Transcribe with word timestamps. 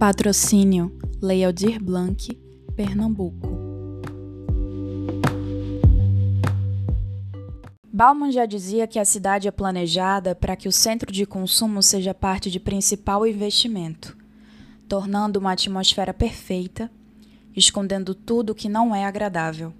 Patrocínio 0.00 0.90
Lei 1.20 1.44
Aldir 1.44 1.78
Blanc, 1.78 2.34
Pernambuco. 2.74 3.46
Bauman 7.92 8.32
já 8.32 8.46
dizia 8.46 8.86
que 8.86 8.98
a 8.98 9.04
cidade 9.04 9.46
é 9.46 9.50
planejada 9.50 10.34
para 10.34 10.56
que 10.56 10.66
o 10.66 10.72
centro 10.72 11.12
de 11.12 11.26
consumo 11.26 11.82
seja 11.82 12.14
parte 12.14 12.50
de 12.50 12.58
principal 12.58 13.26
investimento, 13.26 14.16
tornando 14.88 15.38
uma 15.38 15.52
atmosfera 15.52 16.14
perfeita, 16.14 16.90
escondendo 17.54 18.14
tudo 18.14 18.54
que 18.54 18.70
não 18.70 18.94
é 18.94 19.04
agradável. 19.04 19.70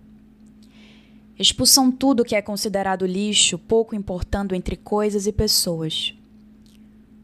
Expulsam 1.39 1.91
tudo 1.91 2.27
que 2.27 2.37
é 2.37 2.43
considerado 2.43 3.07
lixo, 3.07 3.59
pouco 3.59 3.95
importando 3.95 4.55
entre 4.55 4.77
coisas 4.77 5.27
e 5.27 5.32
pessoas. 5.32 6.14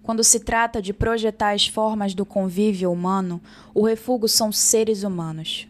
Quando 0.07 0.23
se 0.23 0.39
trata 0.39 0.81
de 0.81 0.93
projetar 0.93 1.51
as 1.51 1.67
formas 1.67 2.15
do 2.15 2.25
convívio 2.25 2.93
humano, 2.93 3.41
o 3.75 3.85
refúgio 3.85 4.29
são 4.29 4.53
seres 4.53 5.03
humanos. 5.03 5.67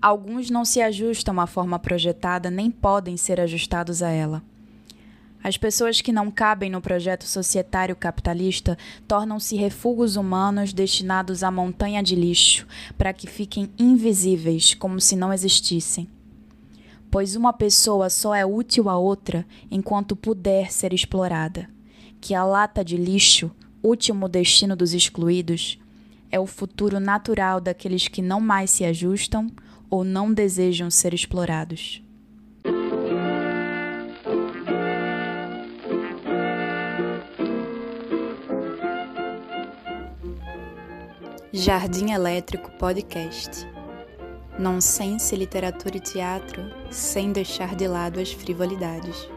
Alguns 0.00 0.48
não 0.48 0.64
se 0.64 0.80
ajustam 0.80 1.38
à 1.38 1.46
forma 1.46 1.78
projetada 1.78 2.50
nem 2.50 2.70
podem 2.70 3.18
ser 3.18 3.38
ajustados 3.38 4.02
a 4.02 4.08
ela. 4.08 4.42
As 5.44 5.58
pessoas 5.58 6.00
que 6.00 6.10
não 6.10 6.30
cabem 6.30 6.70
no 6.70 6.80
projeto 6.80 7.24
societário 7.24 7.94
capitalista 7.94 8.78
tornam-se 9.06 9.56
refúgios 9.56 10.16
humanos 10.16 10.72
destinados 10.72 11.42
à 11.42 11.50
montanha 11.50 12.02
de 12.02 12.16
lixo, 12.16 12.66
para 12.96 13.12
que 13.12 13.26
fiquem 13.26 13.70
invisíveis, 13.78 14.72
como 14.72 15.02
se 15.02 15.14
não 15.14 15.34
existissem. 15.34 16.08
Pois 17.10 17.36
uma 17.36 17.52
pessoa 17.52 18.08
só 18.08 18.34
é 18.34 18.46
útil 18.46 18.88
a 18.88 18.96
outra 18.96 19.44
enquanto 19.70 20.16
puder 20.16 20.72
ser 20.72 20.94
explorada 20.94 21.68
que 22.20 22.34
a 22.34 22.44
lata 22.44 22.84
de 22.84 22.96
lixo, 22.96 23.50
último 23.82 24.28
destino 24.28 24.74
dos 24.76 24.92
excluídos, 24.92 25.78
é 26.30 26.38
o 26.38 26.46
futuro 26.46 27.00
natural 27.00 27.60
daqueles 27.60 28.08
que 28.08 28.20
não 28.20 28.40
mais 28.40 28.70
se 28.70 28.84
ajustam 28.84 29.50
ou 29.90 30.04
não 30.04 30.32
desejam 30.32 30.90
ser 30.90 31.14
explorados. 31.14 32.02
Jardim 41.50 42.12
Elétrico 42.12 42.70
Podcast. 42.72 43.66
Nonsense, 44.58 45.34
literatura 45.34 45.96
e 45.96 46.00
teatro, 46.00 46.62
sem 46.90 47.32
deixar 47.32 47.74
de 47.74 47.88
lado 47.88 48.20
as 48.20 48.32
frivolidades. 48.32 49.28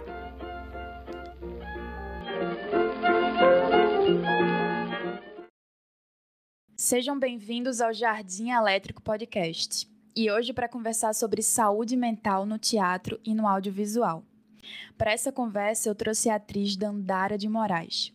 Sejam 6.84 7.20
bem-vindos 7.20 7.80
ao 7.80 7.94
Jardim 7.94 8.50
Elétrico 8.50 9.04
Podcast. 9.04 9.88
E 10.16 10.32
hoje 10.32 10.52
para 10.52 10.68
conversar 10.68 11.14
sobre 11.14 11.44
saúde 11.44 11.96
mental 11.96 12.44
no 12.44 12.58
teatro 12.58 13.20
e 13.24 13.36
no 13.36 13.48
audiovisual. 13.48 14.24
Para 14.98 15.12
essa 15.12 15.32
conversa 15.32 15.88
eu 15.88 15.94
trouxe 15.94 16.28
a 16.28 16.38
atriz 16.38 16.76
Dandara 16.76 17.38
de 17.38 17.48
Moraes. 17.48 18.12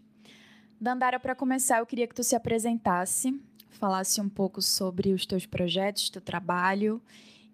Dandara, 0.81 1.21
para 1.21 1.37
começar, 1.37 1.79
eu 1.79 1.87
queria 1.87 2.09
que 2.09 2.15
tu 2.15 2.25
se 2.25 2.35
apresentasse, 2.35 3.41
falasse 3.69 4.21
um 4.21 4.29
pouco 4.29 4.61
sobre 4.61 5.13
os 5.13 5.25
teus 5.25 5.47
projetos, 5.47 6.11
teu 6.11 6.21
trabalho 6.21 7.01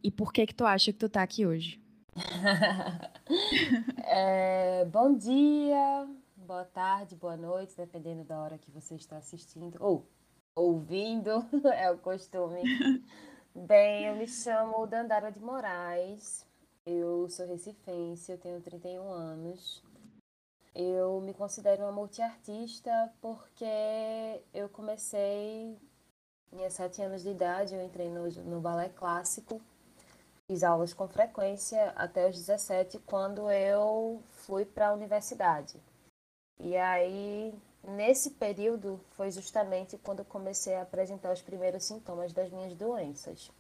e 0.03 0.11
por 0.11 0.33
que 0.33 0.47
que 0.47 0.55
tu 0.55 0.65
acha 0.65 0.95
que 0.95 0.99
tu 0.99 1.07
está 1.07 1.23
aqui 1.23 1.45
hoje. 1.45 1.79
é, 4.09 4.87
bom 4.87 5.15
dia, 5.15 6.09
boa 6.35 6.65
tarde, 6.65 7.15
boa 7.17 7.37
noite, 7.37 7.77
dependendo 7.77 8.25
da 8.25 8.41
hora 8.41 8.57
que 8.57 8.71
você 8.71 8.95
está 8.95 9.19
assistindo 9.19 9.77
ou 9.79 10.09
ouvindo, 10.55 11.45
é 11.75 11.91
o 11.91 11.98
costume. 11.98 12.62
Bem, 13.55 14.07
eu 14.07 14.17
me 14.17 14.27
chamo 14.27 14.86
Dandara 14.86 15.30
de 15.30 15.40
Moraes, 15.40 16.46
eu 16.86 17.29
sou 17.29 17.46
recifense, 17.46 18.33
eu 18.33 18.39
tenho 18.39 18.61
31 18.61 19.11
anos. 19.11 19.83
Eu 20.74 21.20
me 21.20 21.35
considero 21.35 21.83
uma 21.83 21.92
multiartista 21.92 22.91
porque 23.20 24.42
eu 24.55 24.68
comecei 24.70 25.77
em 26.51 26.70
sete 26.70 27.02
anos 27.02 27.23
de 27.23 27.30
idade, 27.30 27.74
eu 27.74 27.85
entrei 27.85 28.08
no, 28.08 28.27
no 28.42 28.61
balé 28.61 28.89
clássico, 28.89 29.61
fiz 30.46 30.62
aulas 30.62 30.95
com 30.95 31.07
frequência 31.08 31.91
até 31.91 32.29
os 32.29 32.36
17, 32.36 32.98
quando 33.01 33.51
eu 33.51 34.23
fui 34.46 34.64
para 34.64 34.89
a 34.89 34.92
universidade. 34.95 35.79
E 36.58 36.74
aí 36.77 37.55
Nesse 37.85 38.31
período 38.31 39.01
foi 39.11 39.31
justamente 39.31 39.98
quando 39.98 40.20
eu 40.20 40.25
comecei 40.25 40.75
a 40.75 40.83
apresentar 40.83 41.33
os 41.33 41.43
primeiros 41.43 41.85
sintomas 41.85 42.33
das 42.33 42.51
minhas 42.51 42.75
doenças. 42.75 43.51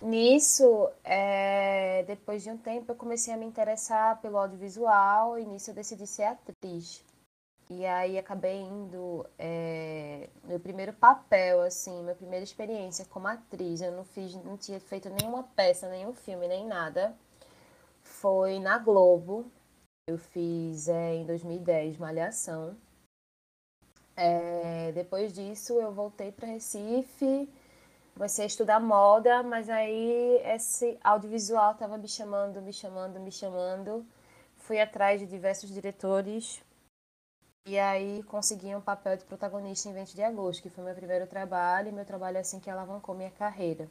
Nisso, 0.00 0.90
é, 1.04 2.04
depois 2.04 2.42
de 2.42 2.50
um 2.50 2.56
tempo, 2.56 2.90
eu 2.90 2.96
comecei 2.96 3.32
a 3.32 3.36
me 3.36 3.46
interessar 3.46 4.20
pelo 4.20 4.38
audiovisual 4.38 5.38
e 5.38 5.44
nisso 5.44 5.70
eu 5.70 5.74
decidi 5.74 6.06
ser 6.06 6.24
atriz. 6.24 7.04
E 7.70 7.86
aí 7.86 8.18
acabei 8.18 8.60
indo 8.60 9.24
é, 9.38 10.28
meu 10.44 10.60
primeiro 10.60 10.92
papel, 10.92 11.62
assim, 11.62 12.02
minha 12.02 12.14
primeira 12.14 12.44
experiência 12.44 13.06
como 13.06 13.28
atriz. 13.28 13.80
Eu 13.80 13.92
não 13.92 14.04
fiz, 14.04 14.34
não 14.34 14.56
tinha 14.56 14.78
feito 14.78 15.08
nenhuma 15.08 15.44
peça, 15.56 15.88
nenhum 15.88 16.12
filme, 16.12 16.46
nem 16.48 16.66
nada. 16.66 17.16
Foi 18.02 18.58
na 18.58 18.78
Globo. 18.78 19.50
Eu 20.08 20.18
fiz 20.18 20.88
é, 20.88 21.14
em 21.14 21.24
2010 21.24 21.96
Malhação. 21.96 22.76
É, 24.16 24.92
depois 24.92 25.32
disso, 25.32 25.74
eu 25.74 25.92
voltei 25.92 26.30
para 26.30 26.46
Recife, 26.48 27.48
comecei 28.14 28.44
a 28.44 28.46
estudar 28.46 28.80
moda, 28.80 29.42
mas 29.42 29.68
aí 29.68 30.40
esse 30.44 30.98
audiovisual 31.02 31.72
estava 31.72 31.96
me 31.96 32.08
chamando, 32.08 32.60
me 32.60 32.72
chamando, 32.72 33.18
me 33.20 33.32
chamando. 33.32 34.04
Fui 34.58 34.80
atrás 34.80 35.20
de 35.20 35.26
diversos 35.26 35.70
diretores 35.70 36.62
e 37.66 37.78
aí 37.78 38.22
consegui 38.24 38.74
um 38.74 38.80
papel 38.80 39.16
de 39.16 39.24
protagonista 39.24 39.88
em 39.88 39.92
20 39.92 40.14
de 40.14 40.22
agosto, 40.22 40.62
que 40.62 40.68
foi 40.70 40.84
meu 40.84 40.94
primeiro 40.94 41.26
trabalho, 41.26 41.88
e 41.88 41.92
meu 41.92 42.04
trabalho 42.04 42.38
assim 42.38 42.60
que 42.60 42.70
alavancou 42.70 43.14
minha 43.14 43.30
carreira. 43.30 43.88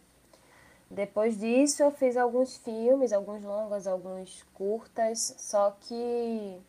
Depois 0.89 1.39
disso, 1.39 1.81
eu 1.81 1.89
fiz 1.91 2.17
alguns 2.17 2.57
filmes, 2.57 3.13
alguns 3.13 3.43
longas, 3.43 3.87
alguns 3.87 4.43
curtas, 4.53 5.35
só 5.37 5.71
que 5.79 6.61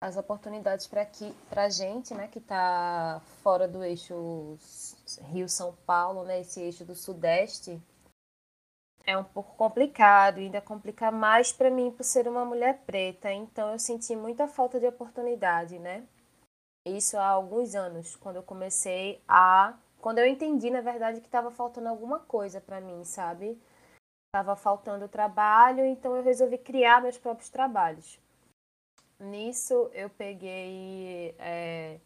as 0.00 0.16
oportunidades 0.16 0.86
para 0.86 1.02
aqui 1.02 1.34
para 1.50 1.68
gente, 1.68 2.14
né, 2.14 2.28
que 2.28 2.38
está 2.38 3.20
fora 3.42 3.66
do 3.66 3.82
eixo 3.82 4.56
Rio 5.32 5.48
São 5.48 5.74
Paulo, 5.86 6.24
né, 6.24 6.40
esse 6.40 6.60
eixo 6.60 6.84
do 6.84 6.94
Sudeste, 6.94 7.80
é 9.08 9.16
um 9.16 9.24
pouco 9.24 9.56
complicado, 9.56 10.38
ainda 10.38 10.60
complica 10.60 11.10
mais 11.10 11.50
para 11.50 11.70
mim 11.70 11.90
por 11.90 12.04
ser 12.04 12.28
uma 12.28 12.44
mulher 12.44 12.82
preta. 12.84 13.32
Então 13.32 13.72
eu 13.72 13.78
senti 13.78 14.14
muita 14.14 14.46
falta 14.46 14.78
de 14.78 14.86
oportunidade, 14.86 15.78
né? 15.78 16.04
Isso 16.86 17.16
há 17.16 17.26
alguns 17.26 17.74
anos, 17.74 18.14
quando 18.16 18.36
eu 18.36 18.42
comecei 18.42 19.22
a, 19.26 19.74
quando 19.98 20.18
eu 20.18 20.26
entendi 20.26 20.68
na 20.68 20.82
verdade 20.82 21.20
que 21.22 21.26
estava 21.26 21.50
faltando 21.50 21.88
alguma 21.88 22.20
coisa 22.20 22.60
para 22.60 22.82
mim, 22.82 23.02
sabe? 23.02 23.58
Estava 24.26 24.54
faltando 24.54 25.08
trabalho, 25.08 25.86
então 25.86 26.14
eu 26.14 26.22
resolvi 26.22 26.58
criar 26.58 27.00
meus 27.00 27.16
próprios 27.16 27.48
trabalhos. 27.48 28.20
Nisso 29.20 29.90
eu 29.92 30.08
peguei 30.08 31.34
é, 31.38 31.98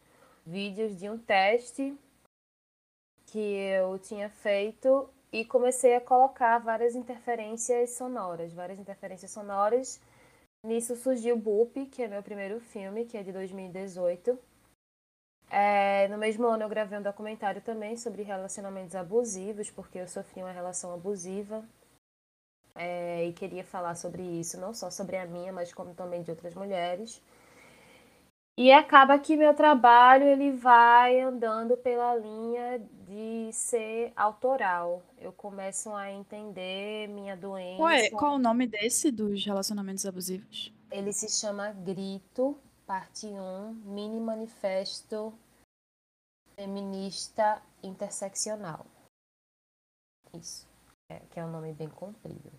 vídeos 0.46 0.96
de 0.96 1.10
um 1.10 1.18
teste 1.18 1.94
que 3.26 3.38
eu 3.38 3.98
tinha 3.98 4.30
feito 4.30 5.08
e 5.30 5.44
comecei 5.44 5.94
a 5.94 6.00
colocar 6.00 6.58
várias 6.58 6.94
interferências 6.94 7.90
sonoras, 7.90 8.52
várias 8.52 8.78
interferências 8.78 9.30
sonoras. 9.30 10.00
Nisso 10.64 10.96
surgiu 10.96 11.36
Boop, 11.36 11.84
que 11.86 12.02
é 12.02 12.08
meu 12.08 12.22
primeiro 12.22 12.60
filme, 12.60 13.04
que 13.04 13.18
é 13.18 13.22
de 13.22 13.32
2018. 13.32 14.38
É, 15.50 16.08
no 16.08 16.16
mesmo 16.16 16.46
ano 16.46 16.62
eu 16.62 16.68
gravei 16.68 16.98
um 16.98 17.02
documentário 17.02 17.60
também 17.60 17.94
sobre 17.96 18.22
relacionamentos 18.22 18.94
abusivos, 18.94 19.70
porque 19.70 19.98
eu 19.98 20.08
sofri 20.08 20.42
uma 20.42 20.52
relação 20.52 20.94
abusiva 20.94 21.62
é, 22.74 23.26
e 23.26 23.32
queria 23.32 23.64
falar 23.64 23.94
sobre 23.94 24.22
isso, 24.22 24.60
não 24.60 24.72
só 24.72 24.90
sobre 24.90 25.16
a 25.16 25.26
minha, 25.26 25.52
mas 25.52 25.72
como 25.72 25.94
também 25.94 26.22
de 26.22 26.30
outras 26.30 26.54
mulheres. 26.54 27.22
E 28.56 28.70
acaba 28.70 29.18
que 29.18 29.34
meu 29.34 29.54
trabalho 29.54 30.24
ele 30.24 30.52
vai 30.52 31.20
andando 31.20 31.76
pela 31.76 32.14
linha 32.14 32.78
de 33.06 33.50
ser 33.52 34.12
autoral. 34.14 35.02
Eu 35.18 35.32
começo 35.32 35.90
a 35.94 36.10
entender 36.12 37.08
minha 37.08 37.34
doença. 37.34 37.78
Qual, 37.78 37.90
é, 37.90 38.10
qual 38.10 38.32
é 38.32 38.36
o 38.36 38.38
nome 38.38 38.66
desse 38.66 39.10
dos 39.10 39.44
relacionamentos 39.44 40.04
abusivos? 40.04 40.72
Ele 40.90 41.12
se 41.14 41.30
chama 41.30 41.72
Grito, 41.72 42.58
parte 42.86 43.26
1, 43.26 43.72
mini 43.86 44.20
manifesto 44.20 45.32
feminista 46.54 47.62
interseccional. 47.82 48.86
Isso, 50.34 50.68
é, 51.10 51.20
que 51.30 51.40
é 51.40 51.44
um 51.44 51.50
nome 51.50 51.72
bem 51.72 51.88
comprido. 51.88 52.52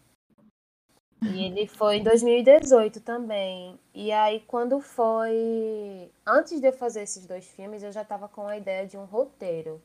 E 1.25 1.45
ele 1.45 1.67
foi 1.67 1.97
em 1.97 2.03
2018 2.03 2.99
também. 3.01 3.79
E 3.93 4.11
aí, 4.11 4.41
quando 4.41 4.79
foi. 4.81 6.11
Antes 6.25 6.59
de 6.59 6.67
eu 6.67 6.73
fazer 6.73 7.01
esses 7.03 7.25
dois 7.25 7.45
filmes, 7.47 7.83
eu 7.83 7.91
já 7.91 8.01
estava 8.01 8.27
com 8.27 8.47
a 8.47 8.57
ideia 8.57 8.85
de 8.85 8.97
um 8.97 9.05
roteiro. 9.05 9.81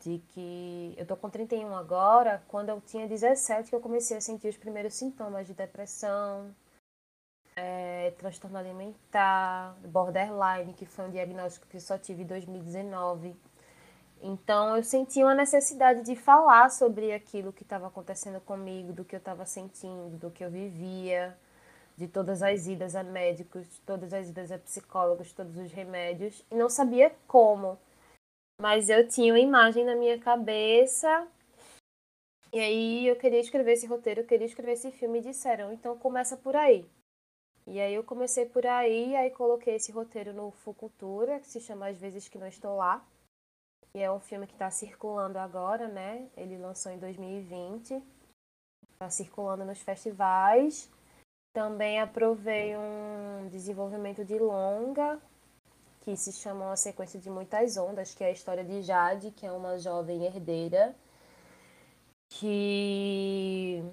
de 0.00 0.18
que 0.34 0.94
eu 0.98 1.06
tô 1.06 1.16
com 1.16 1.30
31 1.30 1.74
agora, 1.76 2.42
quando 2.48 2.68
eu 2.70 2.80
tinha 2.80 3.08
17 3.08 3.70
que 3.70 3.76
eu 3.76 3.80
comecei 3.80 4.16
a 4.16 4.20
sentir 4.20 4.48
os 4.48 4.56
primeiros 4.56 4.94
sintomas 4.94 5.46
de 5.46 5.54
depressão, 5.54 6.54
é, 7.56 8.10
transtorno 8.18 8.58
alimentar, 8.58 9.76
borderline, 9.86 10.74
que 10.74 10.86
foi 10.86 11.06
um 11.06 11.10
diagnóstico 11.10 11.66
que 11.68 11.80
só 11.80 11.96
tive 11.98 12.22
em 12.22 12.26
2019. 12.26 13.36
Então 14.26 14.74
eu 14.74 14.82
senti 14.82 15.22
uma 15.22 15.34
necessidade 15.34 16.00
de 16.00 16.16
falar 16.16 16.70
sobre 16.70 17.12
aquilo 17.12 17.52
que 17.52 17.62
estava 17.62 17.88
acontecendo 17.88 18.40
comigo, 18.40 18.90
do 18.90 19.04
que 19.04 19.14
eu 19.14 19.18
estava 19.18 19.44
sentindo, 19.44 20.16
do 20.16 20.30
que 20.30 20.42
eu 20.42 20.50
vivia, 20.50 21.36
de 21.94 22.08
todas 22.08 22.42
as 22.42 22.66
idas 22.66 22.96
a 22.96 23.02
médicos, 23.02 23.68
todas 23.84 24.14
as 24.14 24.30
idas 24.30 24.50
a 24.50 24.58
psicólogos, 24.58 25.30
todos 25.34 25.58
os 25.58 25.70
remédios, 25.70 26.42
e 26.50 26.54
não 26.54 26.70
sabia 26.70 27.14
como. 27.28 27.78
Mas 28.58 28.88
eu 28.88 29.06
tinha 29.06 29.34
uma 29.34 29.38
imagem 29.38 29.84
na 29.84 29.94
minha 29.94 30.18
cabeça. 30.18 31.28
E 32.50 32.58
aí 32.58 33.06
eu 33.06 33.16
queria 33.16 33.40
escrever 33.40 33.72
esse 33.72 33.86
roteiro, 33.86 34.22
eu 34.22 34.26
queria 34.26 34.46
escrever 34.46 34.72
esse 34.72 34.90
filme 34.90 35.18
e 35.18 35.22
disseram, 35.22 35.70
então 35.70 35.98
começa 35.98 36.34
por 36.34 36.56
aí. 36.56 36.88
E 37.66 37.78
aí 37.78 37.94
eu 37.94 38.02
comecei 38.02 38.46
por 38.46 38.66
aí, 38.66 39.14
aí 39.16 39.30
coloquei 39.30 39.74
esse 39.74 39.92
roteiro 39.92 40.32
no 40.32 40.50
Fucultura, 40.50 41.40
que 41.40 41.46
se 41.46 41.60
chama 41.60 41.88
Às 41.88 41.98
Vezes 41.98 42.26
Que 42.26 42.38
Não 42.38 42.46
Estou 42.46 42.76
Lá. 42.76 43.04
E 43.96 44.02
é 44.02 44.10
um 44.10 44.18
filme 44.18 44.46
que 44.46 44.54
está 44.54 44.70
circulando 44.70 45.38
agora, 45.38 45.86
né? 45.86 46.26
Ele 46.36 46.58
lançou 46.58 46.90
em 46.90 46.98
2020. 46.98 48.02
Está 48.92 49.08
circulando 49.08 49.64
nos 49.64 49.80
festivais. 49.80 50.90
Também 51.54 52.00
aprovei 52.00 52.76
um 52.76 53.48
desenvolvimento 53.48 54.24
de 54.24 54.36
longa, 54.36 55.20
que 56.00 56.16
se 56.16 56.32
chama 56.32 56.66
Uma 56.66 56.76
Sequência 56.76 57.20
de 57.20 57.30
Muitas 57.30 57.76
Ondas, 57.76 58.12
que 58.12 58.24
é 58.24 58.26
a 58.26 58.32
história 58.32 58.64
de 58.64 58.82
Jade, 58.82 59.30
que 59.30 59.46
é 59.46 59.52
uma 59.52 59.78
jovem 59.78 60.24
herdeira 60.24 60.94
que 62.28 63.84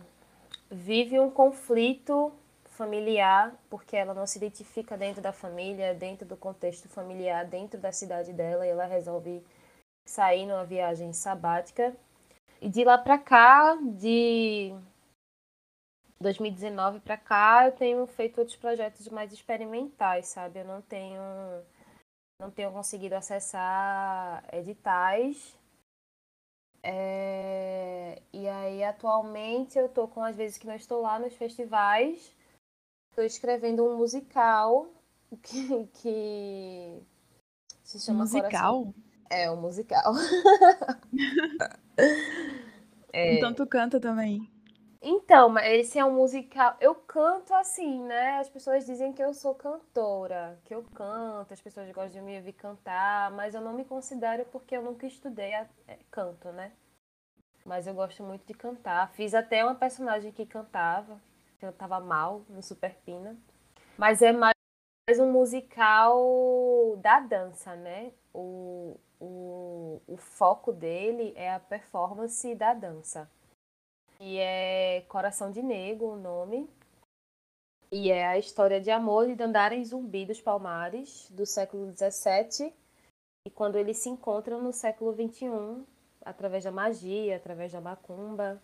vive 0.70 1.20
um 1.20 1.30
conflito 1.30 2.32
familiar, 2.66 3.54
porque 3.70 3.96
ela 3.96 4.14
não 4.14 4.26
se 4.26 4.40
identifica 4.40 4.98
dentro 4.98 5.22
da 5.22 5.32
família, 5.32 5.94
dentro 5.94 6.26
do 6.26 6.36
contexto 6.36 6.90
familiar, 6.90 7.46
dentro 7.46 7.80
da 7.80 7.92
cidade 7.92 8.34
dela, 8.34 8.66
e 8.66 8.70
ela 8.70 8.86
resolve 8.86 9.44
sair 10.06 10.46
numa 10.46 10.66
viagem 10.66 11.14
sabática. 11.14 11.96
E 12.62 12.70
de 12.70 12.84
lá 12.84 12.98
para 12.98 13.18
cá, 13.18 13.76
de 13.76 14.74
2019 16.20 17.00
para 17.00 17.18
cá, 17.18 17.66
eu 17.66 17.72
tenho 17.72 18.06
feito 18.08 18.40
outros 18.40 18.56
projetos 18.56 19.08
mais 19.10 19.34
experimentais, 19.34 20.28
sabe? 20.28 20.60
Eu 20.60 20.66
não 20.66 20.82
tenho 20.82 21.20
não 22.40 22.50
tenho 22.50 22.72
conseguido 22.72 23.16
acessar 23.16 24.44
editais. 24.52 25.56
É... 26.84 28.22
E 28.34 28.48
aí, 28.48 28.84
atualmente, 28.84 29.78
eu 29.78 29.88
tô 29.88 30.08
com 30.08 30.24
as 30.24 30.36
vezes 30.36 30.58
que 30.58 30.66
não 30.66 30.76
estou 30.76 31.02
lá 31.02 31.20
nos 31.20 31.34
festivais. 31.34 32.36
Estou 33.12 33.24
escrevendo 33.24 33.86
um 33.86 33.98
musical 33.98 34.88
que, 35.44 35.86
que 35.94 37.04
se 37.84 38.00
chama 38.00 38.20
Musical? 38.20 38.86
Coração. 38.86 39.11
É, 39.32 39.50
um 39.50 39.56
musical. 39.56 40.14
é... 43.14 43.36
Então 43.36 43.54
tu 43.54 43.66
canta 43.66 43.98
também. 43.98 44.52
Então, 45.02 45.58
esse 45.58 45.98
é 45.98 46.04
um 46.04 46.14
musical. 46.14 46.76
Eu 46.82 46.94
canto 46.94 47.54
assim, 47.54 48.04
né? 48.04 48.40
As 48.40 48.50
pessoas 48.50 48.86
dizem 48.86 49.14
que 49.14 49.24
eu 49.24 49.34
sou 49.34 49.56
cantora, 49.56 50.60
que 50.66 50.76
eu 50.76 50.84
canto, 50.94 51.54
as 51.54 51.62
pessoas 51.62 51.90
gostam 51.92 52.10
de 52.10 52.22
me 52.22 52.38
ouvir 52.38 52.52
cantar, 52.52 53.32
mas 53.32 53.56
eu 53.56 53.62
não 53.62 53.72
me 53.72 53.86
considero 53.86 54.44
porque 54.52 54.76
eu 54.76 54.82
nunca 54.82 55.08
estudei 55.08 55.54
a... 55.54 55.66
É, 55.88 55.98
canto, 56.12 56.50
né? 56.50 56.74
Mas 57.66 57.88
eu 57.88 57.94
gosto 57.94 58.22
muito 58.24 58.46
de 58.46 58.54
cantar. 58.54 59.12
Fiz 59.14 59.34
até 59.34 59.64
uma 59.64 59.76
personagem 59.76 60.34
que 60.34 60.46
cantava, 60.46 61.22
que 61.58 61.66
eu 61.66 61.72
tava 61.72 62.02
mal 62.02 62.44
no 62.50 62.62
Super 62.62 62.96
Pina. 63.06 63.38
Mas 63.98 64.22
é 64.22 64.34
mais 64.34 64.54
um 65.20 65.32
musical 65.32 66.98
da 66.98 67.22
dança, 67.22 67.76
né? 67.78 68.12
O, 68.34 69.00
o, 69.22 70.02
o 70.08 70.18
foco 70.18 70.74
dele 70.74 71.32
é 71.36 71.54
a 71.54 71.60
performance 71.60 72.54
da 72.56 72.74
dança 72.74 73.30
e 74.20 74.38
é 74.38 75.02
Coração 75.08 75.52
de 75.52 75.62
Negro 75.64 76.08
o 76.08 76.16
nome. 76.16 76.70
E 77.92 78.10
é 78.10 78.26
a 78.26 78.38
história 78.38 78.80
de 78.80 78.90
amor 78.90 79.28
de 79.28 79.36
Dandara 79.36 79.84
Zumbi 79.84 80.26
dos 80.26 80.40
Palmares, 80.40 81.30
do 81.32 81.46
século 81.46 81.92
XVII, 81.92 82.74
e 83.46 83.50
quando 83.50 83.78
eles 83.78 83.98
se 83.98 84.10
encontram 84.10 84.62
no 84.62 84.72
século 84.72 85.14
XXI, 85.14 85.84
através 86.24 86.64
da 86.64 86.72
magia, 86.72 87.36
através 87.36 87.74
da 87.74 87.82
macumba. 87.82 88.62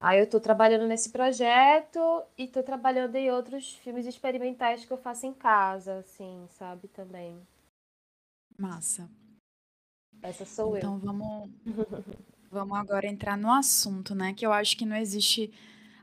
Aí 0.00 0.20
eu 0.20 0.24
estou 0.24 0.40
trabalhando 0.40 0.86
nesse 0.86 1.10
projeto 1.10 1.98
e 2.38 2.44
estou 2.44 2.62
trabalhando 2.62 3.16
em 3.16 3.30
outros 3.30 3.74
filmes 3.74 4.06
experimentais 4.06 4.84
que 4.84 4.92
eu 4.92 4.96
faço 4.96 5.26
em 5.26 5.34
casa, 5.34 5.98
assim, 5.98 6.46
sabe, 6.50 6.88
também. 6.88 7.38
Massa. 8.56 9.10
Essa 10.22 10.44
sou 10.44 10.76
então, 10.76 10.92
eu. 10.92 10.98
Então 10.98 11.12
vamos 11.12 11.50
Vamos 12.50 12.78
agora 12.78 13.06
entrar 13.06 13.36
no 13.36 13.52
assunto, 13.52 14.14
né? 14.14 14.32
Que 14.32 14.46
eu 14.46 14.52
acho 14.52 14.76
que 14.76 14.86
não 14.86 14.96
existe, 14.96 15.50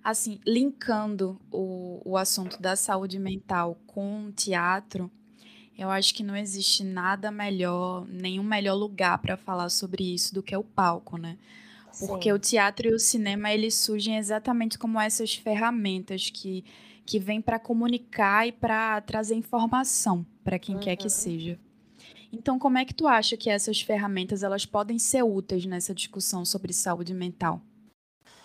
assim, 0.03 0.39
linkando 0.45 1.39
o, 1.51 2.01
o 2.05 2.17
assunto 2.17 2.61
da 2.61 2.75
saúde 2.75 3.17
mental 3.17 3.79
com 3.87 4.27
o 4.27 4.31
teatro, 4.31 5.09
eu 5.77 5.89
acho 5.89 6.13
que 6.13 6.23
não 6.23 6.35
existe 6.35 6.83
nada 6.83 7.31
melhor, 7.31 8.07
nenhum 8.07 8.43
melhor 8.43 8.75
lugar 8.75 9.17
para 9.17 9.35
falar 9.35 9.69
sobre 9.69 10.13
isso 10.13 10.33
do 10.33 10.43
que 10.43 10.55
o 10.55 10.63
palco, 10.63 11.17
né? 11.17 11.37
Porque 12.07 12.29
Sim. 12.29 12.33
o 12.33 12.39
teatro 12.39 12.87
e 12.89 12.93
o 12.93 12.99
cinema, 12.99 13.51
eles 13.51 13.73
surgem 13.75 14.17
exatamente 14.17 14.77
como 14.77 14.99
essas 14.99 15.33
ferramentas 15.33 16.29
que, 16.29 16.63
que 17.05 17.19
vêm 17.19 17.41
para 17.41 17.57
comunicar 17.57 18.47
e 18.47 18.51
para 18.51 19.01
trazer 19.01 19.35
informação 19.35 20.25
para 20.43 20.59
quem 20.59 20.75
uhum. 20.75 20.81
quer 20.81 20.95
que 20.95 21.05
uhum. 21.05 21.09
seja. 21.09 21.59
Então, 22.37 22.59
como 22.59 22.77
é 22.77 22.83
que 22.83 22.93
tu 22.93 23.07
acha 23.07 23.37
que 23.37 23.49
essas 23.49 23.79
ferramentas 23.79 24.43
elas 24.43 24.65
podem 24.65 24.99
ser 24.99 25.23
úteis 25.23 25.65
nessa 25.65 25.95
discussão 25.95 26.43
sobre 26.43 26.73
saúde 26.73 27.13
mental? 27.13 27.61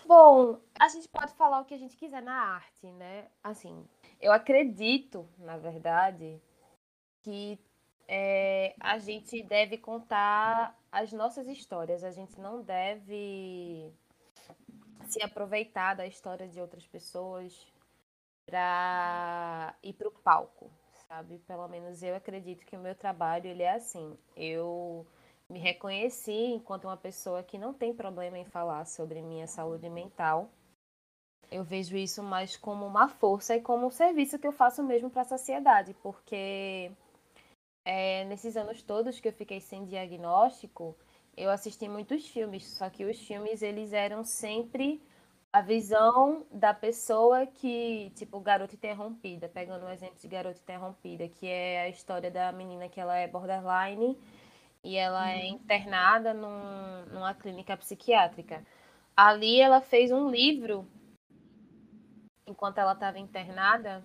Bom, 0.05 0.59
a 0.79 0.87
gente 0.87 1.09
pode 1.09 1.33
falar 1.33 1.59
o 1.59 1.65
que 1.65 1.73
a 1.73 1.77
gente 1.77 1.97
quiser 1.97 2.21
na 2.21 2.33
arte, 2.33 2.87
né? 2.87 3.27
Assim, 3.43 3.85
eu 4.21 4.31
acredito, 4.31 5.27
na 5.37 5.57
verdade, 5.57 6.41
que 7.21 7.59
é, 8.07 8.73
a 8.79 8.97
gente 8.97 9.43
deve 9.43 9.77
contar 9.77 10.73
as 10.89 11.11
nossas 11.11 11.47
histórias. 11.47 12.01
A 12.01 12.11
gente 12.11 12.39
não 12.39 12.61
deve 12.61 13.91
se 15.05 15.21
aproveitar 15.21 15.95
da 15.95 16.07
história 16.07 16.47
de 16.47 16.61
outras 16.61 16.87
pessoas 16.87 17.67
para 18.45 19.75
ir 19.83 19.93
para 19.93 20.07
o 20.07 20.11
palco, 20.11 20.71
sabe? 21.11 21.39
Pelo 21.39 21.67
menos 21.67 22.01
eu 22.01 22.15
acredito 22.15 22.65
que 22.65 22.77
o 22.77 22.79
meu 22.79 22.95
trabalho 22.95 23.47
ele 23.47 23.63
é 23.63 23.73
assim. 23.73 24.17
Eu 24.33 25.05
me 25.49 25.59
reconheci 25.59 26.31
enquanto 26.31 26.85
uma 26.85 26.95
pessoa 26.95 27.43
que 27.43 27.57
não 27.57 27.73
tem 27.73 27.93
problema 27.93 28.39
em 28.39 28.45
falar 28.45 28.85
sobre 28.85 29.21
minha 29.21 29.45
saúde 29.45 29.89
mental. 29.89 30.49
Eu 31.51 31.65
vejo 31.65 31.97
isso 31.97 32.23
mais 32.23 32.55
como 32.55 32.85
uma 32.85 33.09
força 33.09 33.53
e 33.57 33.61
como 33.61 33.87
um 33.87 33.91
serviço 33.91 34.39
que 34.39 34.47
eu 34.47 34.53
faço 34.53 34.81
mesmo 34.81 35.09
para 35.09 35.23
a 35.23 35.25
sociedade, 35.25 35.93
porque 36.01 36.89
é, 37.83 38.23
nesses 38.23 38.55
anos 38.55 38.81
todos 38.81 39.19
que 39.19 39.27
eu 39.27 39.33
fiquei 39.33 39.59
sem 39.59 39.83
diagnóstico, 39.83 40.95
eu 41.35 41.49
assisti 41.49 41.89
muitos 41.89 42.25
filmes, 42.25 42.65
só 42.65 42.89
que 42.89 43.03
os 43.03 43.19
filmes 43.19 43.61
eles 43.61 43.91
eram 43.91 44.23
sempre 44.23 45.01
a 45.53 45.61
visão 45.61 46.45
da 46.49 46.73
pessoa 46.73 47.45
que, 47.45 48.11
tipo, 48.15 48.39
garota 48.39 48.73
interrompida, 48.73 49.49
pegando 49.49 49.85
um 49.85 49.89
exemplo 49.89 50.17
de 50.17 50.27
garota 50.27 50.59
interrompida, 50.59 51.27
que 51.27 51.45
é 51.45 51.81
a 51.81 51.89
história 51.89 52.31
da 52.31 52.51
menina 52.53 52.87
que 52.87 52.99
ela 52.99 53.17
é 53.17 53.27
borderline 53.27 54.17
e 54.83 54.95
ela 54.95 55.29
é 55.29 55.35
uhum. 55.35 55.41
é 55.41 55.47
internada 55.47 56.33
num, 56.33 57.05
numa 57.13 57.33
clínica 57.33 57.75
psiquiátrica. 57.75 58.65
Ali 59.15 59.59
ela 59.59 59.81
fez 59.81 60.11
um 60.11 60.29
livro 60.29 60.87
enquanto 62.47 62.77
ela 62.77 62.93
estava 62.93 63.19
internada. 63.19 64.03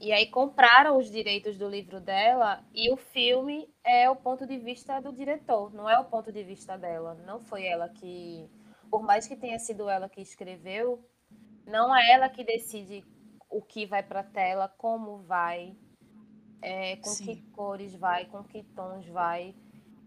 E 0.00 0.12
aí 0.12 0.26
compraram 0.26 0.96
os 0.96 1.10
direitos 1.10 1.56
do 1.56 1.68
livro 1.68 2.00
dela 2.00 2.64
e 2.72 2.92
o 2.92 2.96
filme 2.96 3.68
é 3.84 4.08
o 4.08 4.14
ponto 4.14 4.46
de 4.46 4.56
vista 4.56 5.00
do 5.00 5.12
diretor, 5.12 5.72
não 5.74 5.90
é 5.90 5.98
o 5.98 6.04
ponto 6.04 6.30
de 6.32 6.42
vista 6.44 6.76
dela. 6.76 7.14
Não 7.26 7.40
foi 7.40 7.66
ela 7.66 7.88
que 7.88 8.48
por 8.90 9.02
mais 9.02 9.26
que 9.26 9.36
tenha 9.36 9.58
sido 9.58 9.88
ela 9.88 10.08
que 10.08 10.20
escreveu, 10.20 11.04
não 11.66 11.94
é 11.94 12.12
ela 12.12 12.28
que 12.28 12.44
decide 12.44 13.04
o 13.50 13.62
que 13.62 13.86
vai 13.86 14.02
para 14.02 14.20
a 14.20 14.24
tela, 14.24 14.68
como 14.68 15.18
vai, 15.18 15.76
é, 16.62 16.96
com 16.96 17.10
Sim. 17.10 17.24
que 17.24 17.42
cores 17.52 17.94
vai, 17.94 18.26
com 18.26 18.42
que 18.44 18.62
tons 18.62 19.06
vai. 19.08 19.54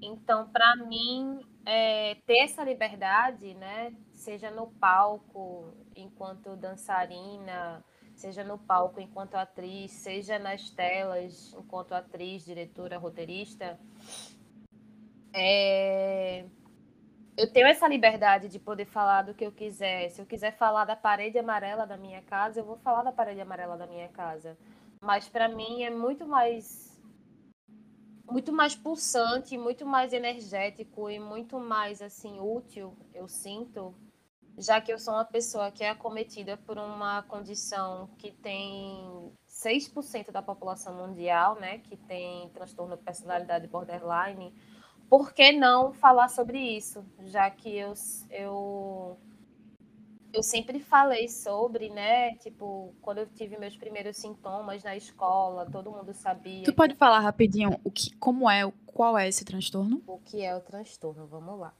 Então, 0.02 0.50
para 0.50 0.76
mim, 0.78 1.40
é, 1.66 2.16
ter 2.26 2.40
essa 2.40 2.64
liberdade, 2.64 3.54
né, 3.54 3.96
seja 4.12 4.50
no 4.50 4.68
palco 4.68 5.74
enquanto 5.96 6.56
dançarina, 6.56 7.84
seja 8.16 8.44
no 8.44 8.58
palco 8.58 9.00
enquanto 9.00 9.36
atriz, 9.36 9.92
seja 9.92 10.40
nas 10.40 10.70
telas 10.72 11.54
enquanto 11.54 11.94
atriz, 11.94 12.44
diretora, 12.44 12.98
roteirista, 12.98 13.80
é, 15.34 16.46
eu 17.42 17.52
tenho 17.52 17.66
essa 17.66 17.88
liberdade 17.88 18.48
de 18.48 18.60
poder 18.60 18.86
falar 18.86 19.24
do 19.24 19.34
que 19.34 19.44
eu 19.44 19.52
quiser. 19.52 20.10
Se 20.10 20.22
eu 20.22 20.28
quiser 20.28 20.56
falar 20.56 20.86
da 20.86 20.96
parede 20.96 21.40
amarela 21.40 21.88
da 21.88 21.98
minha 21.98 22.22
casa, 22.22 22.60
eu 22.60 22.64
vou 22.64 22.78
falar 22.78 23.02
da 23.02 23.12
parede 23.12 23.42
amarela 23.42 23.76
da 23.76 23.88
minha 23.88 24.08
casa. 24.10 24.56
Mas 25.02 25.28
para 25.28 25.50
mim 25.50 25.82
é 25.82 25.90
muito 25.90 26.28
mais 26.28 26.92
muito 28.30 28.54
mais 28.54 28.76
pulsante, 28.76 29.58
muito 29.58 29.86
mais 29.88 30.14
energético 30.14 31.10
e 31.10 31.20
muito 31.20 31.60
mais 31.60 32.02
assim 32.02 32.40
útil, 32.40 32.96
eu 33.14 33.28
sinto, 33.28 33.94
já 34.58 34.80
que 34.80 34.94
eu 34.94 34.98
sou 34.98 35.16
uma 35.16 35.26
pessoa 35.26 35.70
que 35.70 35.84
é 35.84 35.90
acometida 35.90 36.56
por 36.56 36.78
uma 36.78 37.24
condição 37.24 38.08
que 38.18 38.32
tem 38.32 39.34
6% 39.50 40.32
da 40.32 40.42
população 40.42 40.94
mundial, 40.96 41.56
né, 41.56 41.80
que 41.80 41.98
tem 41.98 42.48
transtorno 42.52 42.96
de 42.96 43.04
personalidade 43.04 43.68
borderline 43.68 44.54
por 45.12 45.34
que 45.34 45.52
não 45.52 45.92
falar 45.92 46.30
sobre 46.30 46.58
isso? 46.58 47.06
Já 47.26 47.52
que 47.52 47.70
eu, 47.76 47.94
eu, 48.30 49.18
eu 50.32 50.42
sempre 50.42 50.80
falei 50.80 51.28
sobre, 51.28 51.90
né? 51.90 52.34
Tipo, 52.36 52.96
quando 53.02 53.18
eu 53.18 53.28
tive 53.28 53.58
meus 53.58 53.76
primeiros 53.76 54.16
sintomas 54.16 54.82
na 54.86 54.96
escola, 54.96 55.70
todo 55.70 55.92
mundo 55.92 56.14
sabia. 56.14 56.64
Tu 56.64 56.74
pode 56.74 56.96
falar 56.96 57.20
rapidinho 57.20 57.78
o 57.84 57.92
que, 57.92 58.16
como 58.16 58.50
é, 58.50 58.62
qual 58.86 59.18
é 59.18 59.28
esse 59.28 59.44
transtorno? 59.44 60.02
O 60.08 60.18
que 60.18 60.46
é 60.46 60.56
o 60.56 60.62
transtorno? 60.62 61.28
Vamos 61.28 61.60
lá. 61.60 61.74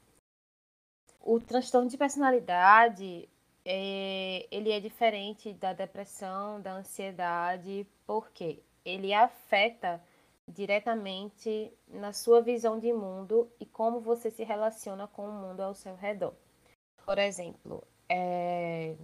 O 1.18 1.40
transtorno 1.40 1.88
de 1.88 1.96
personalidade 1.96 3.26
é, 3.64 4.46
ele 4.50 4.72
é 4.72 4.78
diferente 4.78 5.54
da 5.54 5.72
depressão, 5.72 6.60
da 6.60 6.74
ansiedade, 6.74 7.86
porque 8.06 8.62
ele 8.84 9.14
afeta 9.14 10.02
diretamente 10.48 11.72
na 11.88 12.12
sua 12.12 12.40
visão 12.40 12.78
de 12.78 12.92
mundo 12.92 13.50
e 13.60 13.66
como 13.66 14.00
você 14.00 14.30
se 14.30 14.44
relaciona 14.44 15.06
com 15.06 15.26
o 15.26 15.32
mundo 15.32 15.60
ao 15.60 15.74
seu 15.74 15.94
redor. 15.94 16.34
Por 17.04 17.18
exemplo, 17.18 17.82
é... 18.08 18.96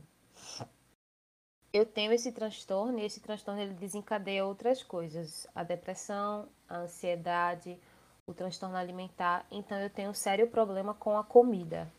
eu 1.72 1.86
tenho 1.86 2.12
esse 2.12 2.32
transtorno 2.32 2.98
e 2.98 3.04
esse 3.04 3.20
transtorno 3.20 3.60
ele 3.60 3.74
desencadeia 3.74 4.44
outras 4.44 4.82
coisas, 4.82 5.46
a 5.54 5.62
depressão, 5.62 6.48
a 6.68 6.78
ansiedade, 6.78 7.78
o 8.26 8.34
transtorno 8.34 8.76
alimentar. 8.76 9.46
Então 9.50 9.78
eu 9.78 9.90
tenho 9.90 10.10
um 10.10 10.14
sério 10.14 10.48
problema 10.48 10.94
com 10.94 11.16
a 11.16 11.24
comida. 11.24 11.90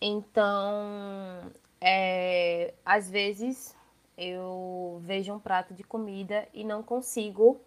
Então, 0.00 1.50
é... 1.80 2.74
às 2.84 3.10
vezes 3.10 3.74
eu 4.16 4.98
vejo 5.02 5.34
um 5.34 5.38
prato 5.38 5.74
de 5.74 5.82
comida 5.82 6.48
e 6.54 6.64
não 6.64 6.82
consigo 6.82 7.60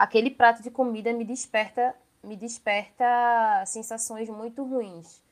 aquele 0.00 0.30
prato 0.30 0.62
de 0.62 0.70
comida 0.70 1.12
me 1.12 1.26
desperta 1.26 1.94
me 2.22 2.36
desperta 2.36 3.04
sensações 3.66 4.28
muito 4.28 4.62
ruins. 4.64 5.22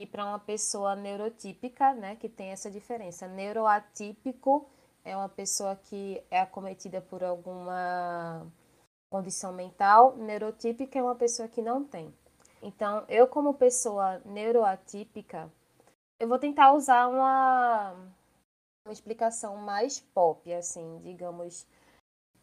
E 0.00 0.06
para 0.06 0.24
uma 0.24 0.38
pessoa 0.38 0.94
neurotípica, 0.94 1.92
né, 1.94 2.16
que 2.16 2.28
tem 2.28 2.50
essa 2.50 2.70
diferença, 2.70 3.26
neuroatípico 3.26 4.68
é 5.04 5.16
uma 5.16 5.28
pessoa 5.28 5.74
que 5.74 6.22
é 6.30 6.40
acometida 6.40 7.00
por 7.00 7.24
alguma 7.24 8.46
condição 9.10 9.52
mental, 9.52 10.16
neurotípica 10.16 10.98
é 10.98 11.02
uma 11.02 11.16
pessoa 11.16 11.48
que 11.48 11.62
não 11.62 11.84
tem. 11.84 12.14
Então, 12.62 13.04
eu 13.08 13.26
como 13.26 13.54
pessoa 13.54 14.20
neuroatípica, 14.24 15.50
eu 16.20 16.28
vou 16.28 16.38
tentar 16.38 16.72
usar 16.72 17.08
uma, 17.08 17.92
uma 18.84 18.92
explicação 18.92 19.56
mais 19.56 19.98
pop, 19.98 20.52
assim, 20.52 21.00
digamos, 21.02 21.66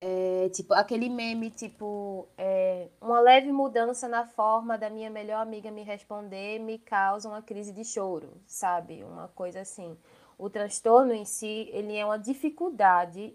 é, 0.01 0.49
tipo, 0.49 0.73
aquele 0.73 1.09
meme, 1.09 1.49
tipo, 1.49 2.27
é, 2.37 2.89
uma 3.01 3.19
leve 3.19 3.51
mudança 3.51 4.07
na 4.07 4.25
forma 4.25 4.77
da 4.77 4.89
minha 4.89 5.09
melhor 5.09 5.41
amiga 5.41 5.71
me 5.71 5.83
responder 5.83 6.59
me 6.59 6.77
causa 6.77 7.29
uma 7.29 7.41
crise 7.41 7.71
de 7.71 7.83
choro, 7.83 8.33
sabe? 8.45 9.03
Uma 9.03 9.27
coisa 9.29 9.61
assim. 9.61 9.97
O 10.37 10.49
transtorno 10.49 11.13
em 11.13 11.25
si, 11.25 11.69
ele 11.71 11.95
é 11.95 12.05
uma 12.05 12.19
dificuldade 12.19 13.33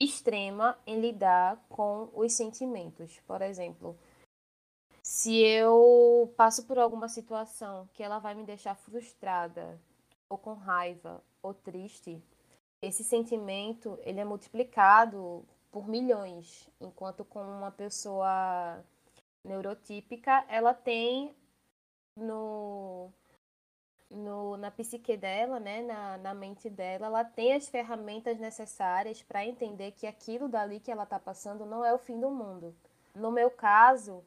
extrema 0.00 0.78
em 0.86 1.00
lidar 1.00 1.62
com 1.68 2.08
os 2.14 2.32
sentimentos. 2.32 3.20
Por 3.26 3.42
exemplo, 3.42 3.98
se 5.02 5.38
eu 5.38 6.32
passo 6.36 6.66
por 6.66 6.78
alguma 6.78 7.08
situação 7.08 7.88
que 7.92 8.02
ela 8.02 8.18
vai 8.18 8.34
me 8.34 8.44
deixar 8.44 8.74
frustrada, 8.74 9.78
ou 10.28 10.38
com 10.38 10.54
raiva, 10.54 11.22
ou 11.42 11.52
triste, 11.52 12.22
esse 12.80 13.04
sentimento 13.04 13.98
ele 14.02 14.20
é 14.20 14.24
multiplicado 14.24 15.44
por 15.70 15.88
milhões, 15.88 16.68
enquanto 16.80 17.24
com 17.24 17.40
uma 17.42 17.70
pessoa 17.70 18.82
neurotípica, 19.44 20.44
ela 20.48 20.74
tem 20.74 21.34
no, 22.16 23.10
no, 24.10 24.56
na 24.56 24.70
psique 24.70 25.16
dela, 25.16 25.60
né, 25.60 25.82
na, 25.82 26.18
na 26.18 26.34
mente 26.34 26.68
dela, 26.68 27.06
ela 27.06 27.24
tem 27.24 27.54
as 27.54 27.68
ferramentas 27.68 28.38
necessárias 28.38 29.22
para 29.22 29.46
entender 29.46 29.92
que 29.92 30.06
aquilo 30.06 30.48
dali 30.48 30.80
que 30.80 30.90
ela 30.90 31.04
está 31.04 31.18
passando 31.18 31.64
não 31.64 31.84
é 31.84 31.94
o 31.94 31.98
fim 31.98 32.18
do 32.18 32.30
mundo. 32.30 32.74
No 33.14 33.30
meu 33.30 33.50
caso, 33.50 34.24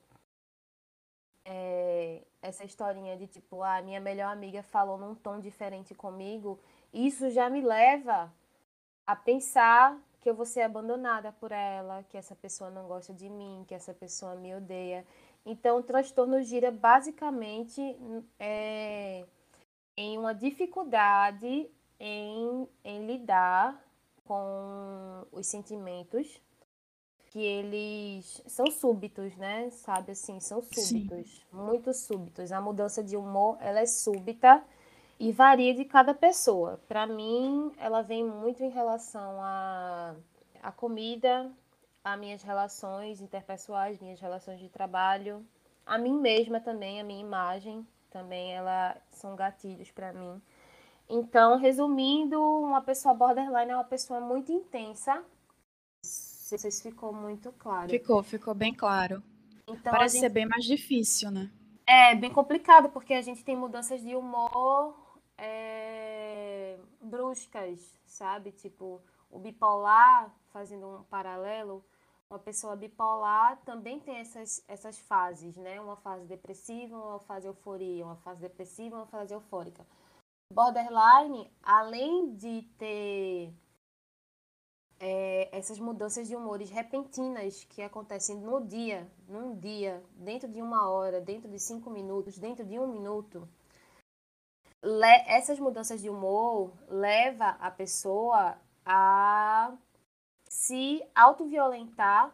é, 1.45 2.21
essa 2.41 2.63
historinha 2.63 3.17
de 3.17 3.27
tipo, 3.27 3.62
a 3.62 3.77
ah, 3.77 3.81
minha 3.81 4.00
melhor 4.00 4.31
amiga 4.31 4.63
falou 4.63 4.97
num 4.97 5.15
tom 5.15 5.39
diferente 5.39 5.93
comigo, 5.93 6.59
isso 6.93 7.29
já 7.29 7.50
me 7.50 7.62
leva 7.62 8.31
a 9.05 9.15
pensar 9.15 9.97
que 10.24 10.30
eu 10.30 10.34
vou 10.34 10.46
ser 10.46 10.62
abandonada 10.62 11.34
por 11.34 11.51
ela, 11.51 12.01
que 12.03 12.15
essa 12.18 12.34
pessoa 12.34 12.70
não 12.70 12.88
gosta 12.88 13.13
de 13.13 13.30
mim, 13.30 13.65
que 13.68 13.75
essa 13.75 13.94
pessoa 13.94 14.36
me 14.36 14.56
odeia. 14.56 15.06
Então, 15.46 15.80
o 15.80 15.84
transtorno 15.84 16.42
gira 16.42 16.72
basicamente 16.72 17.82
é, 18.39 19.25
em 19.98 20.18
uma 20.18 20.34
dificuldade 20.34 21.70
em, 22.00 22.70
em 22.86 23.06
lidar 23.06 23.77
com 24.24 25.27
os 25.30 25.46
sentimentos 25.46 26.42
que 27.25 27.39
eles 27.44 28.42
são 28.48 28.68
súbitos, 28.72 29.36
né? 29.36 29.70
Sabe 29.72 30.13
assim, 30.13 30.39
são 30.39 30.62
súbitos, 30.62 30.88
Sim. 30.88 31.44
muito 31.51 31.94
súbitos. 31.94 32.50
A 32.53 32.62
mudança 32.62 33.03
de 33.03 33.18
humor, 33.18 33.58
ela 33.60 33.82
é 33.82 33.86
súbita 33.86 34.63
e 35.20 35.32
varia 35.32 35.74
de 35.74 35.86
cada 35.86 36.13
pessoa. 36.13 36.79
Para 36.88 37.08
mim, 37.08 37.72
ela 37.77 38.01
vem 38.01 38.25
muito 38.25 38.63
em 38.63 38.70
relação 38.70 39.41
a, 39.41 40.15
a 40.62 40.72
comida, 40.72 41.51
a 42.03 42.17
minhas 42.17 42.43
relações 42.43 43.22
interpessoais, 43.22 44.00
minhas 44.00 44.20
relações 44.20 44.60
de 44.60 44.70
trabalho, 44.70 45.46
a 45.86 45.98
mim 45.98 46.20
mesma 46.20 46.60
também, 46.60 47.00
a 47.00 47.03
minha 47.03 47.22
imagem 47.22 47.86
também, 48.10 48.53
ela 48.53 48.96
são 49.10 49.36
gatilhos 49.36 49.89
para 49.91 50.13
mim. 50.13 50.41
Então, 51.10 51.58
resumindo, 51.58 52.39
uma 52.39 52.82
pessoa 52.82 53.13
borderline 53.13 53.72
é 53.72 53.75
uma 53.75 53.84
pessoa 53.84 54.20
muito 54.20 54.51
intensa. 54.51 55.15
Não 55.15 56.58
sei 56.60 56.72
se 56.72 56.84
ficou 56.84 57.13
muito 57.13 57.51
claro. 57.53 57.89
Ficou, 57.89 58.22
ficou 58.24 58.53
bem 58.53 58.74
claro. 58.74 59.22
Então, 59.67 59.91
Parece 59.91 60.15
gente... 60.15 60.22
ser 60.22 60.29
bem 60.29 60.46
mais 60.46 60.63
difícil, 60.63 61.32
né? 61.32 61.50
É 61.86 62.15
bem 62.15 62.32
complicado, 62.32 62.89
porque 62.89 63.13
a 63.13 63.22
gente 63.22 63.43
tem 63.43 63.55
mudanças 63.55 64.01
de 64.01 64.15
humor 64.15 64.96
é, 65.37 66.77
bruscas, 67.01 67.95
sabe? 68.05 68.51
Tipo, 68.51 69.01
o 69.29 69.39
bipolar, 69.39 70.33
fazendo 70.51 70.87
um 70.87 71.03
paralelo, 71.03 71.83
uma 72.29 72.39
pessoa 72.39 72.75
bipolar 72.75 73.61
também 73.63 73.99
tem 73.99 74.17
essas, 74.17 74.63
essas 74.67 74.97
fases, 74.99 75.55
né? 75.57 75.79
Uma 75.79 75.95
fase 75.97 76.25
depressiva, 76.25 76.97
uma 76.97 77.19
fase 77.19 77.47
euforia, 77.47 78.05
uma 78.05 78.15
fase 78.17 78.41
depressiva, 78.41 78.95
uma 78.95 79.05
fase 79.05 79.33
eufórica. 79.33 79.85
Borderline, 80.51 81.51
além 81.63 82.35
de 82.35 82.61
ter 82.77 83.53
é, 84.99 85.49
essas 85.51 85.79
mudanças 85.79 86.27
de 86.27 86.35
humores 86.35 86.69
repentinas 86.69 87.63
que 87.65 87.81
acontecem 87.81 88.37
no 88.37 88.65
dia, 88.65 89.09
num 89.27 89.55
dia, 89.55 90.03
dentro 90.15 90.49
de 90.49 90.61
uma 90.61 90.89
hora, 90.89 91.19
dentro 91.19 91.49
de 91.49 91.59
cinco 91.59 91.89
minutos, 91.89 92.37
dentro 92.37 92.65
de 92.65 92.79
um 92.79 92.87
minuto, 92.87 93.47
essas 95.27 95.59
mudanças 95.59 96.01
de 96.01 96.09
humor 96.09 96.73
leva 96.89 97.57
a 97.59 97.71
pessoa 97.71 98.57
a 98.85 99.71
se 100.47 101.03
autoviolentar 101.15 102.33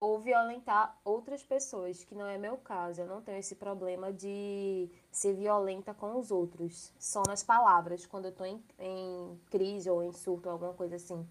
ou 0.00 0.20
violentar 0.20 0.96
outras 1.04 1.42
pessoas, 1.42 2.04
que 2.04 2.14
não 2.14 2.26
é 2.26 2.38
meu 2.38 2.56
caso. 2.56 3.00
Eu 3.00 3.06
não 3.06 3.20
tenho 3.20 3.38
esse 3.38 3.56
problema 3.56 4.12
de 4.12 4.88
ser 5.10 5.34
violenta 5.34 5.92
com 5.92 6.16
os 6.18 6.30
outros, 6.30 6.92
só 6.98 7.22
nas 7.26 7.42
palavras, 7.42 8.06
quando 8.06 8.26
eu 8.26 8.30
estou 8.30 8.46
em, 8.46 8.62
em 8.78 9.40
crise 9.50 9.90
ou 9.90 10.02
em 10.02 10.12
surto, 10.12 10.48
alguma 10.48 10.74
coisa 10.74 10.96
assim. 10.96 11.26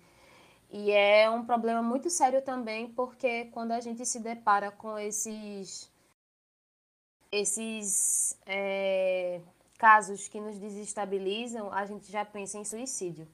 E 0.69 0.91
é 0.91 1.29
um 1.29 1.45
problema 1.45 1.81
muito 1.81 2.09
sério 2.09 2.41
também, 2.41 2.89
porque 2.91 3.45
quando 3.45 3.71
a 3.71 3.79
gente 3.79 4.05
se 4.05 4.19
depara 4.19 4.69
com 4.69 4.97
esses 4.97 5.89
esses 7.31 8.37
é, 8.45 9.41
casos 9.77 10.27
que 10.27 10.39
nos 10.39 10.57
desestabilizam, 10.57 11.71
a 11.71 11.85
gente 11.85 12.11
já 12.11 12.25
pensa 12.25 12.57
em 12.57 12.65
suicídio. 12.65 13.27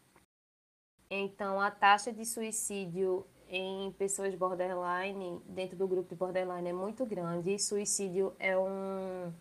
Então, 1.10 1.62
a 1.62 1.72
taxa 1.72 2.12
de 2.12 2.26
suicídio 2.26 3.26
em 3.48 3.92
pessoas 3.92 4.34
borderline, 4.34 5.40
dentro 5.46 5.78
do 5.78 5.88
grupo 5.88 6.10
de 6.10 6.16
borderline, 6.16 6.70
é 6.70 6.74
muito 6.74 7.06
grande. 7.06 7.54
E 7.54 7.60
suicídio 7.60 8.36
é 8.40 8.58
um, 8.58 9.32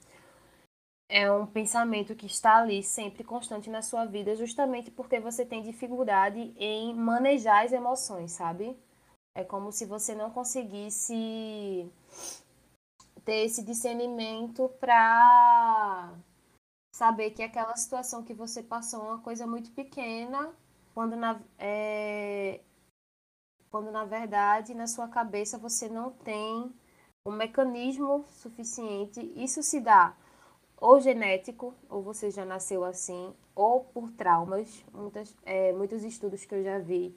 é 1.08 1.32
um 1.32 1.46
pensamento 1.46 2.14
que 2.14 2.26
está 2.26 2.58
ali 2.58 2.82
sempre 2.82 3.24
constante 3.24 3.70
na 3.70 3.80
sua 3.80 4.04
vida, 4.04 4.36
justamente 4.36 4.90
porque 4.90 5.18
você 5.18 5.46
tem 5.46 5.62
dificuldade 5.62 6.52
em 6.58 6.94
manejar 6.94 7.64
as 7.64 7.72
emoções, 7.72 8.32
sabe? 8.32 8.76
É 9.34 9.42
como 9.42 9.72
se 9.72 9.86
você 9.86 10.14
não 10.14 10.30
conseguisse 10.30 11.90
ter 13.24 13.46
esse 13.46 13.64
discernimento 13.64 14.68
para 14.78 16.12
saber 17.02 17.30
que 17.32 17.42
aquela 17.42 17.74
situação 17.74 18.22
que 18.22 18.32
você 18.32 18.62
passou 18.62 19.00
é 19.00 19.08
uma 19.08 19.18
coisa 19.18 19.44
muito 19.44 19.72
pequena, 19.72 20.52
quando 20.94 21.16
na, 21.16 21.40
é, 21.58 22.60
quando 23.72 23.90
na 23.90 24.04
verdade 24.04 24.72
na 24.72 24.86
sua 24.86 25.08
cabeça 25.08 25.58
você 25.58 25.88
não 25.88 26.12
tem 26.12 26.72
um 27.26 27.32
mecanismo 27.32 28.24
suficiente. 28.28 29.20
Isso 29.34 29.64
se 29.64 29.80
dá 29.80 30.14
ou 30.76 31.00
genético, 31.00 31.74
ou 31.88 32.02
você 32.02 32.30
já 32.30 32.44
nasceu 32.44 32.84
assim, 32.84 33.34
ou 33.52 33.80
por 33.80 34.12
traumas. 34.12 34.84
Muitas, 34.92 35.34
é, 35.44 35.72
muitos 35.72 36.04
estudos 36.04 36.44
que 36.44 36.54
eu 36.54 36.62
já 36.62 36.78
vi 36.78 37.16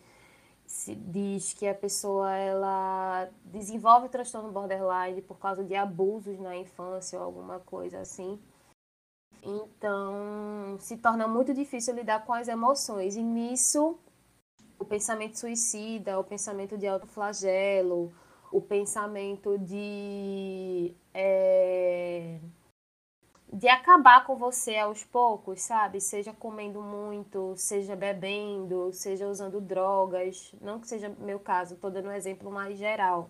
se 0.65 0.95
diz 0.95 1.53
que 1.53 1.67
a 1.67 1.75
pessoa 1.75 2.35
ela 2.35 3.29
desenvolve 3.43 4.09
transtorno 4.09 4.51
borderline 4.51 5.21
por 5.21 5.37
causa 5.37 5.63
de 5.63 5.75
abusos 5.75 6.39
na 6.39 6.57
infância 6.57 7.19
ou 7.19 7.25
alguma 7.25 7.59
coisa 7.59 7.99
assim. 7.99 8.41
Então, 9.45 10.75
se 10.79 10.97
torna 10.97 11.27
muito 11.27 11.53
difícil 11.53 11.93
lidar 11.93 12.25
com 12.25 12.33
as 12.33 12.47
emoções. 12.47 13.15
E 13.15 13.21
nisso, 13.21 13.97
o 14.79 14.83
pensamento 14.83 15.37
suicida, 15.37 16.19
o 16.19 16.23
pensamento 16.23 16.77
de 16.77 16.87
autoflagelo, 16.87 18.11
o 18.51 18.59
pensamento 18.59 19.57
de. 19.59 20.95
É, 21.13 22.39
de 23.53 23.69
acabar 23.69 24.25
com 24.25 24.35
você 24.35 24.77
aos 24.77 25.03
poucos, 25.03 25.61
sabe? 25.61 26.01
Seja 26.01 26.33
comendo 26.33 26.81
muito, 26.81 27.53
seja 27.55 27.95
bebendo, 27.95 28.91
seja 28.91 29.27
usando 29.27 29.61
drogas. 29.61 30.53
Não 30.59 30.79
que 30.79 30.87
seja 30.87 31.09
meu 31.19 31.39
caso, 31.39 31.75
estou 31.75 31.91
dando 31.91 32.09
um 32.09 32.11
exemplo 32.11 32.51
mais 32.51 32.77
geral. 32.77 33.29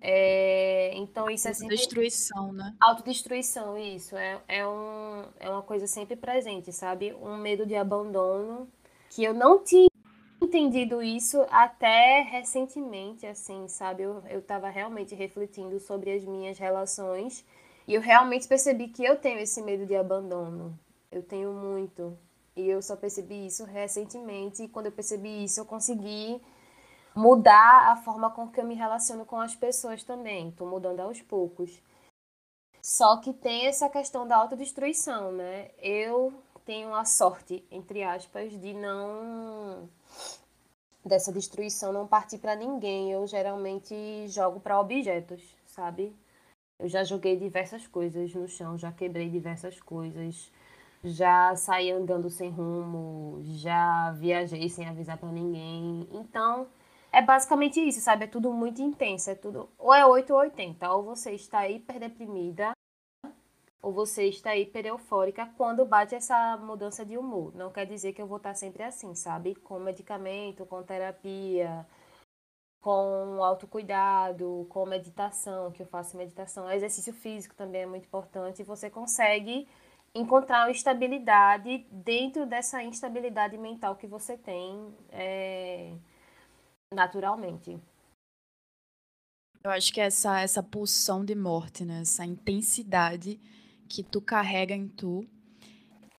É, 0.00 0.92
então 0.94 1.28
isso 1.28 1.48
é 1.48 1.52
sempre... 1.52 1.74
Autodestruição, 1.74 2.52
né? 2.52 2.74
Autodestruição, 2.80 3.76
isso. 3.76 4.16
É, 4.16 4.40
é, 4.46 4.66
um, 4.66 5.24
é 5.40 5.50
uma 5.50 5.62
coisa 5.62 5.86
sempre 5.86 6.16
presente, 6.16 6.72
sabe? 6.72 7.12
Um 7.14 7.36
medo 7.36 7.66
de 7.66 7.74
abandono 7.74 8.68
que 9.10 9.24
eu 9.24 9.34
não 9.34 9.62
tinha 9.62 9.88
entendido 10.40 11.02
isso 11.02 11.44
até 11.50 12.22
recentemente, 12.22 13.26
assim, 13.26 13.66
sabe? 13.68 14.04
Eu, 14.04 14.22
eu 14.28 14.40
tava 14.40 14.68
realmente 14.68 15.14
refletindo 15.14 15.80
sobre 15.80 16.12
as 16.12 16.24
minhas 16.24 16.58
relações 16.58 17.44
e 17.86 17.94
eu 17.94 18.00
realmente 18.00 18.46
percebi 18.46 18.88
que 18.88 19.04
eu 19.04 19.16
tenho 19.16 19.40
esse 19.40 19.60
medo 19.62 19.84
de 19.84 19.96
abandono. 19.96 20.78
Eu 21.10 21.22
tenho 21.22 21.52
muito. 21.52 22.16
E 22.54 22.68
eu 22.68 22.82
só 22.82 22.94
percebi 22.94 23.46
isso 23.46 23.64
recentemente. 23.64 24.62
E 24.62 24.68
quando 24.68 24.86
eu 24.86 24.92
percebi 24.92 25.44
isso, 25.44 25.60
eu 25.60 25.64
consegui 25.64 26.40
mudar 27.14 27.92
a 27.92 27.96
forma 27.96 28.30
com 28.30 28.48
que 28.48 28.60
eu 28.60 28.66
me 28.66 28.74
relaciono 28.74 29.24
com 29.24 29.40
as 29.40 29.54
pessoas 29.54 30.02
também. 30.02 30.48
Estou 30.48 30.66
mudando 30.68 31.00
aos 31.00 31.20
poucos. 31.22 31.80
Só 32.80 33.20
que 33.20 33.32
tem 33.32 33.66
essa 33.66 33.88
questão 33.88 34.26
da 34.26 34.36
autodestruição, 34.36 35.32
né? 35.32 35.70
Eu 35.78 36.32
tenho 36.64 36.94
a 36.94 37.04
sorte, 37.04 37.66
entre 37.70 38.02
aspas, 38.02 38.52
de 38.60 38.72
não 38.72 39.88
dessa 41.04 41.32
destruição 41.32 41.92
não 41.92 42.06
partir 42.06 42.38
para 42.38 42.54
ninguém. 42.54 43.10
Eu 43.10 43.26
geralmente 43.26 43.94
jogo 44.28 44.60
para 44.60 44.80
objetos, 44.80 45.42
sabe? 45.66 46.14
Eu 46.78 46.88
já 46.88 47.02
joguei 47.02 47.36
diversas 47.36 47.86
coisas 47.86 48.32
no 48.34 48.46
chão, 48.46 48.78
já 48.78 48.92
quebrei 48.92 49.28
diversas 49.28 49.80
coisas, 49.80 50.52
já 51.02 51.56
saí 51.56 51.90
andando 51.90 52.30
sem 52.30 52.50
rumo, 52.50 53.40
já 53.42 54.12
viajei 54.12 54.68
sem 54.68 54.86
avisar 54.86 55.18
para 55.18 55.32
ninguém. 55.32 56.08
Então, 56.12 56.68
é 57.12 57.22
basicamente 57.22 57.80
isso, 57.80 58.00
sabe? 58.00 58.24
É 58.24 58.28
tudo 58.28 58.52
muito 58.52 58.82
intenso, 58.82 59.30
é 59.30 59.34
tudo 59.34 59.68
ou 59.78 59.92
é 59.94 60.06
8 60.06 60.32
ou 60.32 60.40
80, 60.40 60.92
ou 60.92 61.02
você 61.02 61.32
está 61.32 61.68
hiper 61.68 61.98
deprimida, 61.98 62.72
ou 63.82 63.92
você 63.92 64.24
está 64.24 64.56
hiper 64.56 64.86
eufórica 64.86 65.46
quando 65.56 65.84
bate 65.84 66.14
essa 66.14 66.56
mudança 66.58 67.04
de 67.04 67.16
humor. 67.16 67.54
Não 67.54 67.70
quer 67.70 67.86
dizer 67.86 68.12
que 68.12 68.20
eu 68.20 68.26
vou 68.26 68.38
estar 68.38 68.54
sempre 68.54 68.82
assim, 68.82 69.14
sabe? 69.14 69.54
Com 69.54 69.78
medicamento, 69.78 70.66
com 70.66 70.82
terapia, 70.82 71.86
com 72.80 73.42
autocuidado, 73.42 74.66
com 74.68 74.86
meditação, 74.86 75.70
que 75.72 75.82
eu 75.82 75.86
faço 75.86 76.16
meditação, 76.16 76.70
exercício 76.70 77.12
físico 77.12 77.54
também 77.54 77.82
é 77.82 77.86
muito 77.86 78.04
importante, 78.04 78.62
você 78.62 78.88
consegue 78.90 79.68
encontrar 80.14 80.64
uma 80.64 80.70
estabilidade 80.70 81.86
dentro 81.90 82.46
dessa 82.46 82.82
instabilidade 82.82 83.58
mental 83.58 83.96
que 83.96 84.06
você 84.06 84.36
tem 84.36 84.94
é, 85.10 85.92
naturalmente. 86.94 87.78
Eu 89.62 89.70
acho 89.70 89.92
que 89.92 90.00
essa 90.00 90.40
essa 90.40 90.62
pulsão 90.62 91.24
de 91.24 91.34
morte, 91.34 91.84
né? 91.84 92.00
Essa 92.00 92.24
intensidade 92.24 93.38
que 93.88 94.02
tu 94.02 94.20
carrega 94.20 94.74
em 94.74 94.88
tu. 94.88 95.26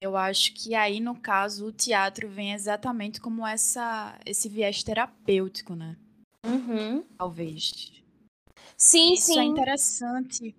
Eu 0.02 0.16
acho 0.16 0.54
que 0.54 0.76
aí 0.76 1.00
no 1.00 1.20
caso 1.20 1.68
o 1.68 1.72
teatro 1.72 2.30
vem 2.30 2.54
exatamente 2.54 3.20
como 3.20 3.46
essa 3.46 4.18
esse 4.26 4.48
viés 4.48 4.84
terapêutico, 4.84 5.76
né? 5.76 5.98
Uhum. 6.46 7.04
Talvez. 7.18 7.92
Sim, 8.78 9.14
Isso 9.14 9.32
é 9.32 9.34
sim. 9.34 9.40
é 9.40 9.44
interessante. 9.44 10.56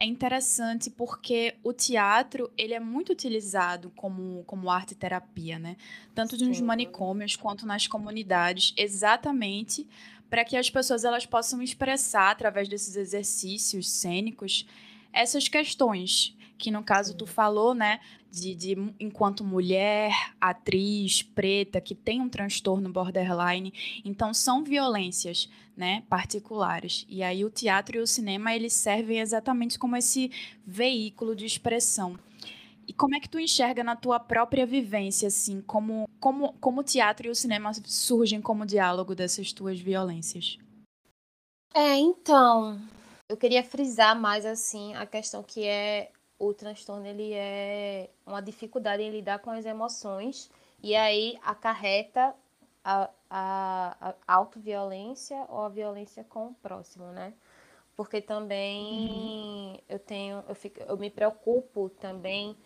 É 0.00 0.06
interessante 0.06 0.90
porque 0.90 1.56
o 1.64 1.72
teatro 1.72 2.48
ele 2.56 2.72
é 2.72 2.78
muito 2.78 3.10
utilizado 3.10 3.90
como, 3.96 4.44
como 4.44 4.70
arte 4.70 4.94
terapia, 4.94 5.58
né? 5.58 5.76
Tanto 6.14 6.36
nos 6.36 6.60
manicômios 6.60 7.34
quanto 7.34 7.66
nas 7.66 7.88
comunidades, 7.88 8.72
exatamente 8.76 9.84
para 10.30 10.44
que 10.44 10.56
as 10.56 10.70
pessoas 10.70 11.04
elas 11.04 11.26
possam 11.26 11.60
expressar 11.60 12.30
através 12.30 12.68
desses 12.68 12.94
exercícios 12.94 13.90
cênicos 13.90 14.64
essas 15.12 15.48
questões 15.48 16.36
que 16.58 16.70
no 16.70 16.82
caso 16.82 17.16
tu 17.16 17.26
falou, 17.26 17.74
né, 17.74 18.00
de, 18.30 18.54
de 18.54 18.94
enquanto 18.98 19.44
mulher, 19.44 20.12
atriz, 20.40 21.22
preta, 21.22 21.80
que 21.80 21.94
tem 21.94 22.20
um 22.20 22.28
transtorno 22.28 22.90
borderline, 22.90 23.72
então 24.04 24.34
são 24.34 24.64
violências, 24.64 25.48
né, 25.76 26.02
particulares. 26.08 27.06
E 27.08 27.22
aí 27.22 27.44
o 27.44 27.50
teatro 27.50 27.96
e 27.96 28.00
o 28.00 28.06
cinema 28.06 28.54
eles 28.54 28.72
servem 28.72 29.20
exatamente 29.20 29.78
como 29.78 29.96
esse 29.96 30.30
veículo 30.66 31.36
de 31.36 31.46
expressão. 31.46 32.18
E 32.86 32.92
como 32.92 33.14
é 33.14 33.20
que 33.20 33.28
tu 33.28 33.38
enxerga 33.38 33.84
na 33.84 33.94
tua 33.94 34.18
própria 34.18 34.64
vivência, 34.64 35.28
assim, 35.28 35.60
como, 35.60 36.08
como, 36.18 36.54
como 36.54 36.80
o 36.80 36.84
teatro 36.84 37.26
e 37.26 37.30
o 37.30 37.34
cinema 37.34 37.70
surgem 37.84 38.40
como 38.40 38.64
diálogo 38.64 39.14
dessas 39.14 39.52
tuas 39.52 39.78
violências? 39.78 40.58
É, 41.74 41.96
então, 41.96 42.80
eu 43.28 43.36
queria 43.36 43.62
frisar 43.62 44.18
mais, 44.18 44.46
assim, 44.46 44.94
a 44.94 45.04
questão 45.04 45.42
que 45.42 45.66
é 45.66 46.10
o 46.38 46.54
transtorno 46.54 47.06
ele 47.06 47.32
é 47.34 48.10
uma 48.24 48.40
dificuldade 48.40 49.02
em 49.02 49.10
lidar 49.10 49.40
com 49.40 49.50
as 49.50 49.64
emoções 49.64 50.50
e 50.82 50.94
aí 50.94 51.38
acarreta 51.42 52.34
a, 52.84 53.10
a, 53.28 54.14
a 54.26 54.34
autoviolência 54.34 55.36
ou 55.48 55.62
a 55.62 55.68
violência 55.68 56.24
com 56.24 56.48
o 56.48 56.54
próximo, 56.54 57.06
né? 57.06 57.34
Porque 57.96 58.20
também 58.20 59.10
uhum. 59.10 59.78
eu 59.88 59.98
tenho, 59.98 60.44
eu, 60.48 60.54
fico, 60.54 60.80
eu 60.80 60.96
me 60.96 61.10
preocupo 61.10 61.90
também 61.90 62.56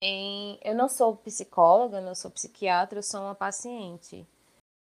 em. 0.00 0.58
Eu 0.62 0.74
não 0.74 0.88
sou 0.88 1.16
psicóloga, 1.16 2.02
não 2.02 2.14
sou 2.14 2.30
psiquiatra, 2.30 2.98
eu 2.98 3.02
sou 3.02 3.22
uma 3.22 3.34
paciente. 3.34 4.26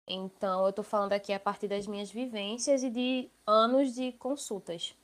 Então, 0.08 0.62
eu 0.62 0.70
estou 0.70 0.84
falando 0.84 1.12
aqui 1.12 1.34
a 1.34 1.38
partir 1.38 1.68
das 1.68 1.86
minhas 1.86 2.10
vivências 2.10 2.82
e 2.82 2.88
de 2.88 3.30
anos 3.46 3.94
de 3.94 4.12
consultas. 4.12 4.94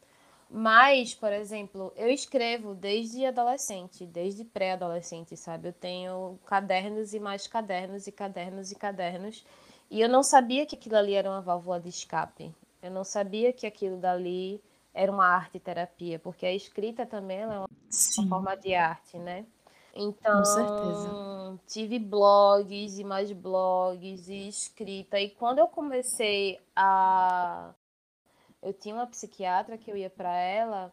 Mas, 0.57 1.13
por 1.13 1.33
exemplo, 1.33 1.93
eu 1.97 2.09
escrevo 2.09 2.77
desde 2.77 3.27
adolescente, 3.27 4.07
desde 4.07 4.45
pré-adolescente, 4.45 5.37
sabe? 5.37 5.67
Eu 5.69 5.73
tenho 5.73 6.39
cadernos 6.47 7.13
e 7.13 7.19
mais 7.19 7.49
cadernos 7.49 8.07
e 8.07 8.13
cadernos 8.13 8.71
e 8.71 8.77
cadernos. 8.77 9.45
E 9.91 10.01
eu 10.01 10.09
não 10.09 10.23
sabia 10.23 10.65
que 10.65 10.77
aquilo 10.77 10.97
ali 10.97 11.15
era 11.15 11.29
uma 11.29 11.41
válvula 11.41 11.81
de 11.81 11.89
escape. 11.89 12.55
Eu 12.81 12.93
não 12.93 13.03
sabia 13.03 13.53
que 13.53 13.67
aquilo 13.67 13.97
dali 13.97 14.63
era 14.95 15.11
uma 15.11 15.27
arte 15.27 15.59
terapia, 15.59 16.21
porque 16.21 16.47
a 16.47 16.55
escrita 16.55 17.05
também 17.05 17.39
é 17.41 17.47
uma, 17.49 17.65
uma 18.19 18.29
forma 18.29 18.57
de 18.57 18.77
arte, 18.77 19.19
né? 19.19 19.45
Então, 19.93 20.39
Com 20.39 20.45
certeza. 20.45 21.11
tive 21.67 21.99
blogs 21.99 22.97
e 23.01 23.03
mais 23.03 23.33
blogs 23.33 24.29
e 24.29 24.47
escrita. 24.47 25.19
E 25.19 25.31
quando 25.31 25.59
eu 25.59 25.67
comecei 25.67 26.61
a 26.77 27.75
eu 28.65 28.73
tinha 28.73 28.95
uma 28.95 29.07
psiquiatra 29.07 29.79
que 29.79 29.91
eu 29.91 29.97
ia 29.97 30.11
para 30.11 30.35
ela. 30.35 30.93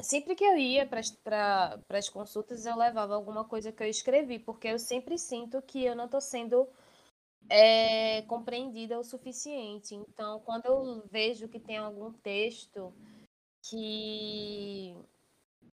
Sempre 0.00 0.34
que 0.34 0.44
eu 0.44 0.56
ia 0.56 0.86
para 0.86 1.78
as 1.90 2.08
consultas, 2.08 2.64
eu 2.64 2.76
levava 2.76 3.14
alguma 3.14 3.44
coisa 3.44 3.72
que 3.72 3.82
eu 3.82 3.88
escrevi, 3.88 4.38
porque 4.38 4.68
eu 4.68 4.78
sempre 4.78 5.18
sinto 5.18 5.60
que 5.62 5.84
eu 5.84 5.94
não 5.94 6.06
estou 6.06 6.20
sendo 6.20 6.68
é, 7.48 8.22
compreendida 8.22 8.98
o 8.98 9.04
suficiente. 9.04 9.94
Então, 9.94 10.40
quando 10.40 10.66
eu 10.66 11.04
vejo 11.10 11.48
que 11.48 11.60
tem 11.60 11.76
algum 11.76 12.12
texto 12.12 12.92
que 13.62 14.94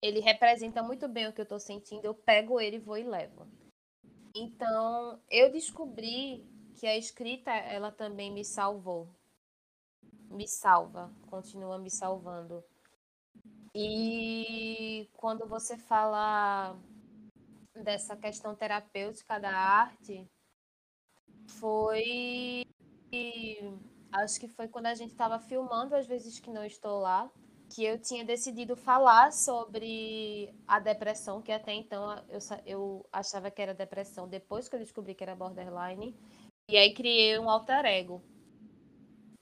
ele 0.01 0.19
representa 0.19 0.84
muito 0.84 1.08
bem 1.08 1.28
o 1.28 1.34
que 1.34 1.41
eu 1.41 1.43
estou 1.43 1.60
sentindo, 1.60 2.06
eu 2.06 2.13
pego 2.13 2.60
ele, 2.60 2.80
vou 2.80 2.97
e 2.97 3.04
levo. 3.04 3.47
Então, 4.36 5.19
eu 5.30 5.51
descobri 5.51 6.45
que 6.75 6.86
a 6.86 6.97
escrita, 6.97 7.51
ela 7.51 7.91
também 7.91 8.32
me 8.32 8.43
salvou. 8.43 9.10
Me 10.30 10.48
salva, 10.48 11.12
continua 11.30 11.78
me 11.78 11.90
salvando. 11.90 12.64
E 13.74 15.10
quando 15.14 15.46
você 15.48 15.78
fala 15.78 16.78
dessa 17.84 18.16
questão 18.16 18.56
terapêutica 18.56 19.40
da 19.40 19.52
arte, 19.52 20.30
foi. 21.48 22.66
Acho 24.12 24.40
que 24.40 24.48
foi 24.48 24.68
quando 24.68 24.86
a 24.86 24.96
gente 24.96 25.12
estava 25.12 25.40
filmando 25.40 25.96
Às 25.96 26.08
vezes 26.08 26.40
que 26.40 26.50
não 26.50 26.64
estou 26.64 27.00
lá, 27.00 27.30
que 27.70 27.84
eu 27.84 28.00
tinha 28.00 28.24
decidido 28.24 28.76
falar 28.76 29.32
sobre 29.34 30.54
a 30.68 30.80
depressão, 30.80 31.42
que 31.42 31.52
até 31.52 31.74
então 31.74 32.24
eu, 32.30 32.40
eu 32.66 33.06
achava 33.12 33.52
que 33.52 33.62
era 33.62 33.74
depressão, 33.74 34.28
depois 34.28 34.70
que 34.70 34.76
eu 34.76 34.80
descobri 34.80 35.14
que 35.14 35.24
era 35.24 35.36
borderline. 35.36 36.16
E 36.70 36.78
aí 36.78 36.94
criei 36.94 37.38
um 37.38 37.50
alter 37.50 37.86
ego. 37.86 38.24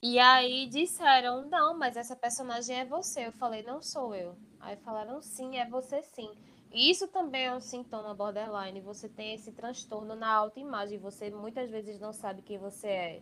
E 0.06 0.20
aí 0.20 0.68
disseram, 0.68 1.48
não, 1.48 1.78
mas 1.78 1.96
essa 1.96 2.14
personagem 2.14 2.78
é 2.78 2.84
você. 2.84 3.28
Eu 3.28 3.32
falei, 3.32 3.64
não 3.64 3.82
sou 3.82 4.14
eu. 4.14 4.36
Aí 4.60 4.76
falaram, 4.76 5.22
sim, 5.22 5.56
é 5.58 5.66
você 5.66 6.04
sim. 6.04 6.30
E 6.74 6.92
isso 6.92 7.08
também 7.08 7.46
é 7.46 7.56
um 7.56 7.62
sintoma 7.62 8.14
borderline. 8.14 8.82
Você 8.82 9.08
tem 9.08 9.34
esse 9.34 9.54
transtorno 9.54 10.14
na 10.14 10.28
autoimagem. 10.28 10.98
Você 10.98 11.30
muitas 11.30 11.70
vezes 11.72 12.02
não 12.02 12.12
sabe 12.12 12.42
quem 12.42 12.58
você 12.58 12.88
é. 12.88 13.22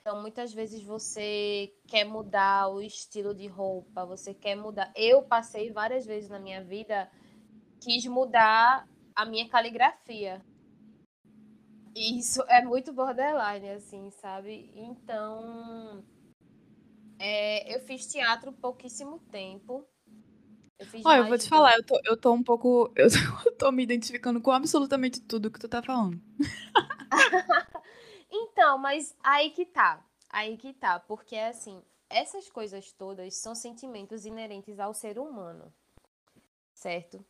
Então, 0.00 0.22
muitas 0.22 0.54
vezes 0.54 0.84
você 0.84 1.74
quer 1.88 2.04
mudar 2.04 2.68
o 2.68 2.80
estilo 2.80 3.34
de 3.34 3.48
roupa, 3.48 4.06
você 4.06 4.32
quer 4.32 4.54
mudar. 4.54 4.92
Eu 4.94 5.24
passei 5.24 5.72
várias 5.72 6.06
vezes 6.06 6.30
na 6.30 6.38
minha 6.38 6.62
vida, 6.62 7.10
quis 7.80 8.06
mudar 8.06 8.88
a 9.16 9.24
minha 9.24 9.48
caligrafia. 9.48 10.40
Isso 11.94 12.42
é 12.48 12.62
muito 12.62 12.92
borderline, 12.92 13.70
assim, 13.70 14.10
sabe? 14.10 14.70
Então, 14.74 16.04
é, 17.18 17.74
eu 17.74 17.80
fiz 17.80 18.06
teatro 18.06 18.52
pouquíssimo 18.52 19.18
tempo. 19.30 19.84
Eu 20.78 20.86
Olha, 21.04 21.18
eu 21.18 21.26
vou 21.26 21.38
te 21.38 21.48
falar, 21.48 21.76
eu 21.76 21.84
tô, 21.84 22.00
eu 22.04 22.16
tô 22.16 22.32
um 22.32 22.42
pouco. 22.42 22.92
Eu 22.96 23.10
tô, 23.10 23.48
eu 23.48 23.56
tô 23.56 23.72
me 23.72 23.82
identificando 23.82 24.40
com 24.40 24.52
absolutamente 24.52 25.20
tudo 25.20 25.50
que 25.50 25.58
tu 25.58 25.68
tá 25.68 25.82
falando. 25.82 26.20
Então, 28.30 28.76
mas 28.76 29.16
aí 29.22 29.50
que 29.50 29.64
tá. 29.64 30.04
Aí 30.28 30.56
que 30.56 30.74
tá. 30.74 31.00
Porque, 31.00 31.36
assim, 31.36 31.82
essas 32.10 32.50
coisas 32.50 32.92
todas 32.92 33.34
são 33.36 33.54
sentimentos 33.54 34.26
inerentes 34.26 34.78
ao 34.78 34.92
ser 34.92 35.18
humano. 35.18 35.72
Certo? 36.74 37.24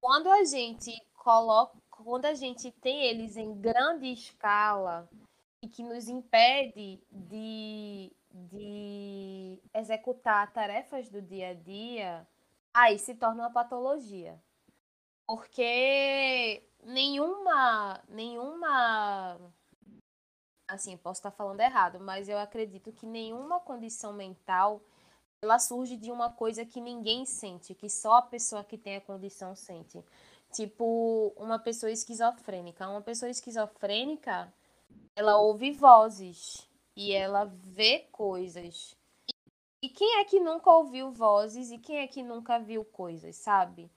Quando 0.00 0.28
a 0.28 0.44
gente 0.44 0.92
coloca. 1.14 1.78
Quando 2.02 2.26
a 2.26 2.34
gente 2.34 2.70
tem 2.70 3.04
eles 3.04 3.36
em 3.36 3.54
grande 3.60 4.12
escala 4.12 5.08
e 5.62 5.68
que 5.68 5.82
nos 5.82 6.08
impede 6.08 7.00
de, 7.10 8.12
de 8.30 9.58
executar 9.74 10.52
tarefas 10.52 11.08
do 11.08 11.22
dia 11.22 11.50
a 11.50 11.54
dia, 11.54 12.26
aí 12.74 12.98
se 12.98 13.14
torna 13.14 13.44
uma 13.44 13.52
patologia. 13.52 14.40
Porque 15.26 16.62
nenhuma, 16.82 18.02
nenhuma 18.08 19.38
assim, 20.68 20.96
posso 20.96 21.18
estar 21.18 21.30
falando 21.30 21.60
errado, 21.60 22.00
mas 22.00 22.28
eu 22.28 22.38
acredito 22.38 22.92
que 22.92 23.06
nenhuma 23.06 23.60
condição 23.60 24.12
mental 24.12 24.80
ela 25.42 25.58
surge 25.58 25.96
de 25.96 26.10
uma 26.10 26.30
coisa 26.30 26.64
que 26.64 26.80
ninguém 26.80 27.26
sente, 27.26 27.74
que 27.74 27.90
só 27.90 28.14
a 28.14 28.22
pessoa 28.22 28.62
que 28.62 28.78
tem 28.78 28.96
a 28.96 29.00
condição 29.00 29.54
sente. 29.56 30.02
Tipo, 30.52 31.32
uma 31.36 31.58
pessoa 31.58 31.90
esquizofrênica. 31.90 32.88
Uma 32.88 33.00
pessoa 33.00 33.30
esquizofrênica, 33.30 34.52
ela 35.16 35.38
ouve 35.38 35.70
vozes 35.70 36.68
e 36.96 37.12
ela 37.12 37.44
vê 37.44 38.00
coisas. 38.12 38.96
E 39.82 39.88
quem 39.88 40.20
é 40.20 40.24
que 40.24 40.38
nunca 40.38 40.70
ouviu 40.70 41.10
vozes 41.10 41.70
e 41.70 41.78
quem 41.78 41.98
é 41.98 42.06
que 42.06 42.22
nunca 42.22 42.58
viu 42.58 42.84
coisas, 42.84 43.36
sabe? 43.36 43.90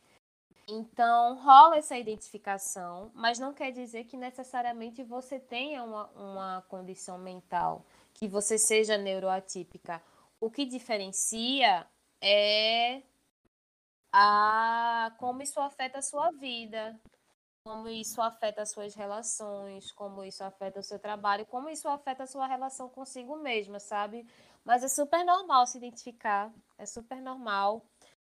Então, 0.67 1.35
rola 1.35 1.77
essa 1.77 1.95
identificação, 1.95 3.11
mas 3.13 3.37
não 3.37 3.53
quer 3.53 3.71
dizer 3.71 4.05
que 4.05 4.17
necessariamente 4.17 5.03
você 5.03 5.39
tenha 5.39 5.83
uma, 5.83 6.07
uma 6.15 6.61
condição 6.67 7.19
mental, 7.19 7.85
que 8.15 8.27
você 8.27 8.57
seja 8.57 8.97
neuroatípica. 8.97 10.01
O 10.39 10.49
que 10.49 10.65
diferencia 10.65 11.85
é 12.19 13.03
a 14.17 15.13
como 15.17 15.41
isso 15.41 15.59
afeta 15.59 15.99
a 15.99 16.01
sua 16.01 16.31
vida, 16.31 16.97
como 17.65 17.89
isso 17.89 18.21
afeta 18.21 18.61
as 18.61 18.71
suas 18.71 18.95
relações, 18.95 19.91
como 19.91 20.23
isso 20.23 20.41
afeta 20.41 20.79
o 20.79 20.83
seu 20.83 20.97
trabalho, 20.97 21.45
como 21.45 21.69
isso 21.69 21.89
afeta 21.89 22.23
a 22.23 22.27
sua 22.27 22.47
relação 22.47 22.87
consigo 22.87 23.35
mesma, 23.35 23.77
sabe? 23.77 24.25
Mas 24.63 24.83
é 24.83 24.87
super 24.87 25.25
normal 25.25 25.67
se 25.67 25.77
identificar, 25.77 26.49
é 26.77 26.85
super 26.85 27.21
normal 27.21 27.85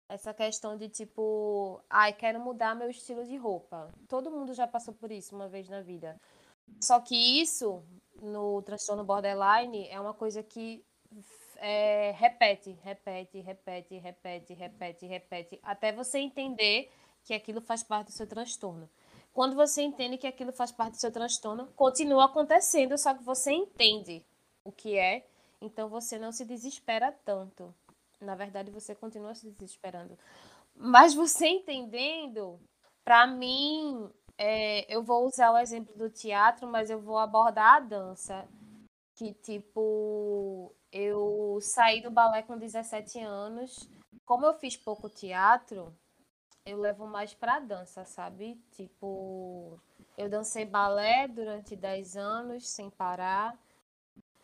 essa 0.10 0.34
questão 0.34 0.76
de 0.76 0.90
tipo, 0.90 1.80
ai, 1.88 2.12
quero 2.12 2.40
mudar 2.40 2.74
meu 2.74 2.90
estilo 2.90 3.24
de 3.24 3.38
roupa. 3.38 3.94
Todo 4.08 4.32
mundo 4.32 4.56
já 4.56 4.66
passou 4.66 4.96
por 4.96 5.12
isso 5.12 5.36
uma 5.36 5.48
vez 5.48 5.70
na 5.70 5.82
vida. 5.82 6.20
Só 6.82 7.00
que 7.00 7.16
isso, 7.40 7.84
no 8.20 8.64
transtorno 8.64 9.04
borderline, 9.04 9.88
é 9.90 10.00
uma 10.02 10.14
coisa 10.14 10.42
que 10.42 10.84
é, 11.60 12.12
repete, 12.18 12.78
repete, 12.84 13.40
repete, 13.40 13.98
repete, 13.98 14.54
repete, 14.54 15.06
repete, 15.06 15.60
até 15.64 15.92
você 15.92 16.20
entender 16.20 16.92
que 17.24 17.34
aquilo 17.34 17.62
faz 17.62 17.84
parte 17.84 18.08
do 18.08 18.14
seu 18.14 18.28
transtorno. 18.28 18.90
Quando 19.34 19.56
você 19.56 19.82
entende 19.84 20.18
que 20.18 20.26
aquilo 20.26 20.52
faz 20.52 20.72
parte 20.72 20.94
do 20.94 21.00
seu 21.00 21.12
transtorno, 21.12 21.68
continua 21.76 22.26
acontecendo, 22.26 22.98
só 22.98 23.14
que 23.14 23.24
você 23.24 23.52
entende 23.52 24.26
o 24.64 24.72
que 24.72 24.98
é, 24.98 25.28
então 25.62 25.90
você 25.90 26.18
não 26.18 26.32
se 26.32 26.46
desespera 26.46 27.12
tanto. 27.24 27.74
Na 28.20 28.36
verdade, 28.36 28.72
você 28.72 28.96
continua 28.96 29.36
se 29.36 29.50
desesperando. 29.52 30.18
Mas 30.76 31.14
você 31.14 31.48
entendendo, 31.48 32.60
para 33.04 33.28
mim, 33.28 34.10
é, 34.38 34.92
eu 34.94 35.04
vou 35.04 35.26
usar 35.26 35.52
o 35.52 35.58
exemplo 35.58 35.96
do 35.96 36.10
teatro, 36.10 36.68
mas 36.68 36.90
eu 36.90 37.00
vou 37.00 37.18
abordar 37.18 37.76
a 37.76 37.80
dança. 37.80 38.48
Que, 39.16 39.34
tipo, 39.34 40.74
eu 40.92 41.60
saí 41.62 42.02
do 42.02 42.12
balé 42.12 42.42
com 42.44 42.58
17 42.58 43.20
anos. 43.20 43.90
Como 44.26 44.46
eu 44.46 44.54
fiz 44.54 44.76
pouco 44.76 45.10
teatro, 45.10 45.94
eu 46.66 46.80
levo 46.80 47.08
mais 47.08 47.34
pra 47.34 47.60
dança, 47.60 48.06
sabe? 48.06 48.60
Tipo, 48.72 49.80
eu 50.18 50.30
dancei 50.30 50.66
balé 50.66 51.28
durante 51.28 51.76
10 51.76 52.18
anos 52.18 52.68
sem 52.70 52.90
parar 52.90 53.58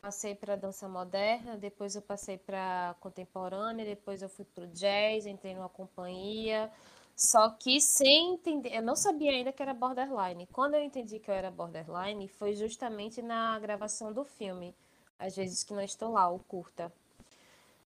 passei 0.04 0.36
para 0.36 0.58
dança 0.58 0.86
moderna, 0.90 1.56
depois 1.56 1.96
eu 1.96 2.02
passei 2.02 2.38
para 2.38 2.94
contemporânea, 3.00 3.86
depois 3.86 4.22
eu 4.22 4.28
fui 4.28 4.44
para 4.44 4.66
o 4.66 4.68
jazz, 4.68 5.26
entrei 5.26 5.56
numa 5.56 5.70
companhia. 5.70 6.70
Só 7.16 7.50
que 7.52 7.80
sem 7.80 8.34
entender, 8.34 8.76
eu 8.76 8.82
não 8.82 8.98
sabia 8.98 9.32
ainda 9.32 9.54
que 9.54 9.62
era 9.62 9.74
borderline. 9.74 10.46
Quando 10.48 10.74
eu 10.74 10.84
entendi 10.84 11.20
que 11.20 11.32
eu 11.32 11.34
era 11.34 11.50
borderline, 11.50 12.28
foi 12.28 12.54
justamente 12.54 13.22
na 13.22 13.58
gravação 13.60 14.12
do 14.12 14.26
filme, 14.26 14.76
às 15.26 15.36
vezes 15.36 15.64
que 15.64 15.74
não 15.74 15.82
estou 15.82 16.12
lá, 16.12 16.30
o 16.30 16.40
curta. 16.40 16.92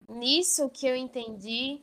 Nisso 0.08 0.68
que 0.70 0.86
eu 0.86 0.94
entendi 0.94 1.80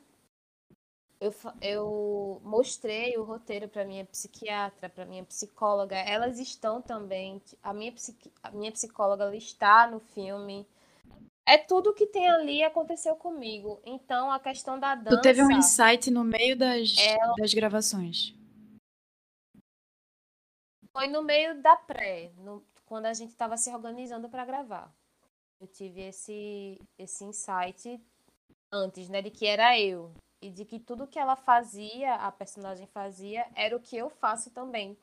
eu, 1.21 1.31
eu 1.61 2.41
mostrei 2.43 3.15
o 3.15 3.23
roteiro 3.23 3.69
para 3.69 3.85
minha 3.85 4.03
psiquiatra, 4.03 4.89
para 4.89 5.05
minha 5.05 5.23
psicóloga. 5.23 5.95
Elas 5.95 6.39
estão 6.39 6.81
também. 6.81 7.39
A 7.61 7.71
minha, 7.71 7.93
a 8.41 8.49
minha 8.49 8.71
psicóloga 8.71 9.33
está 9.35 9.85
no 9.85 9.99
filme. 9.99 10.67
É 11.45 11.59
tudo 11.59 11.93
que 11.93 12.07
tem 12.07 12.27
ali 12.27 12.63
aconteceu 12.63 13.15
comigo. 13.15 13.79
Então 13.85 14.31
a 14.31 14.39
questão 14.39 14.79
da 14.79 14.95
dança. 14.95 15.17
Tu 15.17 15.21
teve 15.21 15.43
um 15.43 15.51
insight 15.51 16.09
no 16.09 16.23
meio 16.23 16.57
das, 16.57 16.97
ela... 16.97 17.35
das 17.37 17.53
gravações. 17.53 18.33
Foi 20.91 21.07
no 21.07 21.21
meio 21.21 21.61
da 21.61 21.75
pré, 21.75 22.31
no, 22.37 22.65
quando 22.85 23.05
a 23.05 23.13
gente 23.13 23.29
estava 23.29 23.55
se 23.57 23.71
organizando 23.71 24.27
para 24.27 24.43
gravar. 24.43 24.91
Eu 25.61 25.67
tive 25.67 26.01
esse, 26.01 26.81
esse 26.97 27.23
insight 27.23 28.01
antes, 28.71 29.07
né, 29.09 29.21
de 29.21 29.29
que 29.29 29.45
era 29.45 29.79
eu 29.79 30.11
e 30.41 30.49
de 30.49 30.65
que 30.65 30.79
tudo 30.79 31.05
que 31.05 31.19
ela 31.19 31.35
fazia, 31.35 32.15
a 32.15 32.31
personagem 32.31 32.87
fazia, 32.87 33.47
era 33.55 33.75
o 33.75 33.79
que 33.79 33.95
eu 33.95 34.09
faço 34.09 34.49
também. 34.49 34.97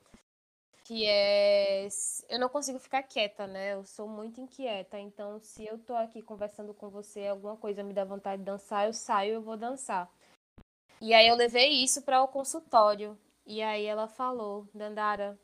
Que 0.85 1.07
é. 1.07 1.87
Eu 2.29 2.40
não 2.40 2.49
consigo 2.49 2.79
ficar 2.79 3.03
quieta, 3.05 3.47
né? 3.47 3.75
Eu 3.75 3.85
sou 3.85 4.09
muito 4.09 4.40
inquieta. 4.40 4.99
Então, 4.99 5.38
se 5.38 5.64
eu 5.64 5.79
tô 5.79 5.94
aqui 5.94 6.23
conversando 6.23 6.75
com 6.75 6.88
você, 6.88 7.29
alguma 7.29 7.57
coisa 7.57 7.85
me 7.85 7.92
dá 7.92 8.05
vontade 8.05 8.42
de 8.42 8.47
dançar, 8.47 8.87
eu 8.87 8.92
saio 8.92 9.35
eu 9.35 9.42
vou 9.42 9.57
dançar. 9.57 10.11
E 11.01 11.14
aí 11.14 11.29
eu 11.29 11.37
levei 11.37 11.85
isso 11.85 12.03
para 12.03 12.23
o 12.23 12.29
consultório. 12.29 13.16
E 13.47 13.62
aí 13.62 13.85
ela 13.85 14.09
falou, 14.09 14.66
Dandara, 14.75 15.38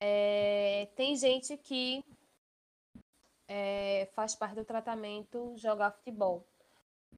é, 0.00 0.88
tem 0.96 1.14
gente 1.14 1.56
que 1.56 2.02
é, 3.48 4.08
faz 4.14 4.34
parte 4.34 4.54
do 4.54 4.64
tratamento 4.64 5.54
jogar 5.56 5.90
futebol. 5.90 6.46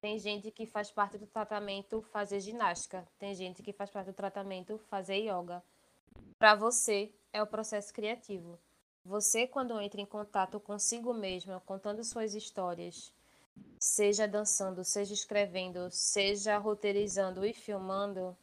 Tem 0.00 0.18
gente 0.18 0.50
que 0.50 0.64
faz 0.64 0.90
parte 0.90 1.18
do 1.18 1.26
tratamento 1.26 2.00
fazer 2.00 2.40
ginástica. 2.40 3.06
Tem 3.18 3.34
gente 3.34 3.62
que 3.62 3.72
faz 3.72 3.90
parte 3.90 4.06
do 4.06 4.14
tratamento 4.14 4.78
fazer 4.88 5.16
yoga. 5.16 5.62
Para 6.38 6.54
você, 6.54 7.12
é 7.32 7.42
o 7.42 7.46
processo 7.46 7.92
criativo. 7.92 8.58
Você, 9.04 9.46
quando 9.46 9.80
entra 9.80 10.00
em 10.00 10.06
contato 10.06 10.60
consigo 10.60 11.12
mesma, 11.12 11.60
contando 11.60 12.04
suas 12.04 12.34
histórias, 12.34 13.12
seja 13.78 14.26
dançando, 14.26 14.84
seja 14.84 15.12
escrevendo, 15.12 15.90
seja 15.90 16.56
roteirizando 16.58 17.44
e 17.44 17.52
filmando, 17.52 18.36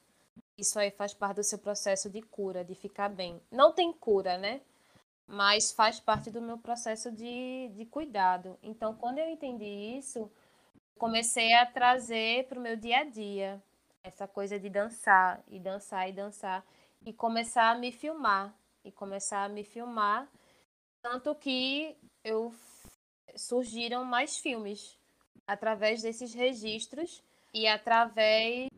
isso 0.58 0.80
aí 0.80 0.92
faz 0.92 1.14
parte 1.14 1.38
do 1.38 1.44
seu 1.44 1.60
processo 1.60 2.10
de 2.10 2.22
cura, 2.22 2.64
de 2.64 2.74
ficar 2.74 3.10
bem. 3.10 3.40
Não 3.52 3.72
tem 3.72 3.94
cura, 3.94 4.38
né? 4.38 4.62
Mas 5.28 5.72
faz 5.72 6.00
parte 6.00 6.32
do 6.32 6.42
meu 6.42 6.58
processo 6.58 7.12
de, 7.12 7.70
de 7.76 7.86
cuidado. 7.86 8.58
Então, 8.64 8.96
quando 8.96 9.20
eu 9.20 9.30
entendi 9.30 9.66
isso, 9.66 10.32
comecei 10.98 11.54
a 11.54 11.66
trazer 11.66 12.48
para 12.48 12.58
o 12.58 12.62
meu 12.62 12.76
dia 12.76 13.00
a 13.00 13.04
dia 13.04 13.62
essa 14.04 14.28
coisa 14.28 14.58
de 14.58 14.70
dançar 14.70 15.44
e 15.48 15.60
dançar 15.60 16.10
e 16.10 16.14
dançar 16.14 16.66
e 17.06 17.14
começar 17.14 17.72
a 17.72 17.76
me 17.76 17.92
filmar 17.92 18.56
e 18.84 18.92
começar 18.92 19.44
a 19.44 19.50
me 19.50 19.64
filmar 19.64 20.30
tanto 21.02 21.36
que 21.36 21.96
eu 22.24 22.54
surgiram 23.36 24.04
mais 24.04 24.38
filmes 24.38 24.98
através 25.46 26.02
desses 26.02 26.34
registros 26.34 27.24
e 27.54 27.68
através 27.68 28.70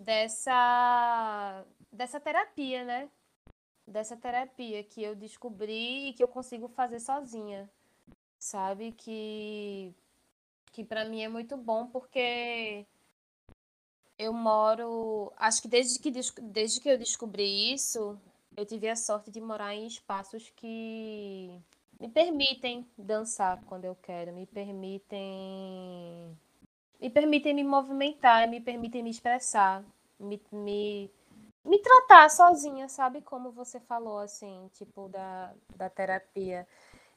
dessa 0.00 1.64
dessa 1.90 2.18
terapia, 2.18 2.84
né? 2.84 3.10
Dessa 3.86 4.16
terapia 4.16 4.82
que 4.84 5.02
eu 5.02 5.14
descobri 5.14 6.08
e 6.08 6.12
que 6.12 6.22
eu 6.22 6.28
consigo 6.28 6.68
fazer 6.68 7.00
sozinha. 7.00 7.70
Sabe 8.38 8.92
que 8.92 9.94
que 10.72 10.82
para 10.82 11.04
mim 11.04 11.22
é 11.22 11.28
muito 11.28 11.56
bom 11.56 11.86
porque 11.86 12.86
eu 14.18 14.32
moro, 14.32 15.32
acho 15.36 15.60
que 15.62 15.68
desde 15.68 15.98
que 15.98 16.10
desde 16.40 16.80
que 16.80 16.88
eu 16.88 16.98
descobri 16.98 17.72
isso, 17.72 18.18
eu 18.56 18.64
tive 18.64 18.88
a 18.88 18.96
sorte 18.96 19.30
de 19.30 19.40
morar 19.40 19.74
em 19.74 19.86
espaços 19.86 20.50
que 20.56 21.50
me 22.00 22.08
permitem 22.08 22.86
dançar 22.96 23.62
quando 23.64 23.84
eu 23.84 23.94
quero, 23.96 24.32
me 24.32 24.46
permitem 24.46 26.36
me 27.00 27.10
permitem 27.10 27.54
me 27.54 27.64
movimentar, 27.64 28.48
me 28.48 28.60
permitem 28.60 29.02
me 29.02 29.10
expressar, 29.10 29.84
me, 30.18 30.40
me, 30.52 31.10
me 31.64 31.78
tratar 31.80 32.28
sozinha, 32.30 32.88
sabe? 32.88 33.22
Como 33.22 33.52
você 33.52 33.80
falou, 33.80 34.18
assim, 34.18 34.68
tipo, 34.72 35.08
da, 35.08 35.54
da 35.76 35.88
terapia. 35.88 36.66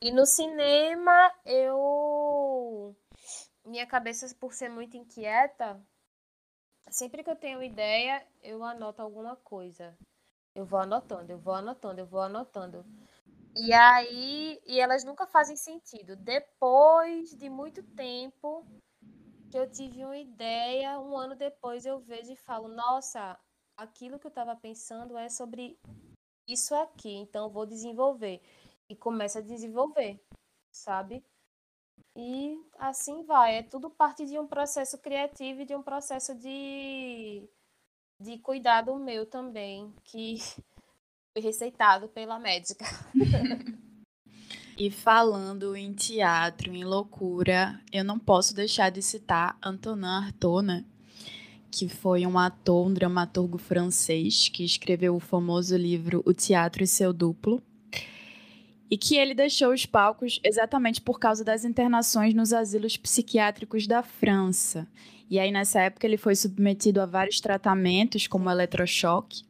E 0.01 0.11
no 0.11 0.25
cinema, 0.25 1.31
eu. 1.45 2.95
Minha 3.65 3.87
cabeça, 3.87 4.33
por 4.39 4.53
ser 4.53 4.69
muito 4.69 4.95
inquieta, 4.95 5.81
sempre 6.89 7.23
que 7.23 7.29
eu 7.29 7.35
tenho 7.35 7.63
ideia, 7.63 8.25
eu 8.43 8.63
anoto 8.63 9.01
alguma 9.01 9.35
coisa. 9.35 9.97
Eu 10.53 10.63
vou 10.63 10.79
anotando, 10.79 11.31
eu 11.31 11.39
vou 11.39 11.53
anotando, 11.53 11.99
eu 11.99 12.05
vou 12.05 12.21
anotando. 12.21 12.85
E 13.55 13.73
aí, 13.73 14.61
e 14.65 14.79
elas 14.79 15.03
nunca 15.03 15.25
fazem 15.25 15.55
sentido. 15.55 16.15
Depois 16.15 17.35
de 17.35 17.49
muito 17.49 17.81
tempo 17.95 18.65
que 19.49 19.57
eu 19.57 19.69
tive 19.69 20.05
uma 20.05 20.17
ideia, 20.17 20.99
um 20.99 21.17
ano 21.17 21.35
depois 21.35 21.85
eu 21.85 21.99
vejo 21.99 22.31
e 22.31 22.35
falo: 22.35 22.67
Nossa, 22.67 23.37
aquilo 23.77 24.19
que 24.19 24.27
eu 24.27 24.29
estava 24.29 24.55
pensando 24.55 25.17
é 25.17 25.29
sobre 25.29 25.77
isso 26.47 26.75
aqui, 26.75 27.09
então 27.09 27.49
vou 27.49 27.65
desenvolver. 27.65 28.41
E 28.89 28.95
começa 28.95 29.39
a 29.39 29.41
desenvolver, 29.41 30.19
sabe? 30.71 31.23
E 32.15 32.57
assim 32.77 33.23
vai. 33.23 33.57
É 33.57 33.63
tudo 33.63 33.89
parte 33.89 34.25
de 34.25 34.37
um 34.39 34.47
processo 34.47 34.97
criativo 34.99 35.61
e 35.61 35.65
de 35.65 35.75
um 35.75 35.81
processo 35.81 36.35
de, 36.35 37.49
de 38.19 38.37
cuidado 38.39 38.95
meu 38.95 39.25
também, 39.25 39.93
que 40.03 40.37
foi 41.33 41.41
receitado 41.41 42.07
pela 42.09 42.39
médica. 42.39 42.85
E 44.77 44.91
falando 44.91 45.73
em 45.73 45.93
teatro, 45.93 46.75
em 46.75 46.83
loucura, 46.83 47.81
eu 47.93 48.03
não 48.03 48.19
posso 48.19 48.53
deixar 48.53 48.89
de 48.89 49.01
citar 49.01 49.57
Antonin 49.63 50.05
Artaud, 50.05 50.67
né? 50.67 50.85
Que 51.77 51.89
foi 51.89 52.25
um 52.25 52.39
ator, 52.39 52.87
um 52.87 52.93
dramaturgo 52.93 53.57
francês 53.57 54.47
que 54.47 54.63
escreveu 54.63 55.13
o 55.13 55.19
famoso 55.19 55.75
livro 55.75 56.23
O 56.25 56.33
Teatro 56.33 56.81
e 56.81 56.87
Seu 56.87 57.11
Duplo, 57.11 57.61
e 58.89 58.97
que 58.97 59.17
ele 59.17 59.33
deixou 59.33 59.73
os 59.73 59.85
palcos 59.85 60.39
exatamente 60.41 61.01
por 61.01 61.19
causa 61.19 61.43
das 61.43 61.65
internações 61.65 62.33
nos 62.33 62.53
asilos 62.53 62.95
psiquiátricos 62.95 63.87
da 63.87 64.01
França. 64.01 64.87
E 65.29 65.37
aí, 65.37 65.51
nessa 65.51 65.81
época, 65.81 66.07
ele 66.07 66.15
foi 66.15 66.33
submetido 66.33 67.01
a 67.01 67.05
vários 67.05 67.41
tratamentos, 67.41 68.25
como 68.25 68.49
eletrochoque, 68.49 69.43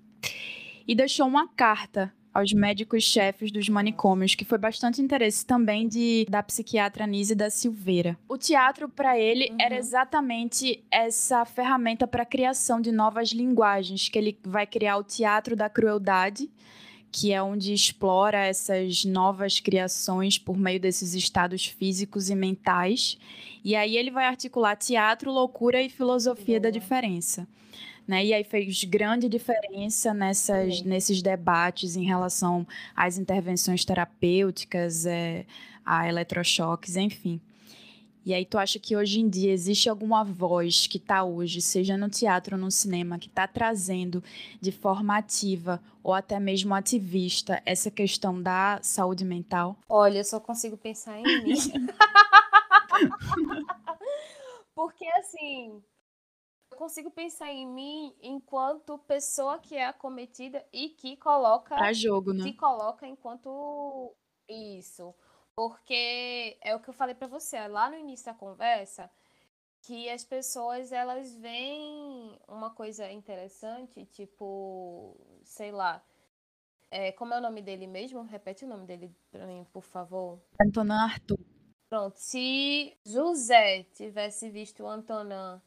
e 0.88 0.96
deixou 0.96 1.28
uma 1.28 1.48
carta 1.50 2.12
aos 2.36 2.52
médicos-chefes 2.52 3.50
dos 3.50 3.70
manicômios, 3.70 4.36
que 4.36 4.44
foi 4.44 4.58
bastante 4.58 5.02
interesse 5.02 5.46
também 5.46 5.88
de 5.88 6.28
da 6.30 6.44
psiquiatra 6.44 7.08
Nise 7.08 7.34
da 7.34 7.50
Silveira. 7.50 8.18
O 8.28 8.38
teatro 8.38 8.90
para 8.90 9.18
ele 9.18 9.48
uhum. 9.52 9.58
era 9.58 9.78
exatamente 9.78 10.84
essa 10.92 11.46
ferramenta 11.46 12.06
para 12.06 12.24
a 12.24 12.26
criação 12.26 12.82
de 12.82 12.92
novas 12.92 13.30
linguagens, 13.30 14.10
que 14.10 14.20
ele 14.20 14.38
vai 14.44 14.68
criar 14.68 14.98
o 14.98 15.04
teatro 15.04 15.56
da 15.56 15.70
crueldade, 15.70 16.52
que 17.10 17.32
é 17.32 17.42
onde 17.42 17.74
explora 17.74 18.46
essas 18.46 19.06
novas 19.06 19.62
criações 19.62 20.38
por 20.38 20.58
meio 20.58 20.82
desses 20.82 21.14
estados 21.14 21.66
físicos 21.66 22.30
e 22.30 22.36
mentais. 22.36 23.18
E 23.64 23.78
aí 23.78 23.96
ele 23.96 24.12
vai 24.12 24.26
articular 24.26 24.76
teatro, 24.76 25.32
loucura 25.32 25.82
e 25.82 25.90
filosofia 25.90 26.60
da 26.60 26.70
diferença. 26.70 27.48
Né? 28.08 28.26
E 28.26 28.34
aí 28.34 28.44
fez 28.44 28.84
grande 28.84 29.28
diferença 29.28 30.14
nessas, 30.14 30.82
nesses 30.82 31.22
debates 31.22 31.96
em 31.96 32.06
relação 32.06 32.68
às 32.96 33.18
intervenções 33.18 33.84
terapêuticas, 33.84 35.06
é, 35.06 35.46
a 35.86 36.08
eletrochoques, 36.08 36.96
enfim. 36.96 37.42
E 38.26 38.34
aí 38.34 38.44
tu 38.44 38.58
acha 38.58 38.80
que 38.80 38.96
hoje 38.96 39.20
em 39.20 39.30
dia 39.30 39.52
existe 39.52 39.88
alguma 39.88 40.24
voz 40.24 40.88
que 40.88 40.98
está 40.98 41.24
hoje, 41.24 41.62
seja 41.62 41.96
no 41.96 42.10
teatro 42.10 42.56
ou 42.56 42.62
no 42.62 42.72
cinema, 42.72 43.20
que 43.20 43.28
está 43.28 43.48
trazendo 43.48 44.24
de 44.60 44.72
forma 44.72 45.16
ativa 45.16 45.80
ou 46.02 46.12
até 46.12 46.40
mesmo 46.40 46.74
ativista 46.74 47.62
essa 47.66 47.92
questão 47.92 48.42
da 48.42 48.80
saúde 48.82 49.24
mental? 49.24 49.78
Olha, 49.88 50.20
eu 50.20 50.24
só 50.24 50.40
consigo 50.40 50.76
pensar 50.76 51.20
em 51.20 51.44
mim. 51.44 51.54
Porque 54.74 55.06
assim, 55.20 55.82
consigo 56.76 57.10
pensar 57.10 57.52
em 57.52 57.68
mim 57.68 58.16
enquanto 58.22 58.98
pessoa 59.00 59.58
que 59.58 59.76
é 59.76 59.88
acometida 59.88 60.64
e 60.72 60.90
que 60.90 61.18
coloca 61.18 61.76
pra 61.76 61.94
jogo, 61.94 62.34
né? 62.34 62.44
Que 62.44 62.54
coloca 62.54 63.08
enquanto 63.08 64.14
isso. 64.48 65.16
Porque 65.56 66.58
é 66.62 66.76
o 66.76 66.80
que 66.80 66.90
eu 66.90 66.94
falei 66.94 67.16
para 67.16 67.28
você 67.28 67.68
lá 67.68 67.90
no 67.90 67.98
início 67.98 68.26
da 68.26 68.34
conversa, 68.34 69.10
que 69.82 70.10
as 70.10 70.24
pessoas 70.24 70.92
elas 70.92 71.34
veem 71.36 72.38
uma 72.48 72.70
coisa 72.72 73.10
interessante, 73.12 74.06
tipo, 74.06 75.16
sei 75.44 75.72
lá, 75.72 76.04
é, 76.92 77.12
como 77.12 77.34
é 77.34 77.38
o 77.38 77.42
nome 77.42 77.62
dele 77.62 77.88
mesmo? 77.88 78.24
Repete 78.24 78.66
o 78.66 78.68
nome 78.68 78.86
dele 78.86 79.16
para 79.32 79.46
mim, 79.48 79.66
por 79.72 79.84
favor. 79.84 80.42
Antonin 80.62 80.92
Arthur. 80.92 81.40
Pronto, 81.90 82.18
se 82.18 82.98
José 83.06 83.84
tivesse 83.94 84.50
visto 84.50 84.84
o 84.84 84.88
Antonin 84.88 85.62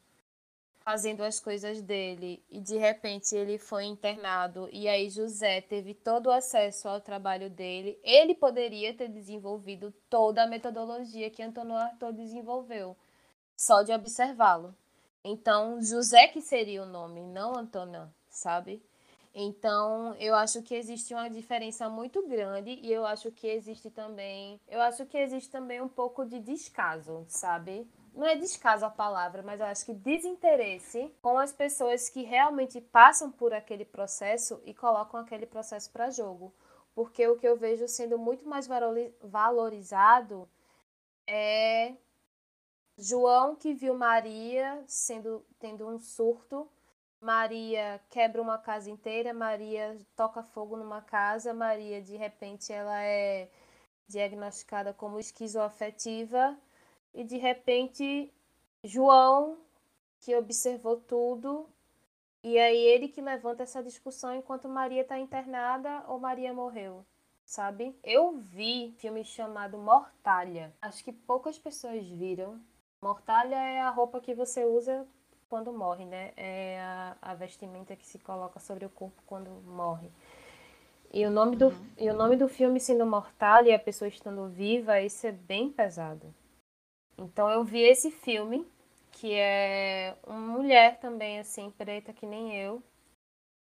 fazendo 0.88 1.20
as 1.20 1.38
coisas 1.38 1.82
dele 1.82 2.42
e 2.50 2.58
de 2.58 2.78
repente 2.78 3.36
ele 3.36 3.58
foi 3.58 3.84
internado 3.84 4.70
e 4.72 4.88
aí 4.88 5.10
José 5.10 5.60
teve 5.60 5.92
todo 5.92 6.28
o 6.28 6.32
acesso 6.32 6.88
ao 6.88 6.98
trabalho 6.98 7.50
dele, 7.50 8.00
ele 8.02 8.34
poderia 8.34 8.94
ter 8.94 9.08
desenvolvido 9.08 9.92
toda 10.08 10.44
a 10.44 10.46
metodologia 10.46 11.28
que 11.28 11.42
Antônio 11.42 11.76
Arthur 11.76 12.14
desenvolveu, 12.14 12.96
só 13.54 13.82
de 13.82 13.92
observá-lo. 13.92 14.74
Então, 15.22 15.78
José 15.82 16.26
que 16.28 16.40
seria 16.40 16.82
o 16.82 16.86
nome, 16.86 17.20
não 17.20 17.54
Antônio, 17.54 18.10
sabe? 18.30 18.82
Então, 19.34 20.14
eu 20.14 20.34
acho 20.34 20.62
que 20.62 20.74
existe 20.74 21.12
uma 21.12 21.28
diferença 21.28 21.86
muito 21.90 22.26
grande 22.26 22.80
e 22.82 22.90
eu 22.90 23.04
acho 23.04 23.30
que 23.30 23.46
existe 23.46 23.90
também, 23.90 24.58
eu 24.66 24.80
acho 24.80 25.04
que 25.04 25.18
existe 25.18 25.50
também 25.50 25.82
um 25.82 25.88
pouco 25.88 26.24
de 26.24 26.40
descaso, 26.40 27.26
sabe? 27.28 27.86
Não 28.18 28.26
é 28.26 28.34
descaso 28.34 28.84
a 28.84 28.90
palavra, 28.90 29.44
mas 29.44 29.60
eu 29.60 29.66
acho 29.66 29.86
que 29.86 29.94
desinteresse 29.94 31.14
com 31.22 31.38
as 31.38 31.52
pessoas 31.52 32.08
que 32.08 32.22
realmente 32.24 32.80
passam 32.80 33.30
por 33.30 33.54
aquele 33.54 33.84
processo 33.84 34.60
e 34.64 34.74
colocam 34.74 35.20
aquele 35.20 35.46
processo 35.46 35.88
para 35.92 36.10
jogo. 36.10 36.52
Porque 36.96 37.28
o 37.28 37.36
que 37.36 37.46
eu 37.46 37.56
vejo 37.56 37.86
sendo 37.86 38.18
muito 38.18 38.44
mais 38.44 38.68
valorizado 39.22 40.48
é 41.28 41.94
João 42.98 43.54
que 43.54 43.72
viu 43.72 43.94
Maria 43.94 44.82
sendo 44.84 45.46
tendo 45.60 45.86
um 45.86 46.00
surto, 46.00 46.68
Maria 47.20 48.00
quebra 48.10 48.42
uma 48.42 48.58
casa 48.58 48.90
inteira, 48.90 49.32
Maria 49.32 49.96
toca 50.16 50.42
fogo 50.42 50.76
numa 50.76 51.00
casa, 51.00 51.54
Maria 51.54 52.02
de 52.02 52.16
repente 52.16 52.72
ela 52.72 53.00
é 53.00 53.48
diagnosticada 54.08 54.92
como 54.92 55.20
esquizoafetiva 55.20 56.58
e 57.14 57.24
de 57.24 57.36
repente 57.36 58.32
João, 58.84 59.58
que 60.20 60.34
observou 60.36 60.96
tudo, 60.96 61.68
e 62.42 62.58
aí 62.58 62.78
ele 62.78 63.08
que 63.08 63.20
levanta 63.20 63.62
essa 63.62 63.82
discussão 63.82 64.34
enquanto 64.34 64.68
Maria 64.68 65.02
está 65.02 65.18
internada 65.18 66.04
ou 66.06 66.18
Maria 66.18 66.52
morreu, 66.52 67.04
sabe? 67.44 67.98
Eu 68.04 68.36
vi 68.36 68.94
filme 68.98 69.24
chamado 69.24 69.76
Mortalha. 69.76 70.72
Acho 70.80 71.02
que 71.02 71.12
poucas 71.12 71.58
pessoas 71.58 72.06
viram. 72.06 72.60
Mortalha 73.02 73.56
é 73.56 73.80
a 73.80 73.90
roupa 73.90 74.20
que 74.20 74.34
você 74.34 74.64
usa 74.64 75.06
quando 75.48 75.72
morre, 75.72 76.04
né? 76.04 76.32
É 76.36 76.80
a, 76.80 77.16
a 77.20 77.34
vestimenta 77.34 77.96
que 77.96 78.06
se 78.06 78.18
coloca 78.18 78.60
sobre 78.60 78.84
o 78.84 78.90
corpo 78.90 79.20
quando 79.26 79.50
morre. 79.66 80.10
E 81.12 81.24
o 81.24 81.30
nome 81.30 81.56
do, 81.56 81.68
uhum. 81.68 81.86
e 81.96 82.10
o 82.10 82.14
nome 82.14 82.36
do 82.36 82.48
filme 82.48 82.78
sendo 82.78 83.06
Mortalha 83.06 83.70
e 83.70 83.74
a 83.74 83.78
pessoa 83.78 84.08
estando 84.08 84.46
viva, 84.48 85.00
isso 85.00 85.26
é 85.26 85.32
bem 85.32 85.70
pesado. 85.70 86.34
Então 87.18 87.50
eu 87.50 87.64
vi 87.64 87.80
esse 87.80 88.12
filme 88.12 88.64
que 89.10 89.34
é 89.34 90.16
uma 90.24 90.38
mulher 90.38 91.00
também, 91.00 91.40
assim, 91.40 91.70
preta 91.72 92.12
que 92.12 92.24
nem 92.24 92.56
eu. 92.56 92.80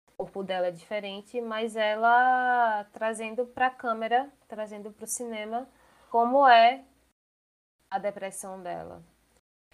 O 0.07 0.23
corpo 0.23 0.43
dela 0.43 0.67
é 0.67 0.71
diferente, 0.71 1.41
mas 1.41 1.75
ela 1.75 2.85
trazendo 2.93 3.45
para 3.45 3.67
a 3.67 3.71
câmera, 3.71 4.31
trazendo 4.47 4.91
para 4.91 5.03
o 5.03 5.07
cinema, 5.07 5.67
como 6.09 6.47
é 6.47 6.85
a 7.89 7.99
depressão 7.99 8.61
dela. 8.61 9.03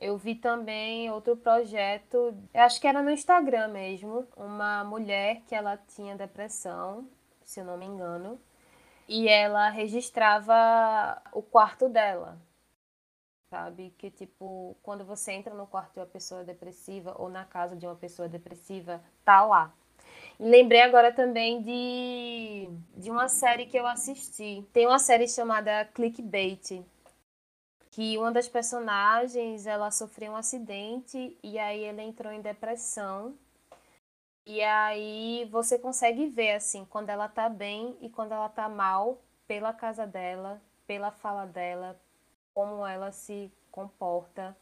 Eu 0.02 0.18
vi 0.18 0.34
também 0.34 1.12
outro 1.12 1.38
projeto, 1.38 2.36
acho 2.54 2.82
que 2.82 2.88
era 2.88 3.04
no 3.04 3.12
Instagram 3.12 3.68
mesmo, 3.68 4.28
uma 4.36 4.84
mulher 4.84 5.42
que 5.48 5.54
ela 5.54 5.78
tinha 5.78 6.16
depressão, 6.16 7.08
se 7.44 7.60
eu 7.60 7.66
não 7.66 7.78
me 7.78 7.86
engano, 7.86 8.40
e 9.08 9.28
ela 9.28 9.70
registrava 9.70 11.22
o 11.32 11.42
quarto 11.42 11.90
dela 11.90 12.38
sabe? 13.50 13.94
Que, 13.98 14.10
tipo, 14.12 14.76
quando 14.84 15.06
você 15.06 15.32
entra 15.32 15.54
no 15.54 15.68
quarto 15.68 15.94
de 15.94 16.00
uma 16.00 16.06
pessoa 16.06 16.44
depressiva 16.44 17.16
ou 17.18 17.30
na 17.30 17.46
casa 17.46 17.76
de 17.76 17.86
uma 17.86 17.96
pessoa 17.96 18.28
depressiva, 18.28 19.02
tá 19.24 19.46
lá. 19.46 19.74
E 20.40 20.44
lembrei 20.44 20.82
agora 20.82 21.12
também 21.12 21.62
de, 21.62 22.70
de 22.96 23.10
uma 23.10 23.28
série 23.28 23.66
que 23.66 23.78
eu 23.78 23.88
assisti. 23.88 24.66
Tem 24.74 24.86
uma 24.86 25.00
série 25.00 25.28
chamada 25.28 25.86
Clickbait, 25.86 26.84
que 27.92 28.18
uma 28.18 28.32
das 28.32 28.48
personagens, 28.48 29.66
ela 29.66 29.90
sofreu 29.92 30.34
um 30.34 30.36
acidente 30.36 31.38
e 31.44 31.58
aí 31.58 31.84
ela 31.84 32.04
entrou 32.04 32.32
em 32.32 32.42
depressão. 32.42 33.36
E 34.46 34.62
aí 34.64 35.46
você 35.52 35.78
consegue 35.78 36.28
ver, 36.28 36.52
assim, 36.52 36.86
quando 36.86 37.10
ela 37.10 37.28
tá 37.28 37.50
bem 37.50 37.98
e 38.00 38.10
quando 38.10 38.32
ela 38.32 38.48
tá 38.48 38.70
mal, 38.70 39.20
pela 39.46 39.74
casa 39.74 40.06
dela, 40.08 40.62
pela 40.86 41.12
fala 41.12 41.46
dela, 41.46 42.00
como 42.58 42.84
ela 42.88 43.12
se 43.12 43.52
comporta. 43.70 44.58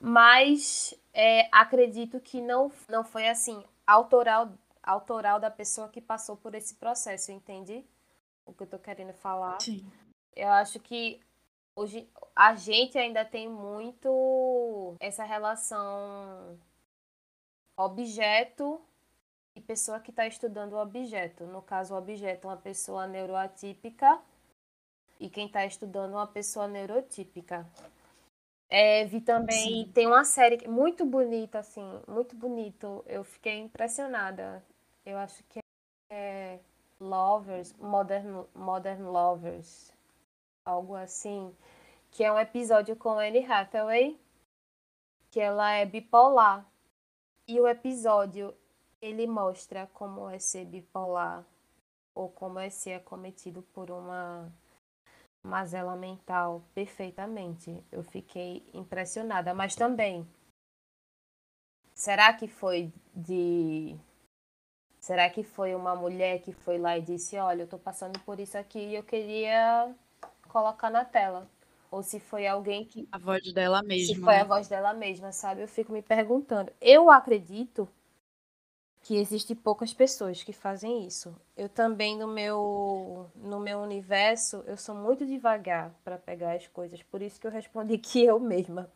Mas 0.00 0.94
é, 1.12 1.48
acredito 1.50 2.20
que 2.20 2.40
não, 2.40 2.70
não 2.88 3.02
foi 3.02 3.26
assim, 3.26 3.64
autoral, 3.84 4.52
autoral 4.80 5.40
da 5.40 5.50
pessoa 5.50 5.88
que 5.88 6.00
passou 6.00 6.36
por 6.36 6.54
esse 6.54 6.76
processo, 6.76 7.32
entende? 7.32 7.84
O 8.46 8.52
que 8.52 8.62
eu 8.62 8.68
tô 8.68 8.78
querendo 8.78 9.12
falar. 9.12 9.60
Sim. 9.60 9.84
Eu 10.36 10.46
acho 10.50 10.78
que 10.78 11.20
hoje 11.74 12.08
a 12.36 12.54
gente 12.54 12.96
ainda 12.96 13.24
tem 13.24 13.48
muito 13.48 14.94
essa 15.00 15.24
relação 15.24 16.56
objeto 17.76 18.80
e 19.56 19.60
pessoa 19.60 19.98
que 19.98 20.10
está 20.10 20.24
estudando 20.24 20.74
o 20.74 20.80
objeto. 20.80 21.46
No 21.46 21.62
caso, 21.62 21.94
o 21.94 21.98
objeto 21.98 22.46
é 22.46 22.50
uma 22.50 22.56
pessoa 22.56 23.08
neuroatípica 23.08 24.22
e 25.18 25.28
quem 25.28 25.46
está 25.46 25.64
estudando 25.66 26.12
uma 26.12 26.26
pessoa 26.26 26.68
neurotípica. 26.68 27.66
É, 28.70 29.04
vi 29.06 29.20
também, 29.20 29.84
Sim. 29.84 29.92
tem 29.92 30.06
uma 30.06 30.24
série 30.24 30.68
muito 30.68 31.04
bonita, 31.04 31.60
assim, 31.60 31.82
muito 32.06 32.36
bonito. 32.36 33.02
Eu 33.06 33.24
fiquei 33.24 33.58
impressionada. 33.58 34.62
Eu 35.06 35.16
acho 35.16 35.42
que 35.44 35.60
é 36.10 36.58
Lovers, 37.00 37.72
Modern, 37.78 38.44
Modern 38.54 39.04
Lovers, 39.04 39.90
algo 40.64 40.94
assim, 40.94 41.54
que 42.10 42.22
é 42.22 42.30
um 42.30 42.38
episódio 42.38 42.94
com 42.94 43.18
Anne 43.18 43.44
Hathaway, 43.44 44.20
que 45.30 45.40
ela 45.40 45.72
é 45.72 45.86
bipolar. 45.86 46.66
E 47.46 47.58
o 47.58 47.66
episódio, 47.66 48.54
ele 49.00 49.26
mostra 49.26 49.88
como 49.94 50.28
é 50.28 50.38
ser 50.38 50.66
bipolar, 50.66 51.42
ou 52.14 52.28
como 52.28 52.58
é 52.58 52.68
ser 52.68 52.94
acometido 52.94 53.62
por 53.72 53.90
uma 53.90 54.52
mazela 55.42 55.96
mental 55.96 56.62
perfeitamente. 56.74 57.82
Eu 57.90 58.02
fiquei 58.02 58.68
impressionada, 58.74 59.54
mas 59.54 59.74
também 59.74 60.26
será 61.94 62.32
que 62.32 62.46
foi 62.46 62.92
de 63.14 63.96
Será 65.00 65.30
que 65.30 65.42
foi 65.42 65.74
uma 65.74 65.94
mulher 65.94 66.40
que 66.42 66.52
foi 66.52 66.76
lá 66.76 66.98
e 66.98 67.02
disse: 67.02 67.38
"Olha, 67.38 67.62
eu 67.62 67.66
tô 67.66 67.78
passando 67.78 68.18
por 68.20 68.38
isso 68.38 68.58
aqui 68.58 68.78
e 68.78 68.94
eu 68.94 69.02
queria 69.02 69.94
colocar 70.48 70.90
na 70.90 71.04
tela"? 71.04 71.48
Ou 71.90 72.02
se 72.02 72.20
foi 72.20 72.46
alguém 72.46 72.84
que 72.84 73.08
a 73.10 73.18
voz 73.18 73.52
dela 73.52 73.82
mesma. 73.82 74.14
Se 74.14 74.20
foi 74.20 74.34
né? 74.34 74.40
a 74.40 74.44
voz 74.44 74.68
dela 74.68 74.92
mesma, 74.92 75.32
sabe? 75.32 75.62
Eu 75.62 75.68
fico 75.68 75.92
me 75.92 76.02
perguntando. 76.02 76.70
Eu 76.80 77.10
acredito 77.10 77.88
que 79.02 79.16
existe 79.16 79.54
poucas 79.54 79.92
pessoas 79.92 80.42
que 80.42 80.52
fazem 80.52 81.06
isso. 81.06 81.34
Eu 81.56 81.68
também 81.68 82.16
no 82.16 82.26
meu 82.26 83.30
no 83.36 83.60
meu 83.60 83.78
universo, 83.78 84.62
eu 84.66 84.76
sou 84.76 84.94
muito 84.94 85.24
devagar 85.24 85.92
para 86.04 86.18
pegar 86.18 86.54
as 86.54 86.66
coisas, 86.66 87.02
por 87.02 87.22
isso 87.22 87.40
que 87.40 87.46
eu 87.46 87.50
respondi 87.50 87.96
que 87.98 88.24
eu 88.24 88.38
mesma. 88.38 88.90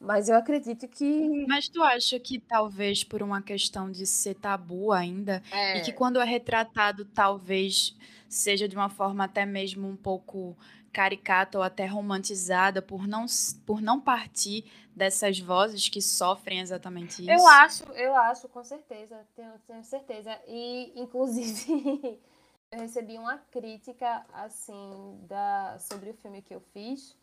Mas 0.00 0.28
eu 0.28 0.36
acredito 0.36 0.88
que 0.88 1.46
Mas 1.46 1.68
tu 1.68 1.80
acha 1.80 2.18
que 2.18 2.40
talvez 2.40 3.04
por 3.04 3.22
uma 3.22 3.40
questão 3.40 3.88
de 3.88 4.04
ser 4.04 4.34
tabu 4.34 4.90
ainda 4.90 5.40
é. 5.52 5.78
e 5.78 5.82
que 5.82 5.92
quando 5.92 6.20
é 6.20 6.24
retratado 6.24 7.04
talvez 7.04 7.96
seja 8.28 8.66
de 8.66 8.74
uma 8.74 8.88
forma 8.88 9.24
até 9.24 9.46
mesmo 9.46 9.86
um 9.86 9.94
pouco 9.94 10.56
caricata 10.92 11.58
ou 11.58 11.64
até 11.64 11.86
romantizada 11.86 12.82
por 12.82 13.06
não, 13.06 13.26
por 13.66 13.80
não 13.80 14.00
partir 14.00 14.70
dessas 14.94 15.38
vozes 15.38 15.88
que 15.88 16.02
sofrem 16.02 16.60
exatamente 16.60 17.22
isso? 17.22 17.30
Eu 17.30 17.46
acho, 17.46 17.84
eu 17.92 18.14
acho, 18.14 18.48
com 18.48 18.62
certeza, 18.62 19.26
tenho, 19.34 19.58
tenho 19.66 19.84
certeza. 19.84 20.38
E, 20.46 20.92
inclusive, 20.94 22.20
eu 22.70 22.80
recebi 22.80 23.16
uma 23.16 23.38
crítica, 23.38 24.24
assim, 24.32 25.18
da, 25.28 25.78
sobre 25.78 26.10
o 26.10 26.14
filme 26.14 26.42
que 26.42 26.54
eu 26.54 26.60
fiz, 26.60 27.16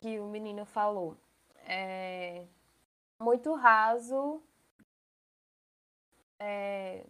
que 0.00 0.18
o 0.20 0.26
menino 0.26 0.64
falou. 0.64 1.16
É, 1.68 2.44
muito 3.18 3.52
raso, 3.54 4.40
é, 6.38 7.04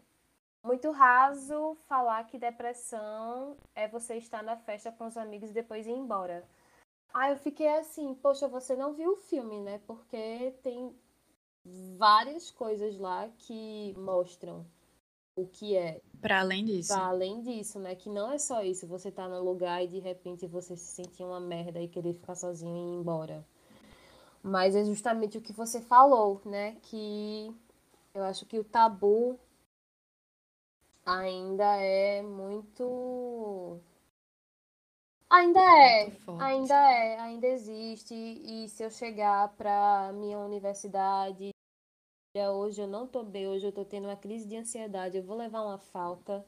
muito 0.67 0.91
raso 0.91 1.77
falar 1.87 2.25
que 2.25 2.39
depressão 2.39 3.57
é 3.75 3.87
você 3.87 4.17
estar 4.17 4.43
na 4.43 4.57
festa 4.57 4.91
com 4.91 5.07
os 5.07 5.17
amigos 5.17 5.51
e 5.51 5.55
depois 5.55 5.87
ir 5.87 5.93
embora. 5.93 6.45
Aí 7.15 7.33
eu 7.33 7.39
fiquei 7.39 7.69
assim, 7.69 8.15
poxa, 8.15 8.49
você 8.49 8.75
não 8.75 8.93
viu 8.93 9.13
o 9.13 9.17
filme, 9.17 9.61
né? 9.61 9.81
Porque 9.87 10.53
tem 10.63 10.95
várias 11.97 12.51
coisas 12.51 12.99
lá 12.99 13.29
que 13.39 13.95
mostram 13.97 14.67
o 15.37 15.47
que 15.47 15.77
é. 15.77 16.01
Para 16.21 16.41
além 16.41 16.65
disso. 16.65 16.93
Para 16.93 17.07
além 17.07 17.41
disso, 17.41 17.79
né? 17.79 17.95
Que 17.95 18.11
não 18.11 18.33
é 18.33 18.39
só 18.39 18.63
isso, 18.63 18.87
você 18.87 19.11
tá 19.11 19.29
no 19.29 19.43
lugar 19.43 19.85
e 19.85 19.89
de 19.89 19.99
repente 19.99 20.47
você 20.47 20.77
se 20.77 21.03
sentir 21.03 21.23
uma 21.23 21.41
merda 21.41 21.81
e 21.81 21.89
querer 21.89 22.13
ficar 22.15 22.35
sozinho 22.35 22.77
e 22.77 22.81
ir 22.81 23.01
embora. 23.01 23.47
Mas 24.43 24.75
é 24.75 24.85
justamente 24.85 25.39
o 25.39 25.41
que 25.41 25.53
você 25.53 25.81
falou, 25.81 26.41
né? 26.45 26.77
Que 26.83 27.55
eu 28.13 28.25
acho 28.25 28.47
que 28.47 28.59
o 28.59 28.65
tabu 28.65 29.39
ainda 31.07 31.77
é 31.77 32.21
muito. 32.23 33.81
Ainda 35.31 35.61
é, 35.61 36.13
ainda 36.41 36.75
é, 36.75 37.19
ainda 37.21 37.47
existe. 37.47 38.15
E 38.15 38.69
se 38.69 38.83
eu 38.83 38.91
chegar 38.91 39.49
para 39.57 40.13
minha 40.13 40.39
universidade, 40.39 41.51
hoje 42.53 42.83
eu 42.83 42.87
não 42.87 43.07
tô 43.07 43.23
bem, 43.25 43.49
hoje 43.49 43.67
eu 43.67 43.73
tô 43.73 43.85
tendo 43.85 44.07
uma 44.07 44.17
crise 44.17 44.47
de 44.47 44.57
ansiedade, 44.57 45.17
eu 45.17 45.23
vou 45.23 45.37
levar 45.37 45.63
uma 45.63 45.79
falta, 45.79 46.45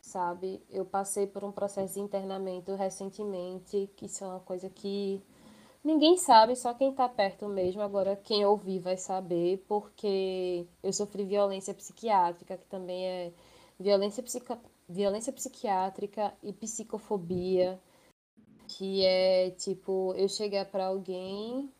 sabe? 0.00 0.62
Eu 0.70 0.84
passei 0.84 1.26
por 1.26 1.44
um 1.44 1.52
processo 1.52 1.94
de 1.94 2.00
internamento 2.00 2.74
recentemente, 2.74 3.90
que 3.96 4.06
isso 4.06 4.24
é 4.24 4.28
uma 4.28 4.40
coisa 4.40 4.70
que 4.70 5.22
ninguém 5.82 6.16
sabe, 6.16 6.56
só 6.56 6.74
quem 6.74 6.92
tá 6.94 7.08
perto 7.08 7.48
mesmo. 7.48 7.82
Agora, 7.82 8.16
quem 8.16 8.44
ouvir 8.44 8.78
vai 8.78 8.96
saber, 8.96 9.64
porque 9.68 10.66
eu 10.82 10.92
sofri 10.92 11.24
violência 11.24 11.74
psiquiátrica, 11.74 12.56
que 12.58 12.66
também 12.66 13.06
é 13.06 13.32
violência, 13.80 14.22
psico, 14.22 14.58
violência 14.88 15.32
psiquiátrica 15.32 16.34
e 16.42 16.52
psicofobia, 16.52 17.80
que 18.68 19.04
é 19.04 19.50
tipo, 19.52 20.14
eu 20.16 20.28
chegar 20.28 20.66
para 20.66 20.86
alguém, 20.86 21.72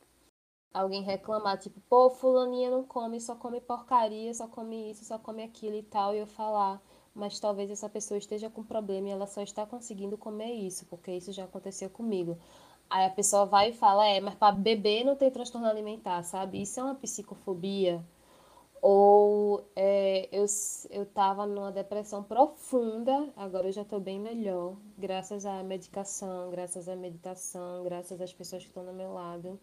alguém 0.73 1.03
reclamar, 1.03 1.59
tipo, 1.59 1.81
pô, 1.89 2.11
fulaninha 2.11 2.71
não 2.71 2.85
come, 2.85 3.21
só 3.21 3.37
come 3.37 3.61
porcaria, 3.61 4.33
só 4.35 4.49
come 4.49 4.91
isso, 4.91 5.05
só 5.05 5.19
come 5.19 5.43
aquilo 5.43 5.77
e 5.77 5.83
tal, 5.83 6.15
e 6.15 6.19
eu 6.19 6.27
falar, 6.27 6.83
mas 7.15 7.39
talvez 7.39 7.71
essa 7.71 7.89
pessoa 7.89 8.19
esteja 8.19 8.49
com 8.49 8.65
problema 8.65 9.09
e 9.09 9.11
ela 9.13 9.27
só 9.27 9.43
está 9.43 9.67
conseguindo 9.67 10.17
comer 10.17 10.53
isso, 10.55 10.87
porque 10.87 11.13
isso 11.13 11.33
já 11.33 11.45
aconteceu 11.45 11.91
comigo. 11.91 12.39
Aí 12.89 13.07
a 13.07 13.11
pessoa 13.11 13.47
vai 13.47 13.71
e 13.71 13.73
fala, 13.73 14.07
é, 14.07 14.21
mas 14.21 14.35
para 14.35 14.53
beber 14.53 15.05
não 15.05 15.15
tem 15.17 15.31
transtorno 15.31 15.67
alimentar, 15.69 16.23
sabe? 16.25 16.61
Isso 16.63 16.81
é 16.81 16.83
uma 16.83 16.95
psicofobia. 16.95 18.05
Ou 18.83 19.63
é, 19.77 20.29
eu, 20.33 20.47
eu 20.91 21.05
tava 21.05 21.47
numa 21.47 21.71
depressão 21.71 22.23
profunda, 22.23 23.29
agora 23.37 23.69
eu 23.69 23.73
já 23.73 23.83
estou 23.83 24.01
bem 24.01 24.19
melhor, 24.19 24.77
graças 24.97 25.45
à 25.45 25.63
medicação, 25.63 26.51
graças 26.51 26.89
à 26.89 26.97
meditação, 26.97 27.85
graças 27.85 28.21
às 28.21 28.33
pessoas 28.33 28.63
que 28.63 28.69
estão 28.69 28.85
do 28.85 28.93
meu 28.93 29.13
lado. 29.13 29.61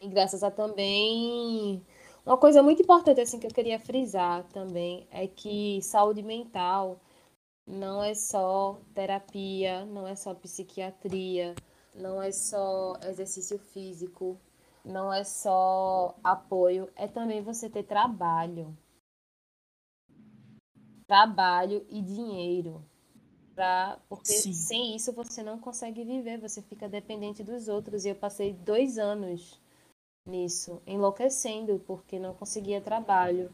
E 0.00 0.08
graças 0.08 0.42
a 0.44 0.50
também. 0.50 1.84
Uma 2.24 2.36
coisa 2.38 2.62
muito 2.62 2.82
importante 2.82 3.20
assim 3.20 3.38
que 3.40 3.46
eu 3.46 3.50
queria 3.50 3.78
frisar 3.78 4.44
também 4.52 5.06
é 5.10 5.26
que 5.26 5.80
saúde 5.82 6.22
mental 6.22 7.00
não 7.66 8.02
é 8.02 8.14
só 8.14 8.78
terapia, 8.94 9.84
não 9.86 10.06
é 10.06 10.14
só 10.14 10.34
psiquiatria, 10.34 11.54
não 11.94 12.22
é 12.22 12.30
só 12.32 12.94
exercício 13.08 13.58
físico, 13.58 14.38
não 14.84 15.12
é 15.12 15.24
só 15.24 16.16
apoio, 16.22 16.88
é 16.96 17.06
também 17.06 17.42
você 17.42 17.68
ter 17.68 17.82
trabalho. 17.84 18.76
Trabalho 21.06 21.86
e 21.90 22.00
dinheiro. 22.00 22.84
Pra, 23.54 23.98
porque 24.08 24.32
Sim. 24.32 24.52
sem 24.52 24.96
isso 24.96 25.12
você 25.12 25.42
não 25.42 25.58
consegue 25.58 26.04
viver, 26.04 26.38
você 26.38 26.62
fica 26.62 26.88
dependente 26.88 27.42
dos 27.42 27.68
outros. 27.68 28.04
E 28.04 28.10
eu 28.10 28.14
passei 28.14 28.52
dois 28.52 28.96
anos 28.98 29.60
nisso, 30.26 30.80
enlouquecendo, 30.86 31.82
porque 31.86 32.18
não 32.18 32.34
conseguia 32.34 32.80
trabalho. 32.80 33.52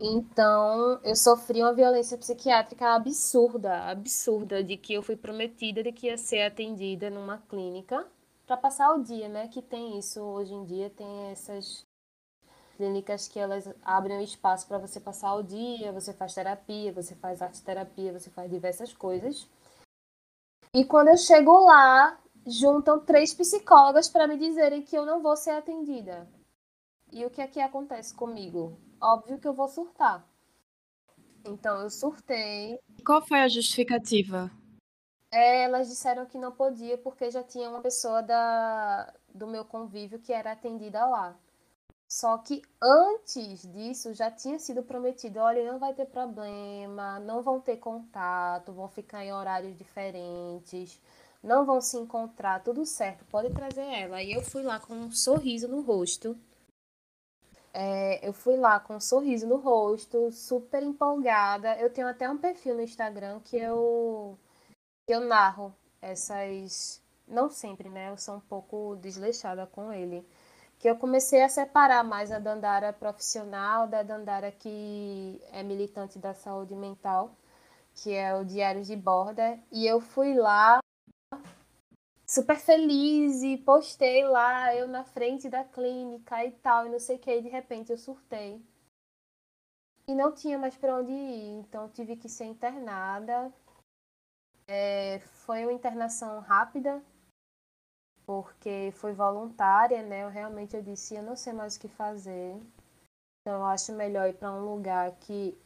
Então, 0.00 1.00
eu 1.04 1.14
sofri 1.14 1.62
uma 1.62 1.72
violência 1.72 2.18
psiquiátrica 2.18 2.94
absurda, 2.94 3.84
absurda, 3.88 4.64
de 4.64 4.76
que 4.76 4.94
eu 4.94 5.02
fui 5.02 5.16
prometida 5.16 5.82
de 5.82 5.92
que 5.92 6.06
ia 6.06 6.18
ser 6.18 6.42
atendida 6.42 7.08
numa 7.08 7.38
clínica 7.38 8.04
para 8.46 8.56
passar 8.56 8.94
o 8.94 9.02
dia, 9.02 9.28
né? 9.28 9.48
Que 9.48 9.62
tem 9.62 9.98
isso 9.98 10.20
hoje 10.20 10.52
em 10.54 10.64
dia, 10.64 10.90
tem 10.90 11.30
essas 11.30 11.86
clínicas 12.76 13.28
que 13.28 13.38
elas 13.38 13.72
abrem 13.82 14.22
espaço 14.24 14.66
para 14.66 14.78
você 14.78 14.98
passar 14.98 15.34
o 15.34 15.42
dia, 15.42 15.92
você 15.92 16.12
faz 16.12 16.34
terapia, 16.34 16.92
você 16.92 17.14
faz 17.14 17.40
arte 17.40 17.62
terapia, 17.62 18.12
você 18.12 18.30
faz 18.30 18.50
diversas 18.50 18.92
coisas. 18.92 19.48
E 20.74 20.84
quando 20.84 21.08
eu 21.08 21.16
chego 21.16 21.52
lá, 21.64 22.18
juntam 22.46 22.98
três 22.98 23.34
psicólogas 23.34 24.08
para 24.08 24.26
me 24.26 24.38
dizerem 24.38 24.82
que 24.82 24.96
eu 24.96 25.06
não 25.06 25.22
vou 25.22 25.36
ser 25.36 25.50
atendida. 25.50 26.28
E 27.12 27.24
o 27.26 27.30
que 27.30 27.42
é 27.42 27.46
que 27.46 27.60
acontece 27.60 28.14
comigo? 28.14 28.78
Óbvio 29.00 29.38
que 29.38 29.46
eu 29.46 29.52
vou 29.52 29.68
surtar. 29.68 30.26
Então 31.44 31.80
eu 31.82 31.90
surtei. 31.90 32.78
Qual 33.04 33.20
foi 33.20 33.40
a 33.40 33.48
justificativa? 33.48 34.50
É, 35.32 35.64
elas 35.64 35.88
disseram 35.88 36.26
que 36.26 36.38
não 36.38 36.52
podia 36.52 36.98
porque 36.98 37.30
já 37.30 37.42
tinha 37.42 37.68
uma 37.68 37.80
pessoa 37.80 38.22
da, 38.22 39.12
do 39.34 39.46
meu 39.46 39.64
convívio 39.64 40.18
que 40.18 40.32
era 40.32 40.52
atendida 40.52 41.04
lá. 41.06 41.36
Só 42.06 42.36
que 42.38 42.62
antes 42.82 43.62
disso 43.72 44.12
já 44.14 44.30
tinha 44.30 44.58
sido 44.58 44.82
prometido: 44.82 45.40
olha, 45.40 45.72
não 45.72 45.78
vai 45.78 45.94
ter 45.94 46.06
problema, 46.06 47.18
não 47.20 47.42
vão 47.42 47.60
ter 47.60 47.78
contato, 47.78 48.72
vão 48.72 48.88
ficar 48.88 49.24
em 49.24 49.32
horários 49.32 49.76
diferentes, 49.78 51.00
não 51.42 51.64
vão 51.64 51.80
se 51.80 51.96
encontrar, 51.96 52.62
tudo 52.62 52.84
certo, 52.84 53.24
pode 53.26 53.50
trazer 53.54 53.82
ela. 53.82 54.22
E 54.22 54.32
eu 54.32 54.42
fui 54.42 54.62
lá 54.62 54.78
com 54.78 54.94
um 54.94 55.10
sorriso 55.10 55.66
no 55.68 55.80
rosto 55.80 56.38
é, 57.74 58.26
eu 58.26 58.32
fui 58.32 58.56
lá 58.56 58.78
com 58.80 58.96
um 58.96 59.00
sorriso 59.00 59.46
no 59.46 59.56
rosto, 59.56 60.30
super 60.30 60.82
empolgada. 60.82 61.76
Eu 61.78 61.90
tenho 61.90 62.06
até 62.08 62.28
um 62.28 62.36
perfil 62.36 62.74
no 62.74 62.82
Instagram 62.82 63.40
que 63.40 63.56
eu, 63.56 64.38
eu 65.08 65.20
narro 65.20 65.74
essas. 66.00 67.02
Não 67.26 67.50
sempre, 67.50 67.88
né? 67.88 68.10
Eu 68.10 68.16
sou 68.16 68.36
um 68.36 68.40
pouco 68.40 68.96
desleixada 68.96 69.66
com 69.66 69.92
ele. 69.92 70.26
Que 70.78 70.90
eu 70.90 70.96
comecei 70.96 71.42
a 71.42 71.48
separar 71.48 72.02
mais 72.02 72.32
a 72.32 72.38
Dandara 72.38 72.92
profissional 72.92 73.86
da 73.86 74.02
Dandara 74.02 74.50
que 74.50 75.40
é 75.52 75.62
militante 75.62 76.18
da 76.18 76.34
saúde 76.34 76.74
mental, 76.74 77.30
que 77.94 78.12
é 78.12 78.34
o 78.34 78.44
Diário 78.44 78.82
de 78.82 78.96
Borda. 78.96 79.58
E 79.70 79.86
eu 79.86 80.00
fui 80.00 80.34
lá 80.34 80.80
super 82.26 82.58
feliz 82.58 83.42
e 83.42 83.58
postei 83.58 84.24
lá, 84.24 84.74
eu 84.74 84.88
na 84.88 85.04
frente 85.04 85.48
da 85.48 85.62
clínica 85.64 86.44
e 86.44 86.50
tal, 86.50 86.86
e 86.86 86.90
não 86.90 86.98
sei 86.98 87.16
o 87.16 87.18
que, 87.18 87.30
e 87.30 87.42
de 87.42 87.48
repente 87.48 87.92
eu 87.92 87.98
surtei. 87.98 88.60
E 90.08 90.14
não 90.14 90.32
tinha 90.32 90.58
mais 90.58 90.76
para 90.76 90.96
onde 90.96 91.12
ir, 91.12 91.60
então 91.60 91.88
tive 91.90 92.16
que 92.16 92.28
ser 92.28 92.44
internada. 92.44 93.52
É, 94.66 95.18
foi 95.20 95.64
uma 95.64 95.72
internação 95.72 96.40
rápida, 96.40 97.02
porque 98.24 98.92
foi 98.94 99.12
voluntária, 99.12 100.02
né? 100.02 100.24
Eu 100.24 100.28
realmente 100.28 100.76
eu 100.76 100.82
disse, 100.82 101.14
eu 101.14 101.22
não 101.22 101.36
sei 101.36 101.52
mais 101.52 101.76
o 101.76 101.80
que 101.80 101.88
fazer. 101.88 102.54
Então 103.40 103.58
eu 103.58 103.64
acho 103.64 103.92
melhor 103.92 104.28
ir 104.28 104.34
para 104.34 104.52
um 104.52 104.64
lugar 104.64 105.10
que 105.20 105.58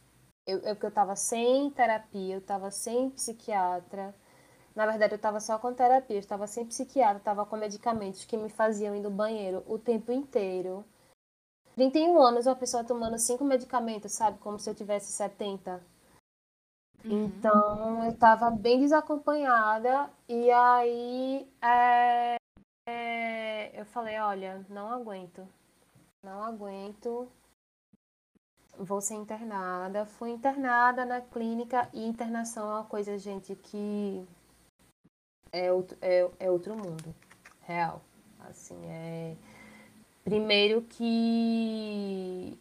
eu, 0.47 0.59
eu, 0.59 0.77
eu 0.81 0.91
tava 0.91 1.15
sem 1.15 1.69
terapia, 1.71 2.35
eu 2.35 2.41
tava 2.41 2.71
sem 2.71 3.09
psiquiatra 3.11 4.13
na 4.77 4.85
verdade, 4.85 5.13
eu 5.13 5.15
estava 5.15 5.39
só 5.39 5.57
com 5.57 5.73
terapia, 5.73 6.17
eu 6.17 6.19
estava 6.19 6.45
sem 6.45 6.63
psiquiatra, 6.63 7.17
estava 7.17 7.43
com 7.47 7.57
medicamentos 7.57 8.23
que 8.25 8.37
me 8.37 8.47
faziam 8.47 8.95
ir 8.95 8.99
no 8.99 9.09
banheiro 9.09 9.63
o 9.65 9.79
tempo 9.79 10.11
inteiro. 10.11 10.85
31 11.75 12.21
anos, 12.21 12.45
uma 12.45 12.55
pessoa 12.55 12.83
tomando 12.83 13.17
cinco 13.17 13.43
medicamentos, 13.43 14.11
sabe? 14.11 14.37
Como 14.37 14.59
se 14.59 14.69
eu 14.69 14.75
tivesse 14.75 15.11
70. 15.11 15.81
Uhum. 17.05 17.25
Então, 17.25 18.03
eu 18.03 18.11
estava 18.11 18.49
bem 18.51 18.79
desacompanhada. 18.79 20.09
E 20.27 20.51
aí, 20.51 21.47
é, 21.61 22.37
é, 22.87 23.79
eu 23.79 23.85
falei: 23.85 24.17
olha, 24.19 24.65
não 24.69 24.91
aguento. 24.91 25.47
Não 26.23 26.43
aguento. 26.43 27.27
Vou 28.77 29.01
ser 29.01 29.15
internada. 29.15 30.05
Fui 30.05 30.29
internada 30.29 31.05
na 31.05 31.21
clínica. 31.21 31.89
E 31.93 32.05
internação 32.05 32.69
é 32.69 32.75
uma 32.75 32.83
coisa, 32.85 33.17
gente, 33.17 33.55
que 33.55 34.27
é 35.51 35.71
outro, 35.71 35.97
é, 36.01 36.29
é 36.39 36.51
outro 36.51 36.75
mundo, 36.75 37.15
real. 37.61 38.01
Assim, 38.39 38.79
é... 38.85 39.35
Primeiro 40.23 40.81
que 40.81 42.57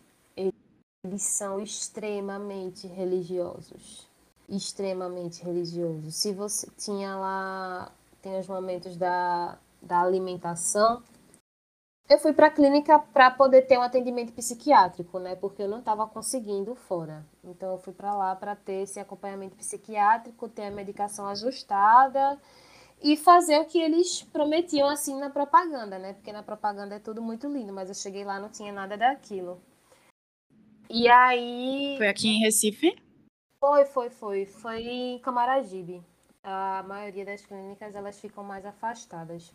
eles 1.04 1.22
são 1.22 1.60
extremamente 1.60 2.86
religiosos. 2.86 4.05
Extremamente 4.48 5.42
religiosos. 5.44 6.14
Se 6.14 6.32
você 6.32 6.68
tinha 6.78 7.16
lá, 7.16 7.90
tem 8.22 8.38
os 8.38 8.46
momentos 8.46 8.96
da, 8.96 9.58
da 9.82 10.00
alimentação, 10.00 11.02
eu 12.08 12.18
fui 12.18 12.32
para 12.32 12.46
a 12.46 12.50
clínica 12.50 13.00
para 13.00 13.32
poder 13.32 13.62
ter 13.62 13.76
um 13.76 13.82
atendimento 13.82 14.32
psiquiátrico, 14.32 15.18
né? 15.18 15.34
Porque 15.34 15.62
eu 15.62 15.68
não 15.68 15.80
estava 15.80 16.06
conseguindo 16.06 16.74
fora. 16.76 17.26
Então 17.42 17.72
eu 17.72 17.78
fui 17.78 17.92
para 17.92 18.14
lá 18.14 18.36
para 18.36 18.54
ter 18.54 18.82
esse 18.84 19.00
acompanhamento 19.00 19.56
psiquiátrico, 19.56 20.48
ter 20.48 20.66
a 20.66 20.70
medicação 20.70 21.26
ajustada 21.26 22.40
e 23.02 23.16
fazer 23.16 23.58
o 23.58 23.64
que 23.64 23.78
eles 23.78 24.22
prometiam 24.22 24.88
assim 24.88 25.18
na 25.18 25.30
propaganda, 25.30 25.98
né? 25.98 26.12
Porque 26.12 26.32
na 26.32 26.44
propaganda 26.44 26.94
é 26.94 27.00
tudo 27.00 27.20
muito 27.20 27.48
lindo, 27.48 27.72
mas 27.72 27.88
eu 27.88 27.94
cheguei 27.94 28.24
lá 28.24 28.38
não 28.38 28.50
tinha 28.50 28.72
nada 28.72 28.96
daquilo. 28.96 29.60
E 30.88 31.08
aí. 31.08 31.96
Foi 31.98 32.06
aqui 32.06 32.28
em 32.28 32.38
Recife? 32.38 32.96
Foi, 33.66 33.84
foi, 33.84 34.10
foi. 34.10 34.46
Foi 34.46 34.80
em 34.80 35.18
Camaragibe. 35.18 36.00
A 36.44 36.84
maioria 36.84 37.24
das 37.24 37.44
clínicas 37.44 37.96
elas 37.96 38.16
ficam 38.16 38.44
mais 38.44 38.64
afastadas. 38.64 39.52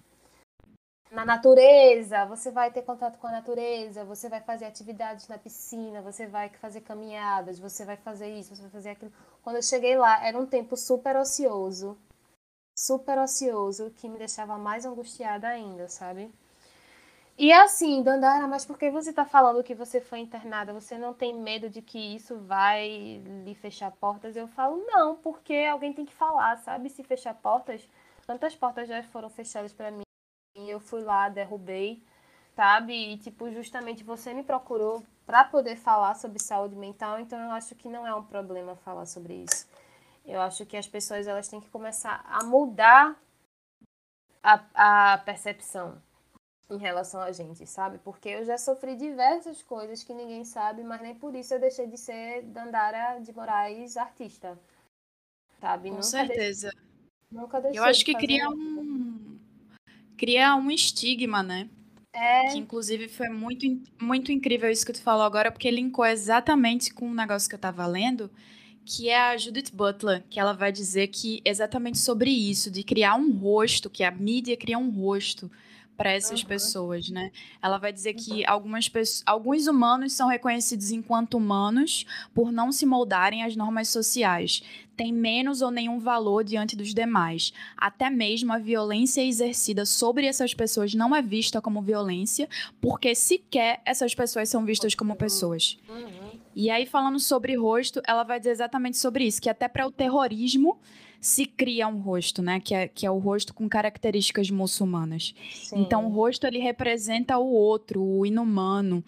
Na 1.09 1.24
natureza, 1.24 2.26
você 2.26 2.51
vai 2.51 2.70
ter 2.72 2.82
contato 2.82 3.18
com 3.18 3.28
a 3.28 3.32
natureza, 3.32 4.03
você 4.03 4.28
vai 4.28 4.41
fazer 4.41 4.66
atividades 4.66 5.30
na 5.30 5.38
piscina, 5.38 6.01
você 6.01 6.28
vai 6.28 6.49
fazer 6.49 6.82
caminhadas, 6.82 7.57
você 7.57 7.86
vai 7.86 7.95
fazer 7.95 8.28
isso, 8.38 8.53
você 8.53 8.62
vai 8.64 8.72
fazer 8.72 8.89
aquilo. 8.89 9.14
Quando 9.41 9.55
eu 9.55 9.64
cheguei 9.64 9.97
lá, 9.97 10.26
era 10.28 10.38
um 10.38 10.45
tempo 10.45 10.76
super 10.76 11.16
ocioso 11.16 11.97
super 12.76 13.18
ocioso 13.20 13.91
que 13.91 14.09
me 14.09 14.18
deixava 14.18 14.57
mais 14.57 14.86
angustiada 14.86 15.47
ainda, 15.47 15.88
sabe? 15.88 16.32
E 17.38 17.52
assim, 17.52 18.04
Dandara, 18.04 18.48
mas 18.48 18.66
por 18.66 18.78
que 18.78 18.90
você 18.92 19.12
tá 19.12 19.26
falando 19.26 19.64
que 19.64 19.74
você 19.74 20.00
foi 20.00 20.20
internada? 20.20 20.74
Você 20.74 20.98
não 20.98 21.14
tem 21.14 21.34
medo 21.34 21.70
de 21.70 21.82
que 21.82 21.98
isso 22.16 22.38
vai 22.40 23.22
lhe 23.46 23.56
fechar 23.56 23.92
portas? 23.92 24.36
Eu 24.36 24.48
falo, 24.48 24.78
não, 24.86 25.16
porque 25.16 25.54
alguém 25.56 25.94
tem 25.94 26.06
que 26.06 26.14
falar, 26.14 26.58
sabe? 26.58 26.90
Se 26.90 27.04
fechar 27.04 27.34
portas, 27.34 27.88
tantas 28.28 28.56
portas 28.56 28.88
já 28.88 29.02
foram 29.04 29.30
fechadas 29.30 29.74
para 29.74 29.92
mim. 29.92 30.04
Eu 30.56 30.80
fui 30.80 31.02
lá, 31.02 31.30
derrubei, 31.30 32.04
sabe? 32.56 32.94
E, 32.94 33.18
tipo, 33.18 33.50
justamente 33.52 34.04
você 34.04 34.34
me 34.34 34.44
procurou 34.44 35.04
para 35.26 35.44
poder 35.46 35.78
falar 35.78 36.16
sobre 36.16 36.40
saúde 36.40 36.76
mental, 36.76 37.20
então 37.20 37.40
eu 37.40 37.52
acho 37.52 37.74
que 37.76 37.88
não 37.88 38.06
é 38.06 38.14
um 38.14 38.24
problema 38.24 38.76
falar 38.76 39.06
sobre 39.06 39.46
isso. 39.46 39.68
Eu 40.26 40.42
acho 40.42 40.66
que 40.66 40.78
as 40.78 40.88
pessoas 40.88 41.28
elas 41.28 41.48
têm 41.48 41.62
que 41.62 41.70
começar 41.70 42.24
a 42.30 42.44
mudar 42.44 43.16
a, 44.44 45.14
a 45.14 45.18
percepção 45.20 46.02
em 46.72 46.78
relação 46.78 47.22
a 47.22 47.32
gente, 47.32 47.66
sabe? 47.68 47.98
Porque 48.00 48.30
eu 48.30 48.46
já 48.46 48.58
sofri 48.58 48.96
diversas 48.96 49.62
coisas 49.62 50.04
que 50.04 50.14
ninguém 50.14 50.44
sabe, 50.44 50.84
mas 50.84 51.02
nem 51.02 51.14
por 51.14 51.36
isso 51.36 51.54
eu 51.54 51.60
deixei 51.60 51.88
de 51.88 51.98
ser 51.98 52.44
Dandara 52.44 53.20
de 53.20 53.34
Moraes 53.34 53.98
artista. 53.98 54.58
Sabe? 55.60 55.90
Com 55.90 55.96
nunca 55.96 56.08
certeza. 56.08 56.70
Deixei, 56.70 56.90
nunca 57.32 57.62
deixei. 57.62 57.80
Eu 57.80 57.84
acho 57.84 58.06
que 58.06 58.16
cria 58.16 58.50
um, 58.50 59.38
cria 60.18 60.56
um 60.56 60.72
estigma, 60.72 61.44
né? 61.44 61.70
É. 62.14 62.52
Que 62.52 62.58
inclusive 62.58 63.08
foi 63.08 63.30
muito, 63.30 63.66
muito 64.02 64.32
incrível 64.32 64.70
isso 64.70 64.86
que 64.86 64.94
tu 64.94 65.02
falou 65.02 65.24
agora, 65.24 65.52
porque 65.52 65.70
linkou 65.70 66.06
exatamente 66.06 66.94
com 66.94 67.08
um 67.08 67.14
negócio 67.14 67.48
que 67.48 67.56
eu 67.56 67.60
tava 67.60 67.86
lendo, 67.86 68.30
que 68.86 69.10
é 69.10 69.20
a 69.20 69.38
Judith 69.38 69.72
Butler, 69.74 70.24
que 70.30 70.40
ela 70.40 70.54
vai 70.54 70.72
dizer 70.72 71.08
que 71.08 71.42
exatamente 71.46 72.00
sobre 72.00 72.30
isso, 72.30 72.70
de 72.72 72.84
criar 72.84 73.16
um 73.16 73.32
rosto, 73.32 73.90
que 73.90 74.04
a 74.04 74.12
mídia 74.12 74.58
cria 74.58 74.78
um 74.78 74.90
rosto 74.90 75.50
para 76.02 76.14
essas 76.14 76.41
uhum. 76.41 76.47
pessoas, 76.47 77.10
né? 77.10 77.32
Ela 77.62 77.78
vai 77.78 77.93
dizer 77.93 78.16
que 78.16 78.39
uhum. 78.39 78.43
algumas 78.47 78.89
pessoas, 78.89 79.22
alguns 79.24 79.68
humanos 79.68 80.14
são 80.14 80.28
reconhecidos 80.28 80.89
enquanto 80.89 81.36
humanos 81.36 82.08
por 82.34 82.52
não 82.52 82.72
se 82.72 82.88
moldarem 82.88 83.43
às 83.43 83.56
normas 83.56 83.89
sociais, 83.89 84.64
têm 84.97 85.14
menos 85.14 85.62
ou 85.62 85.70
nenhum 85.70 85.99
valor 85.99 86.43
diante 86.43 86.76
dos 86.76 86.91
demais. 86.91 87.54
Até 87.78 88.10
mesmo 88.10 88.52
a 88.52 88.58
violência 88.58 89.24
exercida 89.24 89.86
sobre 89.86 90.26
essas 90.26 90.56
pessoas 90.56 90.95
não 90.95 91.16
é 91.16 91.22
vista 91.22 91.62
como 91.62 91.84
violência, 91.84 92.49
porque 92.82 93.14
sequer 93.14 93.80
essas 93.86 94.16
pessoas 94.16 94.49
são 94.49 94.66
vistas 94.66 94.95
como 94.95 95.16
pessoas. 95.16 95.78
Uhum. 95.88 96.32
E 96.56 96.72
aí 96.72 96.88
falando 96.88 97.20
sobre 97.20 97.56
rosto, 97.56 98.02
ela 98.08 98.24
vai 98.24 98.39
dizer 98.39 98.52
exatamente 98.52 98.97
sobre 98.97 99.24
isso, 99.26 99.39
que 99.39 99.52
até 99.52 99.68
para 99.68 99.86
o 99.86 99.91
terrorismo 99.91 100.80
se 101.22 101.46
cria 101.46 101.88
um 101.88 102.00
rosto, 102.00 102.42
né? 102.42 102.60
Que 102.60 102.74
é, 102.74 102.88
que 102.88 103.06
é 103.06 103.12
o 103.12 103.20
rosto 103.20 103.54
com 103.54 103.70
características 103.70 104.50
muçulmanas. 104.50 105.36
Sim. 105.54 105.82
Então, 105.82 106.08
o 106.08 106.10
rosto 106.10 106.48
ele 106.48 106.58
representa 106.58 107.38
o 107.38 107.54
outro, 107.54 108.02
o 108.02 108.26
inumano 108.26 109.04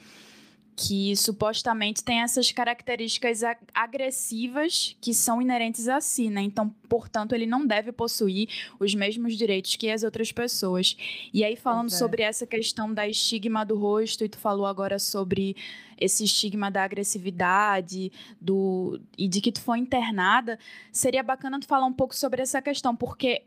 que 0.75 1.15
supostamente 1.15 2.03
tem 2.03 2.21
essas 2.21 2.51
características 2.51 3.41
agressivas 3.73 4.95
que 4.99 5.13
são 5.13 5.41
inerentes 5.41 5.87
a 5.87 6.01
si, 6.01 6.29
né? 6.29 6.41
Então, 6.41 6.69
portanto, 6.89 7.33
ele 7.33 7.45
não 7.45 7.65
deve 7.65 7.91
possuir 7.91 8.49
os 8.79 8.93
mesmos 8.95 9.37
direitos 9.37 9.75
que 9.75 9.89
as 9.89 10.03
outras 10.03 10.31
pessoas. 10.31 10.97
E 11.33 11.43
aí, 11.43 11.55
falando 11.55 11.87
é. 11.87 11.95
sobre 11.95 12.23
essa 12.23 12.47
questão 12.47 12.91
da 12.93 13.07
estigma 13.07 13.63
do 13.63 13.77
rosto, 13.77 14.23
e 14.23 14.29
tu 14.29 14.37
falou 14.37 14.65
agora 14.65 14.97
sobre 14.97 15.55
esse 16.03 16.23
estigma 16.23 16.69
da 16.69 16.83
agressividade, 16.83 18.11
do 18.39 18.99
e 19.17 19.27
de 19.27 19.41
que 19.41 19.51
tu 19.51 19.61
foi 19.61 19.79
internada, 19.79 20.57
seria 20.91 21.23
bacana 21.23 21.59
tu 21.59 21.67
falar 21.67 21.85
um 21.85 21.93
pouco 21.93 22.15
sobre 22.15 22.41
essa 22.41 22.61
questão, 22.61 22.95
porque 22.95 23.43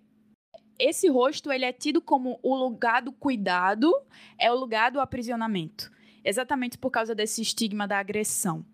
esse 0.79 1.09
rosto 1.09 1.51
ele 1.51 1.65
é 1.65 1.73
tido 1.73 2.01
como 2.01 2.39
o 2.43 2.55
lugar 2.55 3.03
do 3.03 3.13
cuidado, 3.13 3.93
é 4.39 4.53
o 4.53 4.55
lugar 4.55 4.91
do 4.91 5.01
aprisionamento 5.01 5.91
exatamente 6.27 6.77
por 6.77 6.91
causa 6.91 7.15
desse 7.15 7.41
estigma 7.41 7.87
da 7.87 7.99
agressão. 7.99 8.67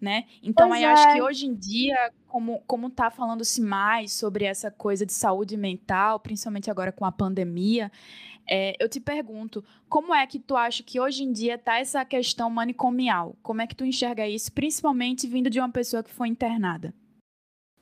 Né? 0.00 0.24
Então, 0.42 0.68
pois 0.68 0.78
aí 0.78 0.84
é. 0.84 0.92
acho 0.92 1.12
que 1.12 1.20
hoje 1.20 1.46
em 1.46 1.54
dia, 1.54 2.10
como, 2.26 2.62
como 2.66 2.88
tá 2.88 3.10
falando-se 3.10 3.60
mais 3.60 4.14
sobre 4.14 4.46
essa 4.46 4.70
coisa 4.70 5.04
de 5.04 5.12
saúde 5.12 5.58
mental, 5.58 6.18
principalmente 6.18 6.70
agora 6.70 6.90
com 6.90 7.04
a 7.04 7.12
pandemia, 7.12 7.92
é, 8.48 8.74
eu 8.78 8.88
te 8.88 9.00
pergunto, 9.00 9.64
como 9.88 10.14
é 10.14 10.26
que 10.26 10.38
tu 10.38 10.56
acha 10.56 10.82
que 10.82 11.00
hoje 11.00 11.24
em 11.24 11.32
dia 11.32 11.58
tá 11.58 11.78
essa 11.78 12.04
questão 12.04 12.50
manicomial? 12.50 13.36
Como 13.42 13.62
é 13.62 13.66
que 13.66 13.74
tu 13.74 13.84
enxerga 13.84 14.26
isso, 14.26 14.52
principalmente 14.52 15.26
vindo 15.26 15.50
de 15.50 15.58
uma 15.58 15.70
pessoa 15.70 16.02
que 16.02 16.10
foi 16.10 16.28
internada? 16.28 16.94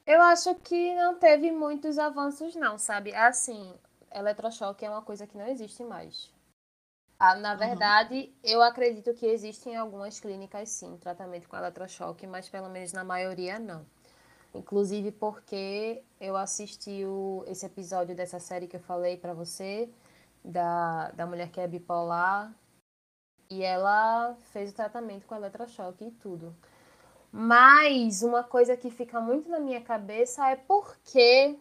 Eu 0.06 0.22
acho 0.22 0.54
que 0.56 0.94
não 0.94 1.16
teve 1.16 1.50
muitos 1.50 1.98
avanços, 1.98 2.54
não, 2.54 2.78
sabe? 2.78 3.14
Assim, 3.14 3.74
eletrochoque 4.14 4.84
é 4.84 4.90
uma 4.90 5.02
coisa 5.02 5.26
que 5.26 5.36
não 5.36 5.46
existe 5.46 5.84
mais. 5.84 6.32
Ah, 7.18 7.34
na 7.34 7.54
verdade, 7.54 8.14
uhum. 8.14 8.32
eu 8.44 8.62
acredito 8.62 9.12
que 9.12 9.26
existem 9.26 9.76
algumas 9.76 10.20
clínicas 10.20 10.68
sim, 10.68 10.96
tratamento 10.98 11.48
com 11.48 11.56
eletrochoque, 11.56 12.26
mas 12.26 12.48
pelo 12.48 12.68
menos 12.68 12.92
na 12.92 13.02
maioria 13.02 13.59
não. 13.59 13.84
Inclusive 14.54 15.12
porque 15.12 16.02
eu 16.20 16.36
assisti 16.36 17.04
o, 17.04 17.44
esse 17.46 17.66
episódio 17.66 18.14
dessa 18.14 18.38
série 18.38 18.66
que 18.66 18.76
eu 18.76 18.80
falei 18.80 19.16
para 19.16 19.34
você, 19.34 19.90
da, 20.45 21.11
da 21.12 21.26
mulher 21.26 21.51
que 21.51 21.61
é 21.61 21.66
bipolar, 21.68 22.55
e 23.51 23.62
ela 23.62 24.34
fez 24.53 24.70
o 24.70 24.74
tratamento 24.74 25.26
com 25.26 25.34
eletrochoque 25.34 26.05
e 26.05 26.11
tudo. 26.11 26.55
Mas 27.32 28.22
uma 28.22 28.43
coisa 28.43 28.76
que 28.76 28.91
fica 28.91 29.20
muito 29.20 29.49
na 29.51 29.61
minha 29.61 29.82
cabeça 29.82 30.49
é 30.49 30.57
por 30.57 30.97
que 30.99 31.59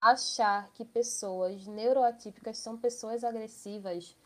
achar 0.00 0.70
que 0.72 0.84
pessoas 0.84 1.66
neuroatípicas 1.66 2.58
são 2.58 2.76
pessoas 2.76 3.24
agressivas 3.24 4.16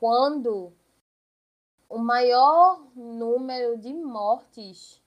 quando 0.00 0.72
o 1.88 1.98
maior 1.98 2.84
número 2.96 3.78
de 3.78 3.92
mortes, 3.92 5.00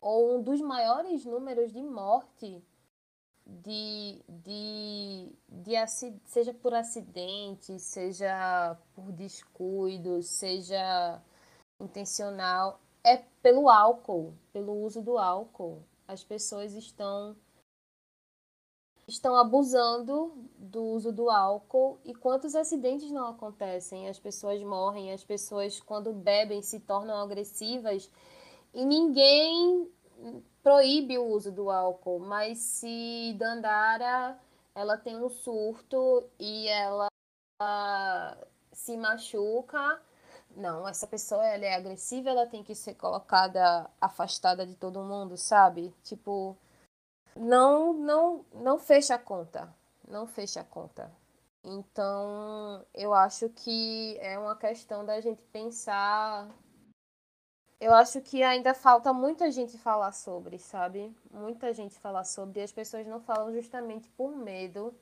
ou 0.00 0.36
um 0.36 0.42
dos 0.42 0.60
maiores 0.60 1.24
números 1.24 1.72
de 1.72 1.80
morte, 1.80 2.62
de, 3.46 4.22
de, 4.28 5.32
de 5.48 5.86
seja 6.24 6.54
por 6.54 6.74
acidente, 6.74 7.78
seja 7.78 8.78
por 8.94 9.12
descuido, 9.12 10.22
seja 10.22 11.20
intencional, 11.80 12.80
é 13.04 13.16
pelo 13.42 13.68
álcool, 13.68 14.34
pelo 14.52 14.72
uso 14.82 15.02
do 15.02 15.18
álcool. 15.18 15.82
As 16.06 16.22
pessoas 16.22 16.74
estão 16.74 17.36
estão 19.06 19.34
abusando 19.34 20.32
do 20.56 20.82
uso 20.84 21.12
do 21.12 21.28
álcool 21.28 21.98
e 22.04 22.14
quantos 22.14 22.54
acidentes 22.54 23.10
não 23.10 23.26
acontecem? 23.28 24.08
As 24.08 24.18
pessoas 24.18 24.62
morrem, 24.62 25.12
as 25.12 25.24
pessoas 25.24 25.80
quando 25.80 26.12
bebem 26.12 26.62
se 26.62 26.80
tornam 26.80 27.16
agressivas 27.20 28.08
e 28.72 28.84
ninguém 28.84 29.90
proíbe 30.62 31.18
o 31.18 31.26
uso 31.26 31.50
do 31.50 31.70
álcool, 31.70 32.18
mas 32.20 32.58
se 32.58 33.34
Dandara 33.38 34.38
ela 34.74 34.96
tem 34.96 35.16
um 35.16 35.28
surto 35.28 36.24
e 36.38 36.68
ela 36.68 37.08
se 38.72 38.96
machuca, 38.96 40.00
não, 40.56 40.86
essa 40.86 41.06
pessoa 41.06 41.46
ela 41.46 41.64
é 41.64 41.74
agressiva, 41.74 42.30
ela 42.30 42.46
tem 42.46 42.62
que 42.62 42.74
ser 42.74 42.94
colocada 42.94 43.88
afastada 44.00 44.66
de 44.66 44.74
todo 44.74 45.02
mundo, 45.02 45.36
sabe? 45.36 45.94
Tipo, 46.02 46.56
não, 47.36 47.92
não, 47.92 48.44
não 48.52 48.78
fecha 48.78 49.14
a 49.14 49.18
conta. 49.18 49.72
Não 50.06 50.26
fecha 50.26 50.60
a 50.60 50.64
conta. 50.64 51.10
Então, 51.64 52.84
eu 52.92 53.14
acho 53.14 53.48
que 53.50 54.18
é 54.20 54.38
uma 54.38 54.56
questão 54.56 55.04
da 55.04 55.20
gente 55.20 55.42
pensar. 55.52 56.48
Eu 57.82 57.92
acho 57.92 58.20
que 58.20 58.44
ainda 58.44 58.74
falta 58.74 59.12
muita 59.12 59.50
gente 59.50 59.76
falar 59.76 60.12
sobre, 60.12 60.56
sabe? 60.56 61.12
Muita 61.32 61.74
gente 61.74 61.98
falar 61.98 62.22
sobre. 62.22 62.60
E 62.60 62.62
as 62.62 62.70
pessoas 62.70 63.04
não 63.08 63.18
falam 63.18 63.52
justamente 63.52 64.08
por 64.10 64.36
medo. 64.36 64.94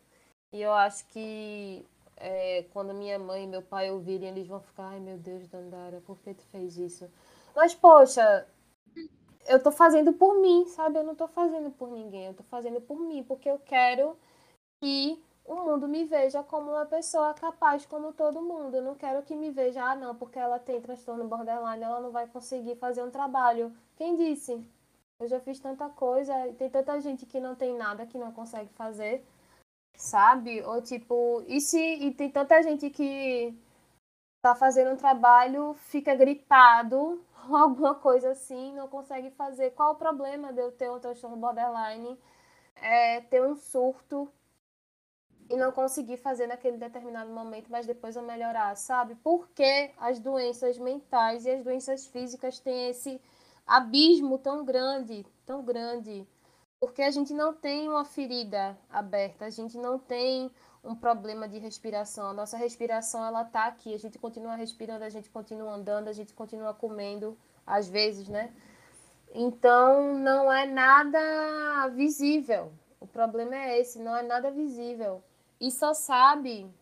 E 0.51 0.63
eu 0.63 0.73
acho 0.73 1.07
que 1.09 1.85
é, 2.17 2.65
quando 2.73 2.95
minha 2.95 3.19
mãe 3.19 3.45
e 3.45 3.47
meu 3.47 3.61
pai 3.61 3.91
ouvirem, 3.91 4.31
eles 4.31 4.47
vão 4.47 4.61
ficar: 4.61 4.89
ai 4.89 4.99
meu 4.99 5.19
Deus, 5.19 5.47
Dandara, 5.47 6.01
por 6.07 6.19
que 6.21 6.33
tu 6.33 6.43
fez 6.45 6.79
isso? 6.79 7.07
Mas, 7.55 7.75
poxa, 7.75 8.47
eu 9.47 9.63
tô 9.63 9.71
fazendo 9.71 10.15
por 10.15 10.41
mim, 10.41 10.65
sabe? 10.65 10.99
Eu 10.99 11.05
não 11.05 11.15
tô 11.15 11.29
fazendo 11.29 11.71
por 11.71 11.91
ninguém, 11.91 12.29
eu 12.29 12.35
tô 12.35 12.45
fazendo 12.45 12.81
por 12.81 12.99
mim, 12.99 13.23
porque 13.25 13.51
eu 13.51 13.59
quero 13.59 14.17
que 14.83 15.23
o 15.51 15.65
mundo 15.65 15.89
me 15.89 16.05
veja 16.05 16.45
como 16.45 16.71
uma 16.71 16.87
pessoa 16.87 17.35
capaz 17.35 17.85
como 17.85 18.13
todo 18.13 18.41
mundo. 18.41 18.77
Eu 18.77 18.83
não 18.83 18.95
quero 18.95 19.23
que 19.25 19.35
me 19.35 19.51
veja, 19.51 19.83
ah, 19.85 19.97
não, 19.97 20.15
porque 20.15 20.39
ela 20.39 20.61
tem 20.61 20.81
transtorno 20.81 21.27
borderline, 21.27 21.83
ela 21.83 22.01
não 22.01 22.13
vai 22.13 22.29
conseguir 22.29 22.77
fazer 22.77 23.03
um 23.03 23.11
trabalho. 23.11 23.75
Quem 23.97 24.15
disse? 24.15 24.65
Eu 25.19 25.27
já 25.27 25.41
fiz 25.41 25.59
tanta 25.59 25.89
coisa, 25.89 26.33
tem 26.57 26.71
tanta 26.71 27.01
gente 27.01 27.27
que 27.27 27.41
não 27.41 27.57
tem 27.57 27.77
nada, 27.77 28.07
que 28.07 28.17
não 28.17 28.33
consegue 28.33 28.71
fazer, 28.75 29.27
sabe? 29.97 30.63
Ou 30.63 30.81
tipo, 30.83 31.43
e 31.49 31.61
se 31.61 31.79
e 31.79 32.13
tem 32.15 32.31
tanta 32.31 32.63
gente 32.63 32.89
que 32.91 33.55
tá 34.43 34.55
fazendo 34.55 34.93
um 34.93 34.97
trabalho, 34.97 35.75
fica 35.75 36.15
gripado, 36.15 37.25
alguma 37.51 37.95
coisa 37.97 38.31
assim, 38.31 38.73
não 38.75 38.89
consegue 38.89 39.31
fazer. 39.33 39.73
Qual 39.73 39.93
o 39.93 39.97
problema 39.97 40.53
de 40.53 40.61
eu 40.61 40.73
ter 40.73 40.91
um 40.91 41.01
transtorno 41.01 41.37
borderline? 41.37 42.19
É 42.77 43.21
ter 43.23 43.43
um 43.43 43.57
surto 43.57 44.33
e 45.51 45.57
não 45.57 45.73
conseguir 45.73 46.17
fazer 46.17 46.47
naquele 46.47 46.77
determinado 46.77 47.29
momento, 47.33 47.71
mas 47.71 47.85
depois 47.85 48.15
eu 48.15 48.23
melhorar, 48.23 48.77
sabe? 48.77 49.17
Porque 49.17 49.91
as 49.99 50.21
doenças 50.21 50.79
mentais 50.79 51.45
e 51.45 51.51
as 51.51 51.65
doenças 51.65 52.07
físicas 52.07 52.61
têm 52.61 52.89
esse 52.89 53.21
abismo 53.67 54.39
tão 54.39 54.65
grande, 54.65 55.27
tão 55.45 55.65
grande. 55.65 56.25
Porque 56.79 57.03
a 57.03 57.11
gente 57.11 57.35
não 57.35 57.53
tem 57.53 57.89
uma 57.89 58.05
ferida 58.05 58.79
aberta, 58.89 59.45
a 59.45 59.51
gente 59.51 59.77
não 59.77 59.99
tem 59.99 60.53
um 60.85 60.95
problema 60.95 61.49
de 61.49 61.59
respiração. 61.59 62.29
A 62.29 62.33
nossa 62.33 62.57
respiração 62.57 63.25
ela 63.25 63.45
tá 63.45 63.65
aqui, 63.67 63.93
a 63.93 63.99
gente 63.99 64.21
continua 64.21 64.55
respirando, 64.55 65.03
a 65.03 65.11
gente 65.11 65.29
continua 65.29 65.73
andando, 65.73 66.07
a 66.07 66.13
gente 66.13 66.33
continua 66.33 66.73
comendo, 66.73 67.37
às 67.67 67.89
vezes, 67.89 68.29
né? 68.29 68.53
Então 69.35 70.17
não 70.17 70.51
é 70.51 70.65
nada 70.65 71.89
visível. 71.89 72.73
O 73.01 73.07
problema 73.07 73.57
é 73.57 73.81
esse, 73.81 73.99
não 73.99 74.17
é 74.17 74.23
nada 74.23 74.51
visível. 74.53 75.25
E 75.61 75.71
só 75.71 75.93
sabe, 75.93 76.73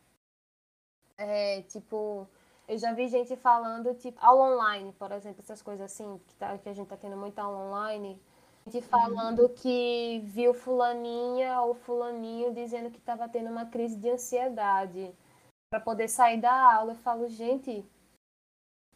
é, 1.16 1.62
tipo, 1.62 2.29
eu 2.68 2.79
já 2.79 2.93
vi 2.93 3.09
gente 3.09 3.37
falando, 3.37 3.95
tipo, 3.95 4.18
aula 4.24 4.55
online, 4.55 4.93
por 4.93 5.11
exemplo, 5.12 5.41
essas 5.43 5.61
coisas 5.61 5.93
assim, 5.93 6.20
que, 6.26 6.35
tá, 6.37 6.57
que 6.59 6.68
a 6.68 6.72
gente 6.72 6.89
tá 6.89 6.97
tendo 6.97 7.16
muita 7.16 7.43
aula 7.43 7.59
online 7.59 8.20
gente 8.68 8.87
falando 8.87 9.41
uhum. 9.41 9.55
que 9.55 10.20
viu 10.24 10.55
fulaninha 10.55 11.61
ou 11.62 11.74
fulaninho 11.74 12.53
dizendo 12.53 12.91
que 12.91 12.99
estava 12.99 13.29
tendo 13.29 13.51
uma 13.51 13.66
crise 13.66 13.97
de 13.97 14.11
ansiedade. 14.11 15.14
para 15.70 15.81
poder 15.81 16.09
sair 16.09 16.41
da 16.41 16.74
aula. 16.74 16.93
Eu 16.93 16.97
falo, 16.97 17.29
gente, 17.29 17.85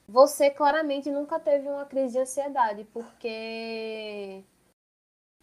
você 0.09 0.51
claramente 0.51 1.11
nunca 1.11 1.39
teve 1.41 1.69
uma 1.69 1.85
crise 1.87 2.15
de 2.15 2.21
ansiedade, 2.21 2.85
porque 2.93 4.43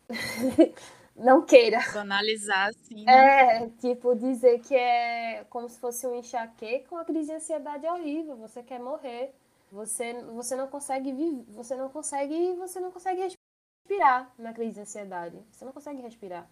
não 1.20 1.46
queira. 1.46 1.80
Banalizar, 1.94 2.70
assim. 2.70 3.04
Né? 3.04 3.64
É, 3.64 3.70
tipo, 3.80 4.16
dizer 4.16 4.60
que 4.62 4.76
é 4.76 5.46
como 5.50 5.70
se 5.70 5.80
fosse 5.80 6.08
um 6.08 6.16
enxaqueca, 6.16 6.94
uma 6.94 7.06
crise 7.06 7.30
de 7.30 7.36
ansiedade 7.36 7.86
é 7.86 7.92
horrível, 7.92 8.36
você 8.38 8.64
quer 8.64 8.80
morrer. 8.80 9.34
Você, 9.72 10.14
você 10.24 10.56
não 10.56 10.68
consegue 10.68 11.12
viver, 11.12 11.46
você 11.50 11.76
não 11.76 11.90
consegue, 11.90 12.54
você 12.56 12.80
não 12.80 12.92
consegue 12.92 13.22
respirar 13.22 14.34
na 14.38 14.52
crise 14.52 14.74
de 14.74 14.82
ansiedade. 14.82 15.38
Você 15.52 15.64
não 15.64 15.72
consegue 15.72 16.02
respirar. 16.02 16.50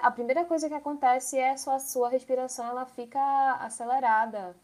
A 0.00 0.10
primeira 0.10 0.44
coisa 0.44 0.68
que 0.68 0.74
acontece 0.74 1.36
é 1.36 1.50
a 1.50 1.78
sua 1.78 2.08
respiração 2.08 2.66
ela 2.66 2.86
fica 2.86 3.20
acelerada. 3.56 4.56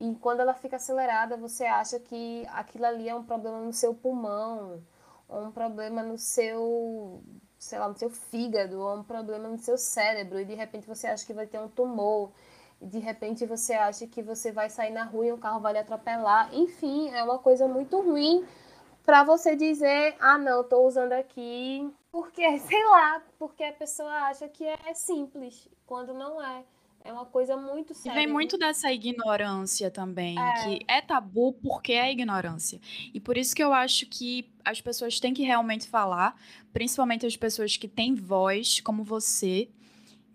E 0.00 0.16
quando 0.16 0.40
ela 0.40 0.54
fica 0.54 0.76
acelerada, 0.76 1.36
você 1.36 1.64
acha 1.64 2.00
que 2.00 2.44
aquilo 2.48 2.84
ali 2.86 3.08
é 3.08 3.14
um 3.14 3.22
problema 3.22 3.60
no 3.60 3.72
seu 3.72 3.94
pulmão, 3.94 4.82
ou 5.28 5.44
um 5.44 5.52
problema 5.52 6.02
no 6.02 6.18
seu, 6.18 7.22
sei 7.62 7.78
lá, 7.78 7.88
no 7.88 7.96
seu 7.96 8.10
fígado, 8.10 8.80
ou 8.80 8.96
um 8.96 9.04
problema 9.04 9.48
no 9.48 9.56
seu 9.56 9.78
cérebro, 9.78 10.40
e 10.40 10.44
de 10.44 10.54
repente 10.54 10.86
você 10.86 11.06
acha 11.06 11.24
que 11.24 11.32
vai 11.32 11.46
ter 11.46 11.60
um 11.60 11.68
tumor, 11.68 12.32
e 12.80 12.86
de 12.86 12.98
repente 12.98 13.46
você 13.46 13.72
acha 13.72 14.04
que 14.06 14.20
você 14.20 14.50
vai 14.50 14.68
sair 14.68 14.90
na 14.90 15.04
rua 15.04 15.26
e 15.26 15.32
um 15.32 15.38
carro 15.38 15.60
vai 15.60 15.72
lhe 15.72 15.78
atropelar. 15.78 16.52
Enfim, 16.52 17.10
é 17.10 17.22
uma 17.22 17.38
coisa 17.38 17.68
muito 17.68 18.00
ruim 18.00 18.44
para 19.04 19.22
você 19.22 19.54
dizer, 19.54 20.16
ah, 20.18 20.36
não, 20.36 20.62
estou 20.62 20.86
usando 20.86 21.12
aqui 21.12 21.88
porque, 22.10 22.42
sei 22.58 22.84
lá, 22.84 23.22
porque 23.38 23.62
a 23.62 23.72
pessoa 23.72 24.10
acha 24.24 24.48
que 24.48 24.66
é 24.66 24.92
simples, 24.94 25.68
quando 25.86 26.12
não 26.12 26.42
é. 26.42 26.64
É 27.04 27.12
uma 27.12 27.26
coisa 27.26 27.56
muito 27.56 27.94
séria. 27.94 28.16
E 28.16 28.24
vem 28.24 28.32
muito 28.32 28.56
dessa 28.56 28.92
ignorância 28.92 29.90
também, 29.90 30.38
é. 30.38 30.52
que 30.62 30.84
é 30.86 31.00
tabu 31.00 31.52
porque 31.54 31.92
é 31.92 32.12
ignorância. 32.12 32.80
E 33.12 33.18
por 33.18 33.36
isso 33.36 33.54
que 33.54 33.62
eu 33.62 33.72
acho 33.72 34.06
que 34.06 34.48
as 34.64 34.80
pessoas 34.80 35.18
têm 35.18 35.34
que 35.34 35.42
realmente 35.42 35.88
falar, 35.88 36.40
principalmente 36.72 37.26
as 37.26 37.36
pessoas 37.36 37.76
que 37.76 37.88
têm 37.88 38.14
voz, 38.14 38.80
como 38.80 39.02
você. 39.02 39.68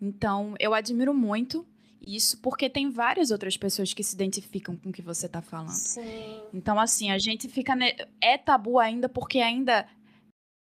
Então, 0.02 0.56
eu 0.60 0.74
admiro 0.74 1.14
muito 1.14 1.66
isso, 2.06 2.38
porque 2.40 2.70
tem 2.70 2.90
várias 2.90 3.32
outras 3.32 3.58
pessoas 3.58 3.94
que 3.94 4.04
se 4.04 4.16
identificam 4.16 4.76
com 4.76 4.90
o 4.90 4.94
que 4.94 5.02
você 5.02 5.26
está 5.26 5.42
falando. 5.42 5.72
Sim. 5.72 6.42
Então, 6.54 6.80
assim, 6.80 7.12
a 7.12 7.18
gente 7.18 7.48
fica. 7.48 7.76
Ne... 7.76 7.96
É 8.22 8.38
tabu 8.38 8.78
ainda 8.78 9.08
porque 9.08 9.40
ainda 9.40 9.88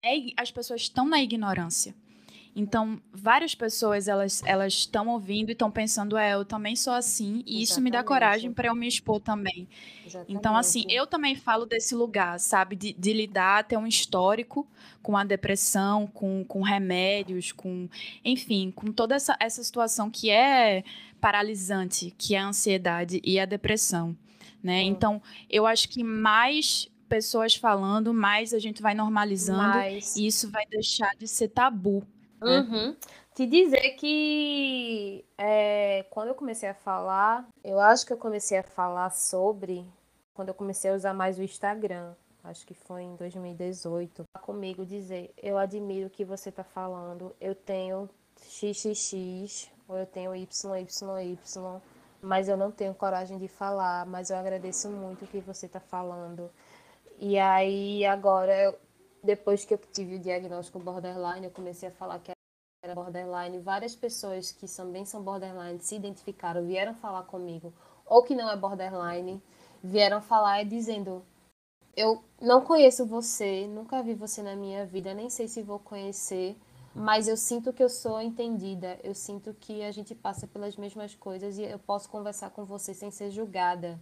é, 0.04 0.16
as 0.36 0.50
pessoas 0.50 0.82
estão 0.82 1.06
na 1.06 1.20
ignorância. 1.20 1.94
Então, 2.56 3.00
várias 3.12 3.54
pessoas 3.54 4.06
elas 4.06 4.40
elas 4.44 4.72
estão 4.74 5.08
ouvindo 5.08 5.48
e 5.48 5.52
estão 5.52 5.70
pensando, 5.70 6.16
é, 6.16 6.34
eu 6.34 6.44
também 6.44 6.76
sou 6.76 6.92
assim, 6.92 7.38
e 7.38 7.38
Exatamente. 7.38 7.62
isso 7.62 7.80
me 7.80 7.90
dá 7.90 8.04
coragem 8.04 8.52
para 8.52 8.68
eu 8.68 8.74
me 8.76 8.86
expor 8.86 9.20
também. 9.20 9.66
Exatamente. 10.06 10.32
Então, 10.32 10.56
assim, 10.56 10.84
eu 10.88 11.06
também 11.06 11.34
falo 11.34 11.66
desse 11.66 11.94
lugar, 11.96 12.38
sabe, 12.38 12.76
de, 12.76 12.92
de, 12.92 13.12
lidar, 13.12 13.64
ter 13.64 13.76
um 13.76 13.86
histórico 13.86 14.68
com 15.02 15.16
a 15.16 15.24
depressão, 15.24 16.06
com, 16.06 16.44
com 16.44 16.62
remédios, 16.62 17.50
com, 17.50 17.88
enfim, 18.24 18.70
com 18.70 18.92
toda 18.92 19.16
essa, 19.16 19.36
essa 19.40 19.62
situação 19.64 20.08
que 20.08 20.30
é 20.30 20.84
paralisante, 21.20 22.14
que 22.16 22.36
é 22.36 22.38
a 22.38 22.46
ansiedade 22.46 23.20
e 23.24 23.40
a 23.40 23.46
depressão, 23.46 24.16
né? 24.62 24.82
Hum. 24.82 24.86
Então, 24.86 25.22
eu 25.50 25.66
acho 25.66 25.88
que 25.88 26.04
mais 26.04 26.88
pessoas 27.08 27.54
falando, 27.54 28.14
mais 28.14 28.54
a 28.54 28.58
gente 28.58 28.80
vai 28.80 28.94
normalizando 28.94 29.58
mais. 29.58 30.16
e 30.16 30.26
isso 30.26 30.50
vai 30.50 30.66
deixar 30.66 31.14
de 31.16 31.26
ser 31.26 31.48
tabu. 31.48 32.06
Né? 32.40 32.60
Uhum. 32.60 32.96
Te 33.34 33.46
dizer 33.46 33.90
que 33.96 35.24
é, 35.36 36.04
quando 36.10 36.28
eu 36.28 36.34
comecei 36.34 36.68
a 36.68 36.74
falar, 36.74 37.48
eu 37.64 37.80
acho 37.80 38.06
que 38.06 38.12
eu 38.12 38.16
comecei 38.16 38.58
a 38.58 38.62
falar 38.62 39.10
sobre 39.10 39.84
quando 40.32 40.48
eu 40.48 40.54
comecei 40.54 40.90
a 40.90 40.94
usar 40.94 41.14
mais 41.14 41.38
o 41.38 41.42
Instagram. 41.42 42.14
Acho 42.44 42.66
que 42.66 42.74
foi 42.74 43.02
em 43.02 43.16
2018. 43.16 44.24
Comigo 44.42 44.84
dizer, 44.84 45.32
eu 45.42 45.56
admiro 45.56 46.08
o 46.08 46.10
que 46.10 46.24
você 46.24 46.50
está 46.50 46.62
falando. 46.62 47.34
Eu 47.40 47.54
tenho 47.54 48.08
XXX 48.42 49.70
ou 49.88 49.96
eu 49.96 50.06
tenho 50.06 50.34
YYY, 50.34 50.48
mas 52.20 52.48
eu 52.48 52.56
não 52.56 52.70
tenho 52.70 52.94
coragem 52.94 53.38
de 53.38 53.48
falar. 53.48 54.04
Mas 54.04 54.28
eu 54.28 54.36
agradeço 54.36 54.90
muito 54.90 55.24
o 55.24 55.28
que 55.28 55.40
você 55.40 55.66
está 55.66 55.80
falando. 55.80 56.50
E 57.18 57.38
aí, 57.38 58.04
agora, 58.04 58.76
depois 59.24 59.64
que 59.64 59.72
eu 59.72 59.78
tive 59.78 60.16
o 60.16 60.18
diagnóstico 60.20 60.78
borderline, 60.78 61.46
eu 61.46 61.50
comecei 61.50 61.88
a 61.88 61.92
falar 61.92 62.18
que 62.18 62.30
era 62.84 62.94
borderline. 62.94 63.58
Várias 63.58 63.96
pessoas 63.96 64.52
que 64.52 64.66
também 64.68 65.06
são 65.06 65.22
borderline 65.22 65.80
se 65.80 65.96
identificaram, 65.96 66.66
vieram 66.66 66.94
falar 66.94 67.22
comigo, 67.22 67.72
ou 68.04 68.22
que 68.22 68.34
não 68.34 68.50
é 68.50 68.56
borderline, 68.56 69.42
vieram 69.82 70.20
falar 70.20 70.64
dizendo: 70.64 71.24
Eu 71.96 72.22
não 72.38 72.60
conheço 72.60 73.06
você, 73.06 73.66
nunca 73.66 74.02
vi 74.02 74.12
você 74.12 74.42
na 74.42 74.54
minha 74.54 74.84
vida, 74.84 75.14
nem 75.14 75.30
sei 75.30 75.48
se 75.48 75.62
vou 75.62 75.78
conhecer, 75.78 76.54
mas 76.94 77.26
eu 77.26 77.36
sinto 77.36 77.72
que 77.72 77.82
eu 77.82 77.88
sou 77.88 78.20
entendida, 78.20 79.00
eu 79.02 79.14
sinto 79.14 79.54
que 79.54 79.82
a 79.82 79.90
gente 79.90 80.14
passa 80.14 80.46
pelas 80.46 80.76
mesmas 80.76 81.14
coisas 81.14 81.56
e 81.56 81.62
eu 81.62 81.78
posso 81.78 82.10
conversar 82.10 82.50
com 82.50 82.66
você 82.66 82.92
sem 82.92 83.10
ser 83.10 83.30
julgada. 83.30 83.98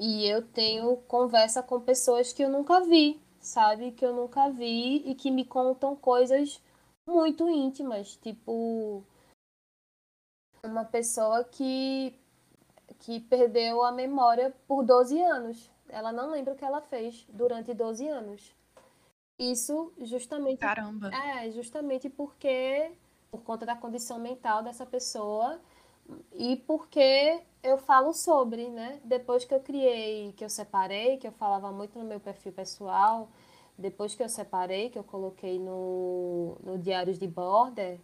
E 0.00 0.26
eu 0.26 0.42
tenho 0.42 0.96
conversa 1.06 1.62
com 1.62 1.80
pessoas 1.80 2.32
que 2.32 2.42
eu 2.42 2.50
nunca 2.50 2.80
vi, 2.80 3.22
sabe? 3.44 3.92
Que 3.92 4.04
eu 4.04 4.14
nunca 4.14 4.50
vi 4.50 5.08
e 5.08 5.14
que 5.14 5.30
me 5.30 5.44
contam 5.44 5.94
coisas 5.94 6.60
muito 7.06 7.48
íntimas, 7.48 8.16
tipo 8.16 9.04
uma 10.64 10.84
pessoa 10.84 11.44
que 11.44 12.18
que 13.00 13.20
perdeu 13.20 13.82
a 13.82 13.92
memória 13.92 14.54
por 14.66 14.82
12 14.82 15.20
anos. 15.20 15.70
Ela 15.88 16.12
não 16.12 16.30
lembra 16.30 16.54
o 16.54 16.56
que 16.56 16.64
ela 16.64 16.80
fez 16.80 17.26
durante 17.28 17.74
12 17.74 18.08
anos. 18.08 18.54
Isso 19.38 19.92
justamente 19.98 20.60
Caramba. 20.60 21.10
É, 21.12 21.50
justamente 21.50 22.08
porque 22.08 22.92
por 23.30 23.42
conta 23.42 23.66
da 23.66 23.76
condição 23.76 24.18
mental 24.18 24.62
dessa 24.62 24.86
pessoa 24.86 25.60
e 26.32 26.56
porque 26.66 27.40
eu 27.62 27.78
falo 27.78 28.12
sobre, 28.12 28.68
né? 28.68 29.00
Depois 29.04 29.44
que 29.44 29.54
eu 29.54 29.60
criei, 29.60 30.32
que 30.32 30.44
eu 30.44 30.50
separei, 30.50 31.16
que 31.16 31.26
eu 31.26 31.32
falava 31.32 31.72
muito 31.72 31.98
no 31.98 32.04
meu 32.04 32.20
perfil 32.20 32.52
pessoal, 32.52 33.28
depois 33.76 34.14
que 34.14 34.22
eu 34.22 34.28
separei, 34.28 34.90
que 34.90 34.98
eu 34.98 35.04
coloquei 35.04 35.58
no, 35.58 36.56
no 36.62 36.78
Diários 36.78 37.18
de 37.18 37.26
Border, 37.26 37.98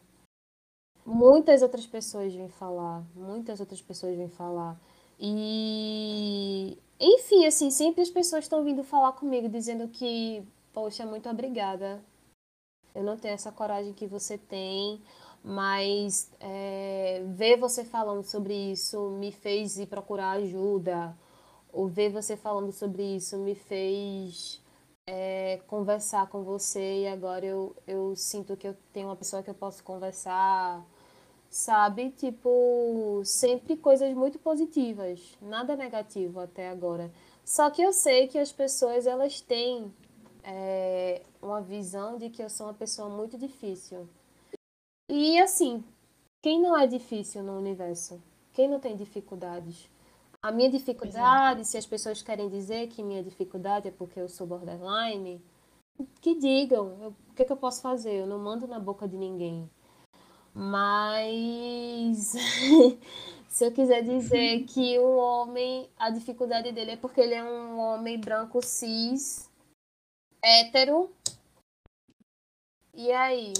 muitas 1.05 1.63
outras 1.63 1.87
pessoas 1.87 2.35
vêm 2.35 2.49
falar, 2.49 3.05
muitas 3.15 3.61
outras 3.61 3.81
pessoas 3.81 4.17
vêm 4.17 4.29
falar. 4.29 4.81
E, 5.19 6.79
enfim, 6.99 7.45
assim, 7.47 7.71
sempre 7.71 8.03
as 8.03 8.11
pessoas 8.11 8.45
estão 8.45 8.65
vindo 8.65 8.83
falar 8.83 9.13
comigo, 9.13 9.49
dizendo 9.49 9.89
que, 9.89 10.43
poxa, 10.73 11.05
muito 11.05 11.29
obrigada. 11.29 12.03
Eu 12.95 13.05
não 13.05 13.17
tenho 13.17 13.35
essa 13.35 13.53
coragem 13.53 13.93
que 13.93 14.07
você 14.07 14.39
tem, 14.39 15.01
mas 15.43 16.31
é, 16.39 17.23
ver 17.29 17.57
você 17.57 17.85
falando 17.85 18.23
sobre 18.25 18.55
isso 18.55 19.11
me 19.11 19.33
fez 19.33 19.79
ir 19.79 19.87
procurar 19.87 20.33
ajuda, 20.33 21.17
ou 21.73 21.89
ver 21.89 22.11
você 22.11 22.37
falando 22.37 22.73
sobre 22.73 23.03
isso 23.17 23.39
me 23.39 23.55
fez 23.55 24.63
é, 25.07 25.61
conversar 25.67 26.29
com 26.29 26.43
você 26.43 27.03
e 27.03 27.09
agora 27.09 27.45
eu, 27.47 27.75
eu 27.87 28.15
sinto 28.17 28.57
que 28.57 28.69
eu 28.69 28.77
tenho 28.93 29.09
uma 29.09 29.17
pessoa 29.17 29.43
que 29.43 29.51
eu 29.51 29.55
posso 29.55 29.83
conversar, 29.83 30.85
sabe? 31.49 32.11
Tipo, 32.11 33.23
sempre 33.25 33.77
coisas 33.77 34.13
muito 34.15 34.39
positivas, 34.39 35.37
nada 35.41 35.77
negativo 35.77 36.41
até 36.41 36.69
agora. 36.71 37.11
Só 37.45 37.71
que 37.71 37.83
eu 37.83 37.93
sei 37.93 38.29
que 38.29 38.39
as 38.39 38.53
pessoas 38.53 39.07
elas 39.07 39.41
têm 39.41 39.93
é, 40.45 41.23
uma 41.43 41.61
visão 41.61 42.19
de 42.19 42.31
que 42.31 42.43
eu 42.43 42.51
sou 42.51 42.67
uma 42.67 42.75
pessoa 42.75 43.09
muito 43.09 43.39
difícil 43.39 44.09
e 45.11 45.39
assim, 45.41 45.83
quem 46.41 46.61
não 46.61 46.79
é 46.79 46.87
difícil 46.87 47.43
no 47.43 47.59
universo? 47.59 48.23
Quem 48.53 48.69
não 48.69 48.79
tem 48.79 48.95
dificuldades? 48.97 49.89
A 50.41 50.53
minha 50.53 50.71
dificuldade, 50.71 51.67
se 51.67 51.77
as 51.77 51.85
pessoas 51.85 52.23
querem 52.23 52.49
dizer 52.49 52.89
que 52.89 53.03
minha 53.03 53.23
dificuldade 53.23 53.89
é 53.89 53.91
porque 53.91 54.21
eu 54.21 54.29
sou 54.29 54.47
borderline, 54.47 55.43
que 56.21 56.35
digam. 56.39 56.97
Eu, 57.03 57.09
o 57.11 57.35
que, 57.35 57.43
é 57.43 57.45
que 57.45 57.53
eu 57.53 57.57
posso 57.57 57.83
fazer? 57.83 58.13
Eu 58.13 58.27
não 58.27 58.39
mando 58.39 58.67
na 58.67 58.79
boca 58.79 59.09
de 59.09 59.17
ninguém. 59.17 59.69
Mas 60.55 62.35
se 63.49 63.67
eu 63.67 63.73
quiser 63.73 64.03
dizer 64.03 64.65
que 64.65 64.99
o 64.99 65.17
homem, 65.17 65.91
a 65.99 66.09
dificuldade 66.11 66.73
dele 66.73 66.93
é 66.93 66.97
porque 66.97 67.21
ele 67.21 67.35
é 67.35 67.45
um 67.45 67.79
homem 67.79 68.19
branco 68.19 68.65
cis, 68.65 69.51
hétero. 70.43 71.11
E 72.95 73.13
aí? 73.13 73.53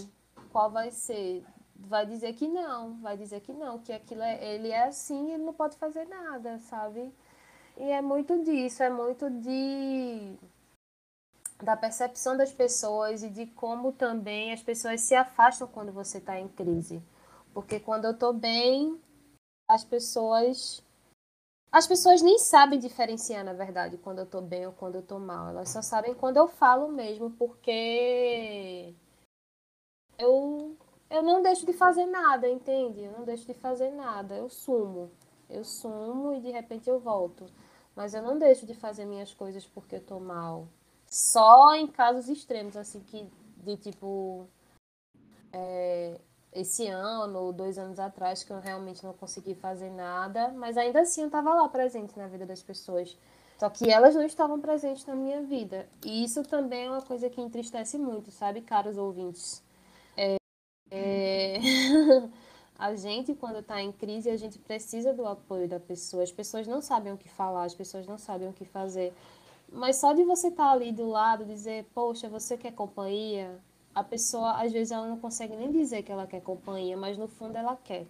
Qual 0.51 0.71
vai 0.71 0.91
ser? 0.91 1.45
Vai 1.75 2.07
dizer 2.07 2.35
que 2.35 2.47
não, 2.47 3.01
vai 3.01 3.17
dizer 3.17 3.41
que 3.41 3.53
não, 3.53 3.79
que 3.79 3.93
aquilo 3.93 4.23
é, 4.23 4.55
ele 4.55 4.69
é 4.69 4.85
assim, 4.85 5.33
ele 5.33 5.43
não 5.43 5.55
pode 5.55 5.77
fazer 5.77 6.07
nada, 6.07 6.59
sabe? 6.59 7.13
E 7.77 7.85
é 7.85 8.03
muito 8.03 8.43
disso, 8.45 8.83
é 8.83 8.91
muito 8.91 9.31
de 9.31 10.37
da 11.63 11.77
percepção 11.77 12.37
das 12.37 12.53
pessoas 12.53 13.23
e 13.23 13.29
de 13.29 13.47
como 13.47 13.93
também 13.93 14.53
as 14.53 14.63
pessoas 14.63 15.01
se 15.03 15.15
afastam 15.15 15.69
quando 15.69 15.93
você 15.93 16.19
está 16.19 16.39
em 16.39 16.49
crise. 16.49 17.03
Porque 17.53 17.79
quando 17.81 18.07
eu 18.07 18.13
estou 18.13 18.33
bem, 18.33 19.01
as 19.69 19.85
pessoas 19.85 20.83
as 21.73 21.87
pessoas 21.87 22.21
nem 22.21 22.39
sabem 22.39 22.81
diferenciar, 22.81 23.45
na 23.45 23.53
verdade, 23.53 23.97
quando 23.97 24.19
eu 24.19 24.27
tô 24.27 24.41
bem 24.41 24.67
ou 24.67 24.73
quando 24.73 24.97
eu 24.97 25.03
tô 25.03 25.21
mal. 25.21 25.51
Elas 25.51 25.69
só 25.69 25.81
sabem 25.81 26.15
quando 26.15 26.37
eu 26.37 26.49
falo 26.49 26.89
mesmo, 26.89 27.31
porque 27.31 28.93
eu, 30.21 30.77
eu 31.09 31.23
não 31.23 31.43
deixo 31.43 31.67
de 31.67 31.73
fazer 31.73 32.07
nada, 32.07 32.49
entende? 32.49 33.03
Eu 33.03 33.13
não 33.13 33.25
deixo 33.25 33.47
de 33.47 33.55
fazer 33.55 33.91
nada. 33.91 34.37
Eu 34.37 34.49
sumo. 34.49 35.11
Eu 35.49 35.65
sumo 35.65 36.35
e 36.35 36.41
de 36.41 36.51
repente 36.51 36.89
eu 36.89 36.99
volto. 37.01 37.47
Mas 37.95 38.15
eu 38.15 38.23
não 38.23 38.39
deixo 38.39 38.67
de 38.67 38.75
fazer 38.75 39.05
minhas 39.05 39.35
coisas 39.35 39.67
porque 39.67 39.97
eu 39.97 40.01
tô 40.01 40.21
mal. 40.21 40.69
Só 41.07 41.75
em 41.75 41.87
casos 41.87 42.29
extremos, 42.29 42.77
assim, 42.77 43.01
que 43.01 43.29
de 43.57 43.77
tipo. 43.77 44.47
É, 45.53 46.21
esse 46.53 46.87
ano 46.87 47.39
ou 47.41 47.53
dois 47.53 47.79
anos 47.79 47.99
atrás 47.99 48.43
que 48.43 48.53
eu 48.53 48.61
realmente 48.61 49.05
não 49.05 49.13
consegui 49.13 49.55
fazer 49.55 49.91
nada, 49.91 50.49
mas 50.49 50.77
ainda 50.77 51.01
assim 51.01 51.23
eu 51.23 51.27
estava 51.27 51.55
lá 51.55 51.69
presente 51.69 52.17
na 52.19 52.27
vida 52.27 52.47
das 52.47 52.63
pessoas. 52.63 53.17
Só 53.59 53.69
que 53.69 53.91
elas 53.91 54.15
não 54.15 54.23
estavam 54.23 54.59
presentes 54.61 55.05
na 55.05 55.15
minha 55.15 55.43
vida. 55.43 55.89
E 56.05 56.25
isso 56.25 56.43
também 56.45 56.87
é 56.87 56.91
uma 56.91 57.03
coisa 57.03 57.29
que 57.29 57.41
entristece 57.41 57.99
muito, 57.99 58.31
sabe, 58.31 58.63
caros 58.63 58.97
ouvintes? 58.97 59.63
É, 60.91 61.59
a 62.79 62.95
gente, 62.95 63.35
quando 63.35 63.61
está 63.61 63.81
em 63.81 63.93
crise, 63.93 64.31
a 64.31 64.37
gente 64.37 64.59
precisa 64.59 65.13
do 65.13 65.27
apoio 65.27 65.69
da 65.69 65.81
pessoa. 65.81 66.23
As 66.23 66.33
pessoas 66.33 66.67
não 66.67 66.81
sabem 66.81 67.13
o 67.13 67.19
que 67.19 67.29
falar, 67.29 67.65
as 67.65 67.75
pessoas 67.75 68.07
não 68.07 68.19
sabem 68.19 68.49
o 68.49 68.53
que 68.53 68.65
fazer. 68.65 69.13
Mas 69.73 69.97
só 69.97 70.13
de 70.13 70.25
você 70.25 70.49
estar 70.49 70.65
tá 70.65 70.73
ali 70.73 70.93
do 70.93 71.09
lado, 71.09 71.45
dizer, 71.45 71.85
poxa, 71.95 72.29
você 72.29 72.57
quer 72.59 72.73
companhia? 72.73 73.61
a 73.95 74.05
pessoa, 74.05 74.53
às 74.63 74.73
vezes, 74.73 74.93
ela 74.93 75.07
não 75.07 75.19
consegue 75.19 75.55
nem 75.57 75.71
dizer 75.71 76.03
que 76.03 76.13
ela 76.13 76.27
quer 76.27 76.41
companhia, 76.41 76.97
mas 76.97 77.19
no 77.19 77.29
fundo 77.29 77.57
ela 77.57 77.77
quer. 77.77 78.07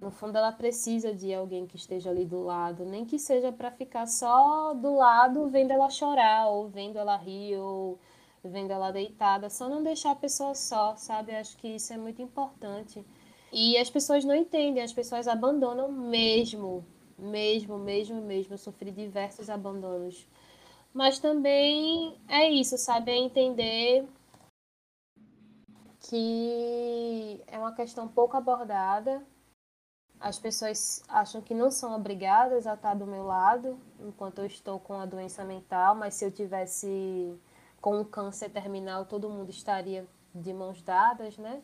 No 0.00 0.10
fundo, 0.10 0.36
ela 0.36 0.52
precisa 0.52 1.12
de 1.12 1.34
alguém 1.34 1.66
que 1.66 1.76
esteja 1.76 2.10
ali 2.10 2.24
do 2.24 2.44
lado, 2.44 2.84
nem 2.84 3.04
que 3.04 3.18
seja 3.18 3.50
para 3.50 3.70
ficar 3.70 4.06
só 4.06 4.72
do 4.74 4.94
lado 4.96 5.48
vendo 5.48 5.72
ela 5.72 5.90
chorar, 5.90 6.48
ou 6.48 6.68
vendo 6.68 6.98
ela 6.98 7.16
rir, 7.16 7.56
ou 7.56 7.98
vendo 8.44 8.70
ela 8.70 8.90
deitada, 8.90 9.50
só 9.50 9.68
não 9.68 9.82
deixar 9.82 10.12
a 10.12 10.16
pessoa 10.16 10.54
só, 10.54 10.96
sabe? 10.96 11.34
Acho 11.34 11.56
que 11.56 11.68
isso 11.68 11.92
é 11.92 11.96
muito 11.96 12.22
importante. 12.22 13.04
E 13.52 13.76
as 13.78 13.88
pessoas 13.88 14.24
não 14.24 14.34
entendem, 14.34 14.82
as 14.82 14.92
pessoas 14.92 15.26
abandonam 15.26 15.90
mesmo, 15.90 16.84
mesmo, 17.18 17.78
mesmo, 17.78 18.20
mesmo. 18.20 18.54
Eu 18.54 18.58
sofri 18.58 18.90
diversos 18.90 19.48
abandonos. 19.48 20.26
Mas 20.92 21.18
também 21.18 22.18
é 22.28 22.50
isso, 22.50 22.76
sabe? 22.76 23.10
É 23.10 23.16
entender 23.16 24.06
que 26.00 27.42
é 27.46 27.58
uma 27.58 27.72
questão 27.74 28.08
pouco 28.08 28.36
abordada. 28.36 29.22
As 30.20 30.38
pessoas 30.38 31.02
acham 31.08 31.40
que 31.40 31.54
não 31.54 31.70
são 31.70 31.94
obrigadas 31.94 32.66
a 32.66 32.74
estar 32.74 32.94
do 32.94 33.06
meu 33.06 33.24
lado 33.24 33.78
enquanto 34.00 34.40
eu 34.40 34.46
estou 34.46 34.80
com 34.80 34.94
a 34.94 35.06
doença 35.06 35.44
mental, 35.44 35.94
mas 35.94 36.14
se 36.14 36.24
eu 36.24 36.32
tivesse 36.32 37.38
com 37.80 38.00
um 38.00 38.04
câncer 38.04 38.50
terminal, 38.50 39.04
todo 39.06 39.30
mundo 39.30 39.50
estaria 39.50 40.06
de 40.34 40.52
mãos 40.52 40.82
dadas, 40.82 41.36
né? 41.38 41.62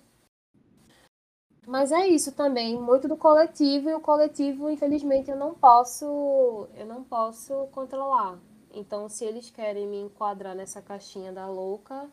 Mas 1.67 1.93
é 1.93 2.07
isso 2.07 2.33
também, 2.33 2.79
muito 2.79 3.09
do 3.09 3.17
coletivo 3.17 3.89
e 3.89 3.95
o 3.95 4.01
coletivo, 4.01 4.69
infelizmente, 4.69 5.31
eu 5.31 5.37
não 5.37 5.55
posso, 5.55 6.69
eu 6.75 6.85
não 6.85 7.03
posso 7.03 7.67
controlar. 7.69 8.39
Então, 8.73 9.09
se 9.09 9.25
eles 9.25 9.51
querem 9.51 9.87
me 9.87 9.99
enquadrar 9.99 10.55
nessa 10.55 10.83
caixinha 10.83 11.33
da 11.33 11.47
louca, 11.47 12.09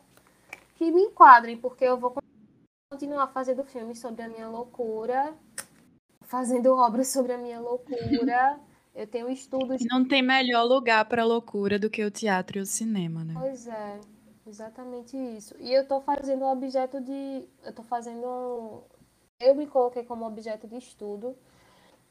que 0.76 0.90
me 0.90 1.02
enquadrem, 1.02 1.56
porque 1.56 1.84
eu 1.84 1.98
vou 1.98 2.14
continuar 2.90 3.26
fazendo 3.28 3.62
filmes 3.64 3.98
sobre 3.98 4.22
a 4.22 4.28
minha 4.28 4.48
loucura, 4.48 5.34
fazendo 6.22 6.74
obras 6.74 7.08
sobre 7.08 7.32
a 7.32 7.38
minha 7.38 7.60
loucura. 7.60 8.58
Eu 8.94 9.06
tenho 9.06 9.28
estudos. 9.30 9.82
Não 9.88 10.06
tem 10.06 10.22
melhor 10.22 10.64
lugar 10.64 11.04
para 11.06 11.24
loucura 11.24 11.78
do 11.78 11.88
que 11.88 12.04
o 12.04 12.10
teatro 12.10 12.58
e 12.58 12.60
o 12.60 12.66
cinema, 12.66 13.24
né? 13.24 13.34
Pois 13.34 13.66
é, 13.66 14.00
exatamente 14.46 15.16
isso. 15.16 15.54
E 15.58 15.72
eu 15.72 15.86
tô 15.86 16.00
fazendo 16.00 16.44
um 16.44 16.50
objeto 16.50 17.00
de. 17.00 17.48
Eu 17.64 17.72
tô 17.72 17.82
fazendo. 17.82 18.84
Eu 19.40 19.54
me 19.54 19.66
coloquei 19.66 20.04
como 20.04 20.26
objeto 20.26 20.68
de 20.68 20.76
estudo 20.76 21.36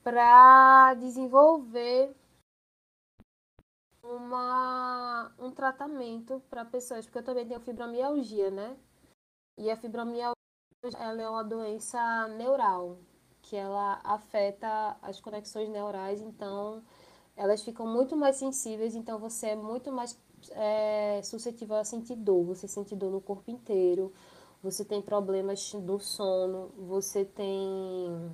para 0.03 0.95
desenvolver 0.95 2.15
uma, 4.03 5.31
um 5.37 5.51
tratamento 5.51 6.41
para 6.49 6.65
pessoas, 6.65 7.05
porque 7.05 7.19
eu 7.19 7.23
também 7.23 7.47
tenho 7.47 7.59
fibromialgia, 7.59 8.49
né? 8.49 8.75
E 9.57 9.69
a 9.69 9.77
fibromialgia 9.77 10.33
ela 10.97 11.21
é 11.21 11.29
uma 11.29 11.43
doença 11.43 12.27
neural, 12.29 12.97
que 13.51 13.57
ela 13.57 13.99
afeta 14.05 14.95
as 15.01 15.19
conexões 15.19 15.67
neurais, 15.67 16.21
então 16.21 16.81
elas 17.35 17.61
ficam 17.61 17.85
muito 17.85 18.15
mais 18.15 18.37
sensíveis, 18.37 18.95
então 18.95 19.19
você 19.19 19.47
é 19.47 19.55
muito 19.57 19.91
mais 19.91 20.17
é, 20.51 21.19
suscetível 21.21 21.75
a 21.75 21.83
sentir 21.83 22.15
dor, 22.15 22.45
você 22.45 22.65
sente 22.65 22.95
dor 22.95 23.11
no 23.11 23.19
corpo 23.19 23.51
inteiro, 23.51 24.13
você 24.63 24.85
tem 24.85 25.01
problemas 25.01 25.73
do 25.73 25.99
sono, 25.99 26.71
você 26.77 27.25
tem 27.25 28.31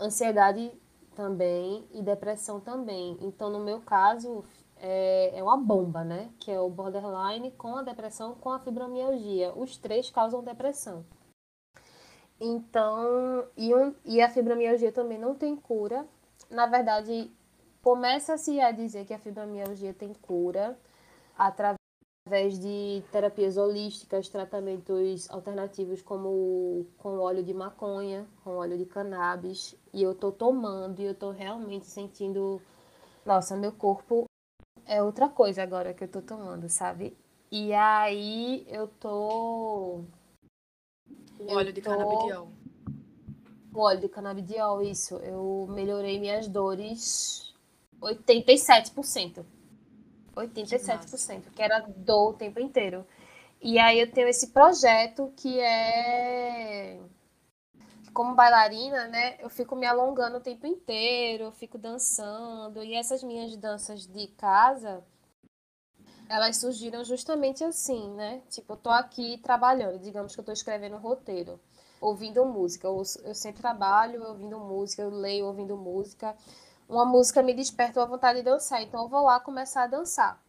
ansiedade 0.00 0.72
também 1.14 1.86
e 1.92 2.00
depressão 2.00 2.60
também. 2.60 3.14
Então, 3.20 3.50
no 3.50 3.60
meu 3.60 3.82
caso, 3.82 4.42
é, 4.78 5.38
é 5.38 5.42
uma 5.42 5.58
bomba, 5.58 6.02
né? 6.02 6.30
Que 6.40 6.50
é 6.50 6.58
o 6.58 6.70
borderline 6.70 7.50
com 7.50 7.76
a 7.76 7.82
depressão, 7.82 8.36
com 8.36 8.48
a 8.48 8.58
fibromialgia. 8.58 9.52
Os 9.54 9.76
três 9.76 10.10
causam 10.10 10.42
depressão. 10.42 11.04
Então, 12.40 13.46
e, 13.56 13.74
um, 13.74 13.94
e 14.04 14.20
a 14.20 14.28
fibromialgia 14.28 14.92
também 14.92 15.18
não 15.18 15.34
tem 15.34 15.56
cura. 15.56 16.06
Na 16.50 16.66
verdade, 16.66 17.30
começa-se 17.82 18.60
a 18.60 18.70
dizer 18.70 19.04
que 19.06 19.14
a 19.14 19.18
fibromialgia 19.18 19.92
tem 19.92 20.12
cura 20.14 20.78
através 21.36 22.58
de 22.60 23.02
terapias 23.10 23.56
holísticas, 23.56 24.28
tratamentos 24.28 25.28
alternativos 25.30 26.02
como 26.02 26.86
com 26.98 27.18
óleo 27.18 27.42
de 27.42 27.54
maconha, 27.54 28.26
com 28.44 28.56
óleo 28.56 28.78
de 28.78 28.86
cannabis. 28.86 29.74
E 29.92 30.02
eu 30.02 30.14
tô 30.14 30.30
tomando 30.30 31.00
e 31.00 31.04
eu 31.06 31.14
tô 31.14 31.30
realmente 31.30 31.86
sentindo, 31.86 32.60
nossa, 33.26 33.56
meu 33.56 33.72
corpo 33.72 34.26
é 34.86 35.02
outra 35.02 35.28
coisa 35.28 35.62
agora 35.62 35.94
que 35.94 36.04
eu 36.04 36.08
tô 36.08 36.22
tomando, 36.22 36.68
sabe? 36.68 37.16
E 37.50 37.72
aí 37.74 38.66
eu 38.68 38.88
tô 38.88 40.04
o 41.38 41.54
óleo 41.54 41.72
de 41.72 41.80
tô... 41.80 41.90
canabidiol. 41.90 42.52
O 43.74 43.80
óleo 43.80 44.00
de 44.00 44.08
canabidiol, 44.08 44.82
isso. 44.82 45.16
Eu 45.16 45.66
melhorei 45.70 46.18
minhas 46.18 46.48
dores 46.48 47.54
87%. 48.00 49.44
87%, 50.34 51.42
que, 51.42 51.50
que 51.50 51.62
era 51.62 51.80
dor 51.80 52.30
o 52.30 52.34
tempo 52.34 52.60
inteiro. 52.60 53.04
E 53.60 53.78
aí 53.78 53.98
eu 53.98 54.10
tenho 54.10 54.28
esse 54.28 54.48
projeto 54.48 55.32
que 55.36 55.58
é 55.60 57.00
como 58.14 58.34
bailarina, 58.34 59.06
né, 59.06 59.36
eu 59.38 59.48
fico 59.48 59.76
me 59.76 59.86
alongando 59.86 60.38
o 60.38 60.40
tempo 60.40 60.66
inteiro, 60.66 61.44
eu 61.44 61.52
fico 61.52 61.78
dançando, 61.78 62.82
e 62.82 62.94
essas 62.94 63.22
minhas 63.22 63.56
danças 63.56 64.08
de 64.08 64.26
casa, 64.28 65.04
elas 66.28 66.58
surgiram 66.58 67.04
justamente 67.04 67.64
assim, 67.64 68.12
né? 68.14 68.42
Tipo, 68.50 68.74
eu 68.74 68.76
tô 68.76 68.90
aqui 68.90 69.38
trabalhando, 69.38 69.98
digamos 69.98 70.34
que 70.34 70.40
eu 70.40 70.44
tô 70.44 70.52
escrevendo 70.52 70.96
um 70.96 71.00
roteiro, 71.00 71.58
ouvindo 72.00 72.44
música. 72.44 72.86
Eu, 72.86 73.02
eu 73.24 73.34
sempre 73.34 73.60
trabalho 73.60 74.22
ouvindo 74.24 74.58
música, 74.58 75.02
eu 75.02 75.10
leio 75.10 75.46
ouvindo 75.46 75.76
música. 75.76 76.36
Uma 76.88 77.04
música 77.04 77.42
me 77.42 77.54
desperta 77.54 78.02
a 78.02 78.06
vontade 78.06 78.38
de 78.38 78.44
dançar, 78.44 78.82
então 78.82 79.02
eu 79.02 79.08
vou 79.08 79.22
lá 79.22 79.40
começar 79.40 79.84
a 79.84 79.86
dançar. 79.86 80.42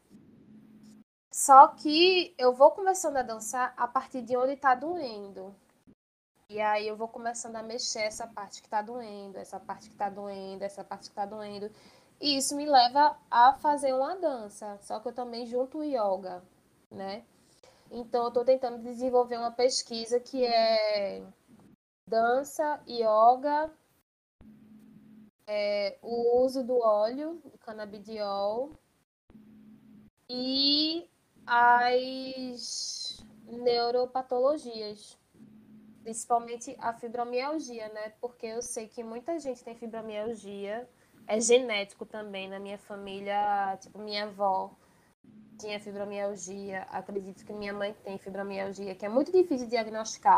Só 1.31 1.67
que 1.69 2.33
eu 2.37 2.53
vou 2.53 2.71
começando 2.71 3.17
a 3.17 3.21
dançar 3.21 3.73
a 3.77 3.87
partir 3.87 4.21
de 4.21 4.35
onde 4.35 4.55
tá 4.55 4.75
doendo. 4.75 5.55
E 6.49 6.59
aí 6.59 6.87
eu 6.87 6.97
vou 6.97 7.07
começando 7.07 7.57
a 7.57 7.61
mexer 7.61 7.99
essa 7.99 8.25
parte 8.25 8.61
que 8.61 8.67
tá 8.67 8.81
doendo, 8.81 9.37
essa 9.37 9.59
parte 9.59 9.87
que 9.87 9.95
tá 9.95 10.09
doendo, 10.09 10.63
essa 10.63 10.83
parte 10.83 11.07
que 11.09 11.15
tá 11.15 11.23
doendo. 11.23 11.69
E 12.21 12.37
isso 12.37 12.55
me 12.55 12.65
leva 12.65 13.17
a 13.31 13.53
fazer 13.53 13.93
uma 13.93 14.15
dança, 14.15 14.77
só 14.81 14.99
que 14.99 15.07
eu 15.07 15.13
também 15.13 15.45
junto 15.45 15.79
o 15.79 15.83
yoga, 15.83 16.43
né? 16.91 17.23
Então 17.89 18.23
eu 18.23 18.27
estou 18.27 18.43
tentando 18.43 18.83
desenvolver 18.83 19.37
uma 19.37 19.51
pesquisa 19.51 20.19
que 20.19 20.45
é 20.45 21.23
dança, 22.05 22.81
yoga, 22.87 23.71
é, 25.47 25.97
o 26.01 26.43
uso 26.43 26.63
do 26.63 26.77
óleo, 26.77 27.41
do 27.45 27.57
canabidiol 27.57 28.71
e 30.29 31.09
as 31.47 33.25
neuropatologias, 33.47 35.17
principalmente 36.03 36.75
a 36.79 36.93
fibromialgia, 36.93 37.87
né? 37.89 38.13
Porque 38.19 38.45
eu 38.45 38.61
sei 38.61 38.89
que 38.89 39.03
muita 39.03 39.39
gente 39.39 39.63
tem 39.63 39.73
fibromialgia 39.73 40.87
é 41.29 41.39
genético 41.39 42.05
também 42.05 42.49
na 42.49 42.59
minha 42.59 42.79
família. 42.79 43.77
Tipo, 43.79 43.99
minha 43.99 44.23
avó 44.23 44.75
tinha 45.59 45.79
fibromialgia. 45.79 46.81
Acredito 46.89 47.45
que 47.45 47.53
minha 47.53 47.71
mãe 47.71 47.93
tem 48.03 48.17
fibromialgia, 48.17 48.95
que 48.95 49.05
é 49.05 49.09
muito 49.09 49.31
difícil 49.31 49.67
de 49.67 49.71
diagnosticar. 49.71 50.37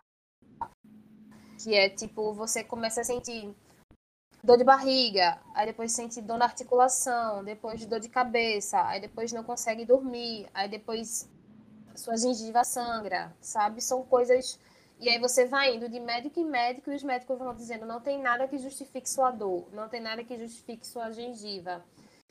Que 1.64 1.76
é 1.76 1.90
tipo, 1.90 2.34
você 2.34 2.62
começa 2.62 3.00
a 3.00 3.04
sentir 3.06 3.56
dor 4.44 4.58
de 4.58 4.66
barriga, 4.66 5.40
aí 5.54 5.68
depois 5.68 5.94
sente 5.94 6.20
dor 6.20 6.38
na 6.38 6.46
articulação, 6.46 7.44
depois 7.44 7.86
dor 7.86 8.00
de 8.00 8.10
cabeça, 8.10 8.84
aí 8.86 9.00
depois 9.00 9.32
não 9.32 9.44
consegue 9.44 9.86
dormir, 9.86 10.50
aí 10.54 10.68
depois 10.68 11.30
sua 11.96 12.18
gengiva 12.18 12.64
sangra, 12.66 13.34
sabe? 13.40 13.80
São 13.80 14.04
coisas. 14.04 14.60
E 15.02 15.10
aí 15.10 15.18
você 15.18 15.46
vai 15.46 15.76
indo 15.76 15.90
de 15.90 16.00
médico 16.00 16.40
em 16.40 16.46
médico 16.46 16.92
e 16.92 16.96
os 16.96 17.02
médicos 17.02 17.36
vão 17.40 17.56
dizendo 17.56 17.88
não 17.88 18.00
tem 18.00 18.22
nada 18.22 18.48
que 18.48 18.60
justifique 18.60 19.10
sua 19.10 19.32
dor, 19.32 19.68
não 19.74 19.90
tem 19.90 20.00
nada 20.00 20.24
que 20.24 20.38
justifique 20.38 20.86
sua 20.86 21.10
gengiva. 21.10 21.84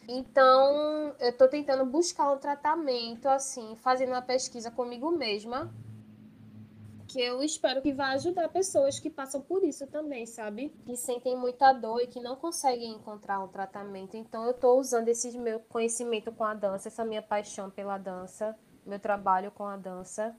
Então, 0.09 1.13
eu 1.19 1.31
estou 1.31 1.49
tentando 1.49 1.85
buscar 1.85 2.31
um 2.31 2.39
tratamento, 2.39 3.27
assim, 3.29 3.75
fazendo 3.75 4.11
uma 4.11 4.23
pesquisa 4.23 4.71
comigo 4.71 5.11
mesma, 5.11 5.75
que 7.09 7.21
eu 7.21 7.43
espero 7.43 7.83
que 7.83 7.93
vai 7.93 8.15
ajudar 8.15 8.49
pessoas 8.49 9.01
que 9.01 9.11
passam 9.11 9.41
por 9.41 9.65
isso 9.65 9.85
também, 9.89 10.25
sabe? 10.25 10.73
Que 10.87 10.97
sentem 10.97 11.37
muita 11.37 11.73
dor 11.73 12.01
e 12.01 12.07
que 12.07 12.21
não 12.21 12.37
conseguem 12.37 12.93
encontrar 12.93 13.41
um 13.41 13.49
tratamento. 13.49 14.17
Então, 14.17 14.45
eu 14.45 14.53
estou 14.53 14.79
usando 14.79 15.09
esse 15.09 15.37
meu 15.37 15.59
conhecimento 15.59 16.31
com 16.31 16.45
a 16.45 16.55
dança, 16.55 16.87
essa 16.87 17.05
minha 17.05 17.21
paixão 17.21 17.69
pela 17.69 17.99
dança, 17.99 18.57
meu 18.87 19.01
trabalho 19.01 19.51
com 19.51 19.67
a 19.67 19.77
dança, 19.77 20.37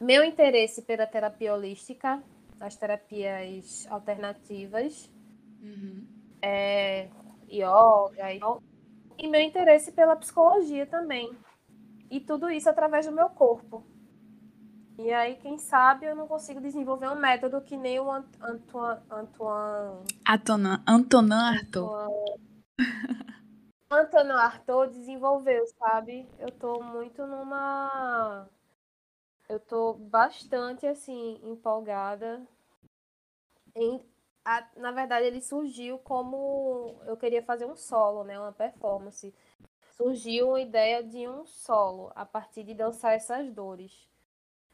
meu 0.00 0.24
interesse 0.24 0.82
pela 0.82 1.06
terapia 1.06 1.54
holística, 1.54 2.22
as 2.60 2.76
terapias 2.76 3.86
alternativas, 3.90 5.10
uhum. 5.62 6.06
é, 6.40 7.08
yoga 7.50 8.32
e, 8.32 8.40
e 9.18 9.28
meu 9.28 9.40
interesse 9.40 9.92
pela 9.92 10.16
psicologia 10.16 10.86
também. 10.86 11.30
E 12.10 12.20
tudo 12.20 12.50
isso 12.50 12.68
através 12.68 13.06
do 13.06 13.12
meu 13.12 13.28
corpo. 13.30 13.84
E 14.96 15.12
aí, 15.12 15.34
quem 15.36 15.58
sabe, 15.58 16.06
eu 16.06 16.14
não 16.14 16.28
consigo 16.28 16.60
desenvolver 16.60 17.08
um 17.08 17.16
método 17.16 17.60
que 17.60 17.76
nem 17.76 17.98
o 17.98 18.10
Antoine. 18.10 19.00
Antoine. 19.10 20.04
Antonin, 20.28 20.78
Antonin 20.86 21.32
Arthur. 21.32 22.08
Antonin 23.90 24.30
Arthur 24.30 24.88
desenvolveu, 24.88 25.66
sabe? 25.78 26.28
Eu 26.38 26.50
tô 26.52 26.80
muito 26.80 27.26
numa. 27.26 28.48
Eu 29.48 29.58
tô 29.58 29.94
bastante, 29.94 30.86
assim, 30.86 31.40
empolgada 31.44 32.46
em 33.74 34.00
a, 34.44 34.66
na 34.76 34.90
verdade, 34.92 35.26
ele 35.26 35.40
surgiu 35.40 35.98
como 35.98 37.00
eu 37.06 37.16
queria 37.16 37.42
fazer 37.42 37.64
um 37.64 37.76
solo, 37.76 38.24
né, 38.24 38.38
uma 38.38 38.52
performance. 38.52 39.34
Surgiu 39.96 40.54
a 40.54 40.60
ideia 40.60 41.02
de 41.02 41.26
um 41.28 41.46
solo 41.46 42.12
a 42.14 42.26
partir 42.26 42.62
de 42.64 42.74
dançar 42.74 43.14
essas 43.14 43.50
dores. 43.52 44.06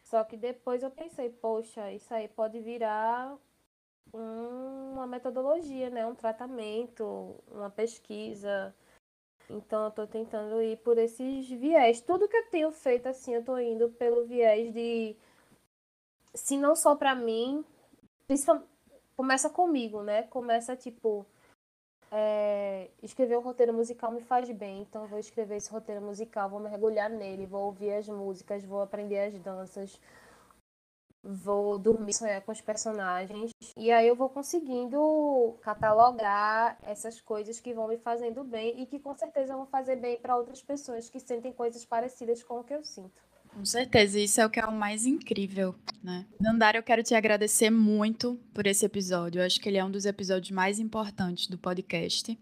Só 0.02 0.24
que 0.24 0.36
depois 0.36 0.82
eu 0.82 0.90
pensei, 0.90 1.30
poxa, 1.30 1.92
isso 1.92 2.12
aí 2.14 2.28
pode 2.28 2.60
virar 2.60 3.36
um, 4.14 4.92
uma 4.94 5.06
metodologia, 5.06 5.90
né, 5.90 6.06
um 6.06 6.14
tratamento, 6.14 7.36
uma 7.50 7.70
pesquisa. 7.70 8.74
Então 9.50 9.82
eu 9.82 9.88
estou 9.88 10.06
tentando 10.06 10.62
ir 10.62 10.76
por 10.78 10.96
esses 10.98 11.48
viés. 11.50 12.00
Tudo 12.00 12.28
que 12.28 12.36
eu 12.36 12.50
tenho 12.50 12.70
feito 12.70 13.06
assim, 13.08 13.34
eu 13.34 13.40
estou 13.40 13.58
indo 13.60 13.90
pelo 13.90 14.24
viés 14.26 14.72
de 14.72 15.16
se 16.34 16.56
não 16.56 16.76
só 16.76 16.94
para 16.94 17.14
mim, 17.14 17.64
principalmente 18.26 18.70
começa 19.20 19.50
comigo, 19.50 20.02
né? 20.02 20.22
Começa 20.24 20.74
tipo. 20.74 21.26
É, 22.12 22.90
escrever 23.02 23.36
um 23.38 23.42
roteiro 23.42 23.72
musical 23.72 24.10
me 24.10 24.20
faz 24.22 24.50
bem, 24.50 24.80
então 24.80 25.06
vou 25.06 25.18
escrever 25.18 25.56
esse 25.56 25.70
roteiro 25.70 26.00
musical, 26.00 26.48
vou 26.50 26.58
mergulhar 26.58 27.08
nele, 27.08 27.46
vou 27.46 27.66
ouvir 27.66 27.92
as 27.92 28.08
músicas, 28.08 28.64
vou 28.64 28.80
aprender 28.80 29.20
as 29.20 29.38
danças, 29.38 30.00
vou 31.22 31.78
dormir, 31.78 32.14
sonhar 32.14 32.40
com 32.42 32.52
os 32.52 32.60
personagens, 32.60 33.50
e 33.76 33.90
aí 33.90 34.08
eu 34.08 34.16
vou 34.16 34.28
conseguindo 34.28 35.58
catalogar 35.60 36.78
essas 36.82 37.20
coisas 37.20 37.60
que 37.60 37.74
vão 37.74 37.88
me 37.88 37.98
fazendo 37.98 38.42
bem 38.42 38.80
e 38.80 38.86
que 38.86 38.98
com 38.98 39.14
certeza 39.14 39.54
vão 39.54 39.66
fazer 39.66 39.96
bem 39.96 40.18
para 40.18 40.36
outras 40.36 40.62
pessoas 40.62 41.10
que 41.10 41.20
sentem 41.20 41.52
coisas 41.52 41.84
parecidas 41.84 42.42
com 42.42 42.60
o 42.60 42.64
que 42.64 42.74
eu 42.74 42.84
sinto. 42.84 43.20
Com 43.52 43.64
certeza, 43.64 44.18
isso 44.18 44.40
é 44.40 44.46
o 44.46 44.50
que 44.50 44.60
é 44.60 44.64
o 44.64 44.72
mais 44.72 45.04
incrível, 45.06 45.74
né? 46.02 46.24
Dandara, 46.38 46.78
eu 46.78 46.82
quero 46.82 47.02
te 47.02 47.14
agradecer 47.14 47.68
muito 47.68 48.38
por 48.54 48.66
esse 48.66 48.86
episódio. 48.86 49.40
Eu 49.40 49.46
acho 49.46 49.60
que 49.60 49.68
ele 49.68 49.76
é 49.76 49.84
um 49.84 49.90
dos 49.90 50.06
episódios 50.06 50.52
mais 50.52 50.78
importantes 50.78 51.48
do 51.48 51.58
podcast. 51.58 52.38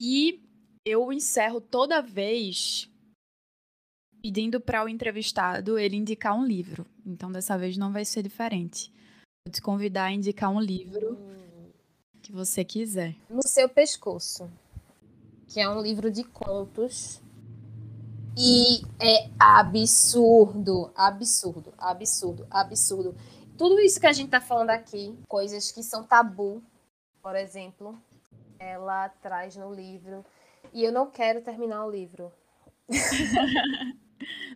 E 0.00 0.42
eu 0.84 1.12
encerro 1.12 1.60
toda 1.60 2.02
vez 2.02 2.90
pedindo 4.28 4.60
para 4.60 4.84
o 4.84 4.90
entrevistado 4.90 5.78
ele 5.78 5.96
indicar 5.96 6.36
um 6.36 6.44
livro. 6.44 6.84
Então, 7.06 7.32
dessa 7.32 7.56
vez 7.56 7.78
não 7.78 7.90
vai 7.90 8.04
ser 8.04 8.22
diferente. 8.22 8.92
Vou 9.46 9.50
te 9.50 9.62
convidar 9.62 10.04
a 10.04 10.12
indicar 10.12 10.50
um 10.50 10.60
livro 10.60 11.16
que 12.20 12.30
você 12.30 12.62
quiser. 12.62 13.16
No 13.30 13.40
seu 13.42 13.70
pescoço, 13.70 14.50
que 15.46 15.58
é 15.58 15.66
um 15.66 15.80
livro 15.80 16.10
de 16.10 16.24
contos 16.24 17.22
e 18.36 18.82
é 19.00 19.30
absurdo, 19.38 20.92
absurdo, 20.94 21.72
absurdo, 21.78 22.46
absurdo. 22.50 23.16
Tudo 23.56 23.80
isso 23.80 23.98
que 23.98 24.06
a 24.06 24.12
gente 24.12 24.28
tá 24.28 24.42
falando 24.42 24.68
aqui, 24.68 25.18
coisas 25.26 25.72
que 25.72 25.82
são 25.82 26.04
tabu, 26.04 26.62
por 27.22 27.34
exemplo, 27.34 27.98
ela 28.58 29.08
traz 29.08 29.56
no 29.56 29.72
livro. 29.72 30.22
E 30.74 30.84
eu 30.84 30.92
não 30.92 31.10
quero 31.10 31.40
terminar 31.40 31.86
o 31.86 31.90
livro. 31.90 32.30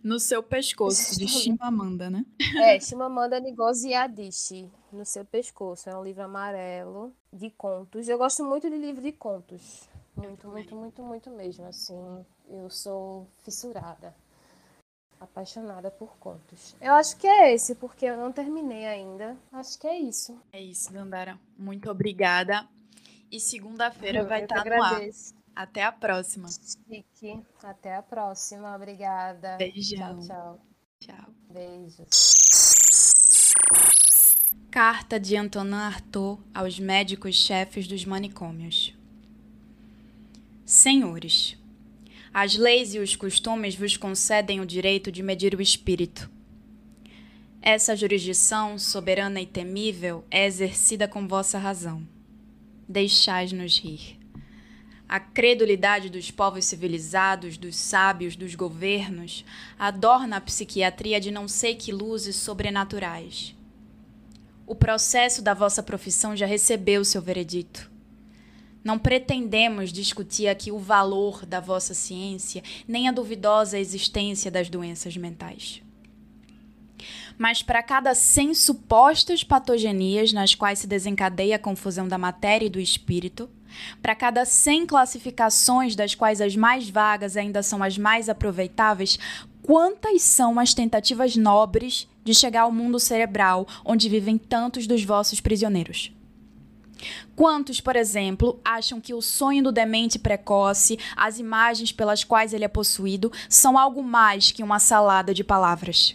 no 0.02 0.18
seu 0.18 0.42
pescoço, 0.42 1.18
de 1.18 1.28
Chimamanda, 1.28 2.10
né? 2.10 2.24
É, 2.56 2.78
Chimamanda 2.80 3.40
Ngozi 3.40 3.94
Adichie, 3.94 4.70
no 4.92 5.04
seu 5.04 5.24
pescoço. 5.24 5.88
É 5.88 5.96
um 5.96 6.02
livro 6.02 6.22
amarelo 6.22 7.12
de 7.32 7.50
contos. 7.50 8.08
Eu 8.08 8.18
gosto 8.18 8.44
muito 8.44 8.68
de 8.68 8.76
livro 8.76 9.02
de 9.02 9.12
contos. 9.12 9.88
Muito, 10.16 10.48
muito, 10.48 10.74
muito, 10.74 11.02
muito 11.02 11.30
mesmo, 11.30 11.64
assim. 11.66 12.24
Eu 12.48 12.68
sou 12.68 13.26
fissurada, 13.44 14.14
apaixonada 15.18 15.90
por 15.90 16.16
contos. 16.18 16.76
Eu 16.80 16.92
acho 16.94 17.16
que 17.16 17.26
é 17.26 17.54
esse, 17.54 17.74
porque 17.74 18.06
eu 18.06 18.16
não 18.16 18.30
terminei 18.30 18.86
ainda. 18.86 19.36
Acho 19.50 19.78
que 19.78 19.86
é 19.86 19.98
isso. 19.98 20.38
É 20.52 20.60
isso, 20.60 20.92
Dandara. 20.92 21.38
Muito 21.56 21.90
obrigada. 21.90 22.68
E 23.30 23.40
segunda-feira 23.40 24.24
vai 24.24 24.42
estar 24.42 24.64
no 24.64 24.82
ar. 24.82 25.00
Até 25.54 25.84
a 25.84 25.92
próxima. 25.92 26.48
Chique. 26.48 27.40
Até 27.62 27.96
a 27.96 28.02
próxima. 28.02 28.74
Obrigada. 28.74 29.56
Beijão. 29.56 30.20
Tchau, 30.20 30.26
tchau. 30.26 30.66
Tchau. 31.00 31.34
Beijos. 31.50 33.52
Carta 34.70 35.20
de 35.20 35.36
Antonin 35.36 35.74
Artaud 35.74 36.40
aos 36.54 36.78
médicos-chefes 36.78 37.86
dos 37.86 38.04
manicômios. 38.04 38.94
Senhores, 40.64 41.58
as 42.32 42.56
leis 42.56 42.94
e 42.94 42.98
os 42.98 43.14
costumes 43.14 43.74
vos 43.74 43.98
concedem 43.98 44.60
o 44.60 44.66
direito 44.66 45.12
de 45.12 45.22
medir 45.22 45.54
o 45.54 45.60
espírito. 45.60 46.30
Essa 47.60 47.94
jurisdição, 47.94 48.78
soberana 48.78 49.40
e 49.40 49.46
temível, 49.46 50.24
é 50.30 50.46
exercida 50.46 51.06
com 51.06 51.28
vossa 51.28 51.58
razão. 51.58 52.06
Deixais-nos 52.88 53.78
rir. 53.78 54.21
A 55.12 55.20
credulidade 55.20 56.08
dos 56.08 56.30
povos 56.30 56.64
civilizados, 56.64 57.58
dos 57.58 57.76
sábios, 57.76 58.34
dos 58.34 58.54
governos, 58.54 59.44
adorna 59.78 60.38
a 60.38 60.40
psiquiatria 60.40 61.20
de 61.20 61.30
não 61.30 61.46
sei 61.46 61.74
que 61.74 61.92
luzes 61.92 62.34
sobrenaturais. 62.36 63.54
O 64.66 64.74
processo 64.74 65.42
da 65.42 65.52
vossa 65.52 65.82
profissão 65.82 66.34
já 66.34 66.46
recebeu 66.46 67.04
seu 67.04 67.20
veredito. 67.20 67.90
Não 68.82 68.98
pretendemos 68.98 69.92
discutir 69.92 70.48
aqui 70.48 70.72
o 70.72 70.78
valor 70.78 71.44
da 71.44 71.60
vossa 71.60 71.92
ciência, 71.92 72.62
nem 72.88 73.06
a 73.06 73.12
duvidosa 73.12 73.78
existência 73.78 74.50
das 74.50 74.70
doenças 74.70 75.14
mentais. 75.14 75.82
Mas 77.36 77.62
para 77.62 77.82
cada 77.82 78.14
100 78.14 78.54
supostas 78.54 79.44
patogenias 79.44 80.32
nas 80.32 80.54
quais 80.54 80.78
se 80.78 80.86
desencadeia 80.86 81.56
a 81.56 81.58
confusão 81.58 82.08
da 82.08 82.16
matéria 82.16 82.64
e 82.64 82.70
do 82.70 82.80
espírito, 82.80 83.50
para 84.00 84.14
cada 84.14 84.44
100 84.44 84.86
classificações 84.86 85.94
das 85.94 86.14
quais 86.14 86.40
as 86.40 86.56
mais 86.56 86.88
vagas 86.88 87.36
ainda 87.36 87.62
são 87.62 87.82
as 87.82 87.98
mais 87.98 88.28
aproveitáveis, 88.28 89.18
quantas 89.62 90.22
são 90.22 90.58
as 90.58 90.74
tentativas 90.74 91.36
nobres 91.36 92.08
de 92.24 92.34
chegar 92.34 92.62
ao 92.62 92.72
mundo 92.72 92.98
cerebral 92.98 93.66
onde 93.84 94.08
vivem 94.08 94.38
tantos 94.38 94.86
dos 94.86 95.04
vossos 95.04 95.40
prisioneiros? 95.40 96.12
Quantos, 97.34 97.80
por 97.80 97.96
exemplo, 97.96 98.60
acham 98.64 99.00
que 99.00 99.14
o 99.14 99.20
sonho 99.20 99.62
do 99.64 99.72
demente 99.72 100.18
precoce, 100.18 100.98
as 101.16 101.38
imagens 101.38 101.90
pelas 101.90 102.22
quais 102.22 102.52
ele 102.52 102.64
é 102.64 102.68
possuído, 102.68 103.32
são 103.48 103.76
algo 103.76 104.02
mais 104.02 104.52
que 104.52 104.62
uma 104.62 104.78
salada 104.78 105.34
de 105.34 105.42
palavras? 105.42 106.14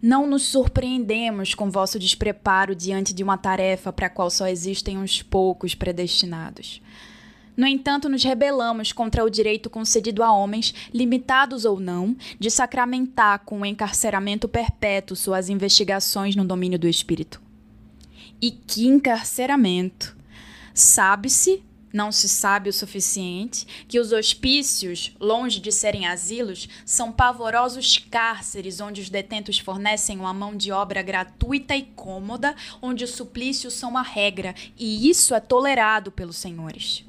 Não 0.00 0.26
nos 0.26 0.44
surpreendemos 0.44 1.54
com 1.54 1.70
vosso 1.70 1.98
despreparo 1.98 2.74
diante 2.74 3.12
de 3.12 3.24
uma 3.24 3.36
tarefa 3.36 3.92
para 3.92 4.06
a 4.06 4.10
qual 4.10 4.30
só 4.30 4.46
existem 4.46 4.96
uns 4.96 5.22
poucos 5.22 5.74
predestinados. 5.74 6.80
No 7.56 7.66
entanto, 7.66 8.08
nos 8.08 8.22
rebelamos 8.22 8.92
contra 8.92 9.24
o 9.24 9.28
direito 9.28 9.68
concedido 9.68 10.22
a 10.22 10.30
homens, 10.30 10.72
limitados 10.94 11.64
ou 11.64 11.80
não, 11.80 12.16
de 12.38 12.48
sacramentar 12.48 13.40
com 13.40 13.62
o 13.62 13.66
encarceramento 13.66 14.46
perpétuo 14.46 15.16
suas 15.16 15.48
investigações 15.48 16.36
no 16.36 16.44
domínio 16.44 16.78
do 16.78 16.86
espírito. 16.86 17.42
E 18.40 18.52
que 18.52 18.86
encarceramento! 18.86 20.16
Sabe-se 20.72 21.64
não 21.98 22.12
se 22.12 22.28
sabe 22.28 22.70
o 22.70 22.72
suficiente 22.72 23.66
que 23.88 23.98
os 23.98 24.12
hospícios, 24.12 25.10
longe 25.18 25.58
de 25.58 25.72
serem 25.72 26.06
asilos, 26.06 26.68
são 26.86 27.10
pavorosos 27.10 27.98
cárceres 27.98 28.80
onde 28.80 29.00
os 29.00 29.10
detentos 29.10 29.58
fornecem 29.58 30.16
uma 30.16 30.32
mão 30.32 30.56
de 30.56 30.70
obra 30.70 31.02
gratuita 31.02 31.74
e 31.74 31.82
cômoda, 31.82 32.54
onde 32.80 33.02
os 33.02 33.10
suplícios 33.10 33.74
são 33.74 33.98
a 33.98 34.02
regra, 34.02 34.54
e 34.78 35.10
isso 35.10 35.34
é 35.34 35.40
tolerado 35.40 36.12
pelos 36.12 36.36
senhores. 36.36 37.04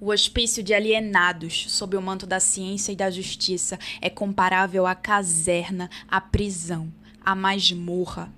O 0.00 0.10
hospício 0.10 0.62
de 0.62 0.72
alienados, 0.72 1.66
sob 1.68 1.98
o 1.98 2.00
manto 2.00 2.26
da 2.26 2.40
ciência 2.40 2.92
e 2.92 2.96
da 2.96 3.10
justiça, 3.10 3.78
é 4.00 4.08
comparável 4.08 4.86
à 4.86 4.94
caserna, 4.94 5.90
à 6.08 6.18
prisão, 6.18 6.90
à 7.22 7.34
masmorra, 7.34 8.32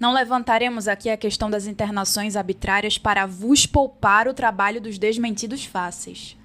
não 0.00 0.14
levantaremos 0.14 0.88
aqui 0.88 1.10
a 1.10 1.16
questão 1.16 1.50
das 1.50 1.66
internações 1.66 2.34
arbitrárias 2.34 2.96
para 2.96 3.26
vos 3.26 3.66
poupar 3.66 4.26
o 4.26 4.32
trabalho 4.32 4.80
dos 4.80 4.96
desmentidos 4.96 5.66
fáceis. 5.66 6.38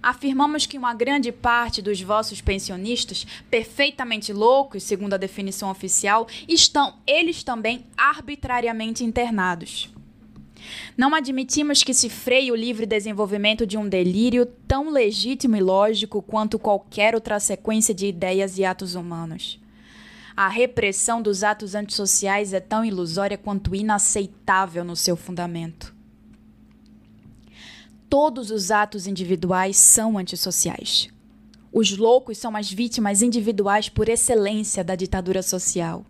Afirmamos 0.00 0.64
que 0.64 0.78
uma 0.78 0.94
grande 0.94 1.30
parte 1.30 1.82
dos 1.82 2.00
vossos 2.00 2.40
pensionistas, 2.40 3.26
perfeitamente 3.50 4.32
loucos, 4.32 4.84
segundo 4.84 5.12
a 5.12 5.18
definição 5.18 5.70
oficial, 5.70 6.26
estão 6.48 6.94
eles 7.06 7.42
também 7.42 7.84
arbitrariamente 7.98 9.04
internados. 9.04 9.90
Não 10.96 11.14
admitimos 11.14 11.82
que 11.82 11.92
se 11.92 12.08
freie 12.08 12.52
o 12.52 12.56
livre 12.56 12.86
desenvolvimento 12.86 13.66
de 13.66 13.76
um 13.76 13.88
delírio 13.88 14.46
tão 14.46 14.90
legítimo 14.90 15.56
e 15.56 15.60
lógico 15.60 16.22
quanto 16.22 16.58
qualquer 16.58 17.14
outra 17.14 17.40
sequência 17.40 17.94
de 17.94 18.06
ideias 18.06 18.56
e 18.56 18.64
atos 18.64 18.94
humanos. 18.94 19.59
A 20.36 20.48
repressão 20.48 21.20
dos 21.20 21.42
atos 21.42 21.74
antissociais 21.74 22.52
é 22.52 22.60
tão 22.60 22.84
ilusória 22.84 23.36
quanto 23.36 23.74
inaceitável 23.74 24.84
no 24.84 24.94
seu 24.94 25.16
fundamento. 25.16 25.94
Todos 28.08 28.50
os 28.50 28.70
atos 28.70 29.06
individuais 29.06 29.76
são 29.76 30.18
antissociais. 30.18 31.08
Os 31.72 31.96
loucos 31.96 32.38
são 32.38 32.56
as 32.56 32.70
vítimas 32.70 33.22
individuais 33.22 33.88
por 33.88 34.08
excelência 34.08 34.82
da 34.82 34.96
ditadura 34.96 35.42
social. 35.42 36.04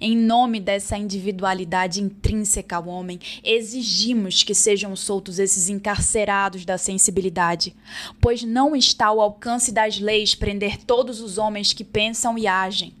Em 0.00 0.16
nome 0.16 0.60
dessa 0.60 0.96
individualidade 0.96 2.00
intrínseca 2.00 2.76
ao 2.76 2.86
homem, 2.86 3.18
exigimos 3.42 4.44
que 4.44 4.54
sejam 4.54 4.94
soltos 4.94 5.40
esses 5.40 5.68
encarcerados 5.68 6.64
da 6.64 6.78
sensibilidade, 6.78 7.74
pois 8.20 8.44
não 8.44 8.76
está 8.76 9.06
ao 9.06 9.20
alcance 9.20 9.72
das 9.72 9.98
leis 9.98 10.36
prender 10.36 10.78
todos 10.84 11.20
os 11.20 11.36
homens 11.36 11.72
que 11.72 11.82
pensam 11.84 12.38
e 12.38 12.46
agem 12.46 12.94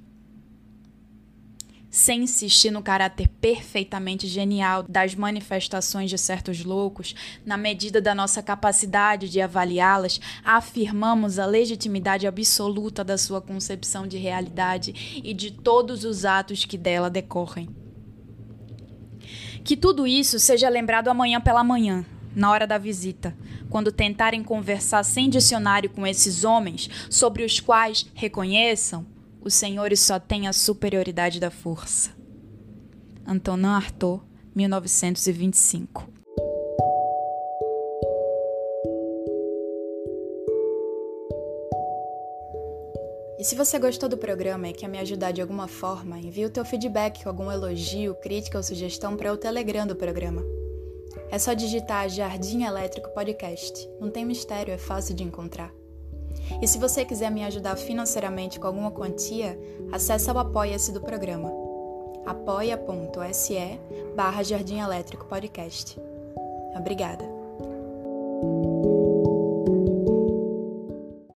sem 1.96 2.24
insistir 2.24 2.70
no 2.70 2.82
caráter 2.82 3.26
perfeitamente 3.40 4.26
genial 4.26 4.82
das 4.82 5.14
manifestações 5.14 6.10
de 6.10 6.18
certos 6.18 6.62
loucos, 6.62 7.14
na 7.42 7.56
medida 7.56 8.02
da 8.02 8.14
nossa 8.14 8.42
capacidade 8.42 9.30
de 9.30 9.40
avaliá-las, 9.40 10.20
afirmamos 10.44 11.38
a 11.38 11.46
legitimidade 11.46 12.26
absoluta 12.26 13.02
da 13.02 13.16
sua 13.16 13.40
concepção 13.40 14.06
de 14.06 14.18
realidade 14.18 15.22
e 15.24 15.32
de 15.32 15.50
todos 15.50 16.04
os 16.04 16.26
atos 16.26 16.66
que 16.66 16.76
dela 16.76 17.08
decorrem. 17.08 17.66
Que 19.64 19.74
tudo 19.74 20.06
isso 20.06 20.38
seja 20.38 20.68
lembrado 20.68 21.08
amanhã 21.08 21.40
pela 21.40 21.64
manhã, 21.64 22.04
na 22.34 22.50
hora 22.50 22.66
da 22.66 22.76
visita, 22.76 23.34
quando 23.70 23.90
tentarem 23.90 24.44
conversar 24.44 25.02
sem 25.02 25.30
dicionário 25.30 25.88
com 25.88 26.06
esses 26.06 26.44
homens, 26.44 26.90
sobre 27.08 27.42
os 27.42 27.58
quais 27.58 28.06
reconheçam 28.14 29.15
os 29.46 29.54
senhores 29.54 30.00
só 30.00 30.18
têm 30.18 30.48
a 30.48 30.52
superioridade 30.52 31.38
da 31.38 31.52
força. 31.52 32.10
Antonin 33.24 33.66
Artaud, 33.66 34.24
1925. 34.52 36.08
E 43.38 43.44
se 43.44 43.54
você 43.54 43.78
gostou 43.78 44.08
do 44.08 44.18
programa 44.18 44.68
e 44.68 44.72
quer 44.72 44.88
me 44.88 44.98
ajudar 44.98 45.30
de 45.30 45.40
alguma 45.40 45.68
forma, 45.68 46.18
envie 46.18 46.44
o 46.44 46.50
teu 46.50 46.64
feedback, 46.64 47.24
algum 47.24 47.48
elogio, 47.48 48.16
crítica 48.16 48.58
ou 48.58 48.64
sugestão 48.64 49.16
para 49.16 49.32
o 49.32 49.36
Telegram 49.36 49.86
do 49.86 49.94
programa. 49.94 50.42
É 51.30 51.38
só 51.38 51.54
digitar 51.54 52.08
Jardim 52.08 52.64
Elétrico 52.64 53.14
Podcast. 53.14 53.88
Não 54.00 54.10
tem 54.10 54.24
mistério, 54.24 54.74
é 54.74 54.78
fácil 54.78 55.14
de 55.14 55.22
encontrar. 55.22 55.72
E 56.60 56.66
se 56.66 56.78
você 56.78 57.04
quiser 57.04 57.30
me 57.30 57.44
ajudar 57.44 57.76
financeiramente 57.76 58.58
com 58.58 58.66
alguma 58.66 58.90
quantia, 58.90 59.58
acesse 59.92 60.30
o 60.30 60.38
apoia-se 60.38 60.92
do 60.92 61.00
programa 61.00 61.66
apoia.se 62.26 63.78
barra 64.16 64.42
Jardim 64.42 64.80
Elétrico 64.80 65.26
Podcast. 65.26 65.98
Obrigada! 66.76 67.24